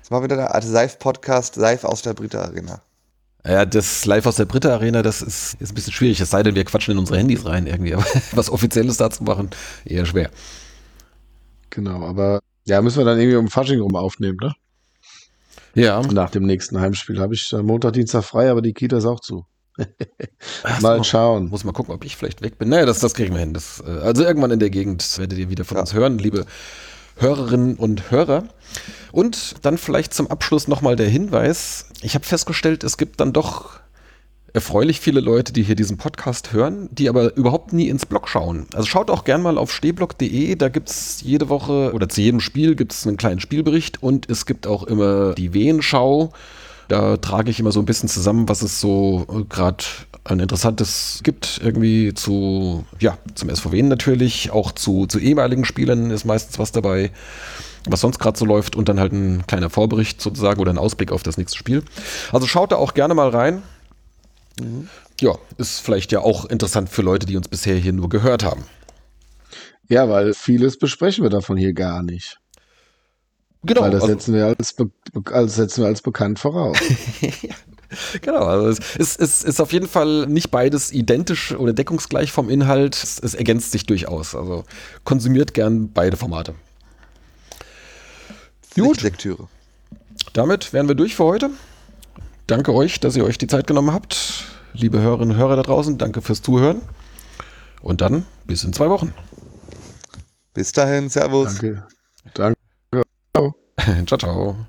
Das 0.02 0.10
war 0.10 0.22
wieder 0.22 0.36
der 0.36 0.54
Art 0.54 0.64
Live-Podcast 0.66 1.56
live 1.56 1.84
aus 1.84 2.02
der 2.02 2.12
Britta 2.12 2.42
Arena. 2.42 2.82
Ja, 3.46 3.64
das 3.64 4.04
Live 4.04 4.26
aus 4.26 4.36
der 4.36 4.44
Britta 4.44 4.74
Arena, 4.74 5.02
das 5.02 5.22
ist, 5.22 5.54
ist 5.60 5.72
ein 5.72 5.74
bisschen 5.74 5.94
schwierig. 5.94 6.20
Es 6.20 6.28
sei 6.28 6.42
denn, 6.42 6.54
wir 6.54 6.64
quatschen 6.64 6.92
in 6.92 6.98
unsere 6.98 7.18
Handys 7.18 7.46
rein 7.46 7.66
irgendwie. 7.66 7.94
Aber 7.94 8.04
was 8.32 8.50
Offizielles 8.50 8.98
dazu 8.98 9.24
machen, 9.24 9.48
eher 9.86 10.04
schwer. 10.04 10.30
Genau, 11.70 12.06
aber 12.06 12.40
ja, 12.68 12.82
müssen 12.82 12.98
wir 12.98 13.04
dann 13.04 13.18
irgendwie 13.18 13.36
um 13.36 13.48
Fasching 13.48 13.80
rum 13.80 13.96
aufnehmen, 13.96 14.38
ne? 14.40 14.54
Ja. 15.74 16.00
Nach 16.02 16.30
dem 16.30 16.44
nächsten 16.44 16.80
Heimspiel 16.80 17.20
habe 17.20 17.34
ich 17.34 17.52
Montag, 17.52 17.92
Dienstag 17.92 18.24
frei, 18.24 18.50
aber 18.50 18.62
die 18.62 18.72
Kita 18.72 18.98
ist 18.98 19.06
auch 19.06 19.20
zu. 19.20 19.46
mal 20.80 21.04
schauen. 21.04 21.48
Muss 21.50 21.64
mal 21.64 21.72
gucken, 21.72 21.94
ob 21.94 22.04
ich 22.04 22.16
vielleicht 22.16 22.42
weg 22.42 22.58
bin. 22.58 22.68
Naja, 22.68 22.84
das, 22.84 22.98
das 22.98 23.14
kriegen 23.14 23.34
wir 23.34 23.40
hin. 23.40 23.54
Das, 23.54 23.82
äh, 23.86 23.90
also 23.90 24.24
irgendwann 24.24 24.50
in 24.50 24.58
der 24.58 24.70
Gegend 24.70 25.18
werdet 25.18 25.38
ihr 25.38 25.50
wieder 25.50 25.64
von 25.64 25.76
ja. 25.76 25.82
uns 25.82 25.94
hören, 25.94 26.18
liebe 26.18 26.46
Hörerinnen 27.16 27.76
und 27.76 28.10
Hörer. 28.10 28.44
Und 29.12 29.64
dann 29.64 29.78
vielleicht 29.78 30.14
zum 30.14 30.28
Abschluss 30.28 30.68
nochmal 30.68 30.96
der 30.96 31.08
Hinweis. 31.08 31.86
Ich 32.02 32.14
habe 32.14 32.24
festgestellt, 32.24 32.84
es 32.84 32.96
gibt 32.96 33.20
dann 33.20 33.32
doch 33.32 33.80
erfreulich 34.58 34.98
viele 34.98 35.20
Leute, 35.20 35.52
die 35.52 35.62
hier 35.62 35.76
diesen 35.76 35.98
Podcast 35.98 36.52
hören, 36.52 36.88
die 36.90 37.08
aber 37.08 37.36
überhaupt 37.36 37.72
nie 37.72 37.88
ins 37.88 38.06
Blog 38.06 38.28
schauen. 38.28 38.66
Also 38.74 38.88
schaut 38.88 39.08
auch 39.08 39.22
gern 39.22 39.40
mal 39.40 39.56
auf 39.56 39.72
stehblog.de, 39.72 40.56
da 40.56 40.68
gibt 40.68 40.90
es 40.90 41.20
jede 41.22 41.48
Woche 41.48 41.92
oder 41.94 42.08
zu 42.08 42.20
jedem 42.20 42.40
Spiel 42.40 42.74
gibt 42.74 42.92
es 42.92 43.06
einen 43.06 43.16
kleinen 43.16 43.38
Spielbericht 43.38 44.02
und 44.02 44.28
es 44.28 44.46
gibt 44.46 44.66
auch 44.66 44.82
immer 44.82 45.34
die 45.34 45.54
Wehenschau. 45.54 46.32
Da 46.88 47.18
trage 47.18 47.52
ich 47.52 47.60
immer 47.60 47.70
so 47.70 47.78
ein 47.78 47.84
bisschen 47.84 48.08
zusammen, 48.08 48.48
was 48.48 48.62
es 48.62 48.80
so 48.80 49.26
äh, 49.30 49.44
gerade 49.48 49.84
ein 50.24 50.40
interessantes 50.40 51.20
gibt, 51.22 51.60
irgendwie 51.62 52.12
zu, 52.12 52.84
ja, 52.98 53.16
zum 53.36 53.54
SVW 53.54 53.80
natürlich, 53.82 54.50
auch 54.50 54.72
zu, 54.72 55.06
zu 55.06 55.20
ehemaligen 55.20 55.66
Spielern 55.66 56.10
ist 56.10 56.24
meistens 56.24 56.58
was 56.58 56.72
dabei, 56.72 57.12
was 57.86 58.00
sonst 58.00 58.18
gerade 58.18 58.36
so 58.36 58.44
läuft 58.44 58.74
und 58.74 58.88
dann 58.88 58.98
halt 58.98 59.12
ein 59.12 59.46
kleiner 59.46 59.70
Vorbericht 59.70 60.20
sozusagen 60.20 60.60
oder 60.60 60.72
ein 60.72 60.78
Ausblick 60.78 61.12
auf 61.12 61.22
das 61.22 61.36
nächste 61.36 61.56
Spiel. 61.56 61.84
Also 62.32 62.48
schaut 62.48 62.72
da 62.72 62.76
auch 62.76 62.94
gerne 62.94 63.14
mal 63.14 63.28
rein. 63.28 63.62
Mhm. 64.60 64.88
Ja, 65.20 65.36
ist 65.56 65.80
vielleicht 65.80 66.12
ja 66.12 66.20
auch 66.20 66.44
interessant 66.44 66.90
für 66.90 67.02
Leute, 67.02 67.26
die 67.26 67.36
uns 67.36 67.48
bisher 67.48 67.76
hier 67.76 67.92
nur 67.92 68.08
gehört 68.08 68.44
haben. 68.44 68.64
Ja, 69.88 70.08
weil 70.08 70.34
vieles 70.34 70.78
besprechen 70.78 71.24
wir 71.24 71.30
davon 71.30 71.56
hier 71.56 71.72
gar 71.72 72.02
nicht. 72.02 72.38
Genau. 73.64 73.82
Weil 73.82 73.90
das 73.90 74.02
also, 74.02 74.14
setzen, 74.14 74.34
wir 74.34 74.46
als, 74.46 74.76
also 75.32 75.54
setzen 75.54 75.82
wir 75.82 75.88
als 75.88 76.02
bekannt 76.02 76.38
voraus. 76.38 76.78
Genau, 78.20 78.44
also 78.44 78.68
es 78.68 78.96
ist, 78.96 79.20
es 79.20 79.42
ist 79.42 79.60
auf 79.60 79.72
jeden 79.72 79.88
Fall 79.88 80.26
nicht 80.26 80.50
beides 80.50 80.92
identisch 80.92 81.52
oder 81.52 81.72
deckungsgleich 81.72 82.32
vom 82.32 82.50
Inhalt. 82.50 82.94
Es, 83.02 83.18
es 83.18 83.34
ergänzt 83.34 83.72
sich 83.72 83.86
durchaus. 83.86 84.34
Also 84.34 84.64
konsumiert 85.04 85.54
gern 85.54 85.90
beide 85.92 86.18
Formate. 86.18 86.54
Gut. 88.74 89.00
Lektüre. 89.02 89.48
Damit 90.34 90.72
wären 90.72 90.88
wir 90.88 90.94
durch 90.94 91.16
für 91.16 91.24
heute. 91.24 91.50
Danke 92.48 92.72
euch, 92.72 92.98
dass 92.98 93.14
ihr 93.14 93.24
euch 93.24 93.36
die 93.36 93.46
Zeit 93.46 93.66
genommen 93.66 93.92
habt. 93.92 94.46
Liebe 94.72 95.00
Hörerinnen 95.00 95.32
und 95.32 95.36
Hörer 95.36 95.56
da 95.56 95.62
draußen, 95.62 95.98
danke 95.98 96.22
fürs 96.22 96.40
Zuhören. 96.40 96.80
Und 97.82 98.00
dann 98.00 98.24
bis 98.46 98.64
in 98.64 98.72
zwei 98.72 98.88
Wochen. 98.88 99.12
Bis 100.54 100.72
dahin, 100.72 101.10
Servus. 101.10 101.58
Danke. 101.58 101.86
Danke. 102.32 102.56
Ciao. 103.34 103.54
ciao, 104.06 104.18
ciao. 104.18 104.66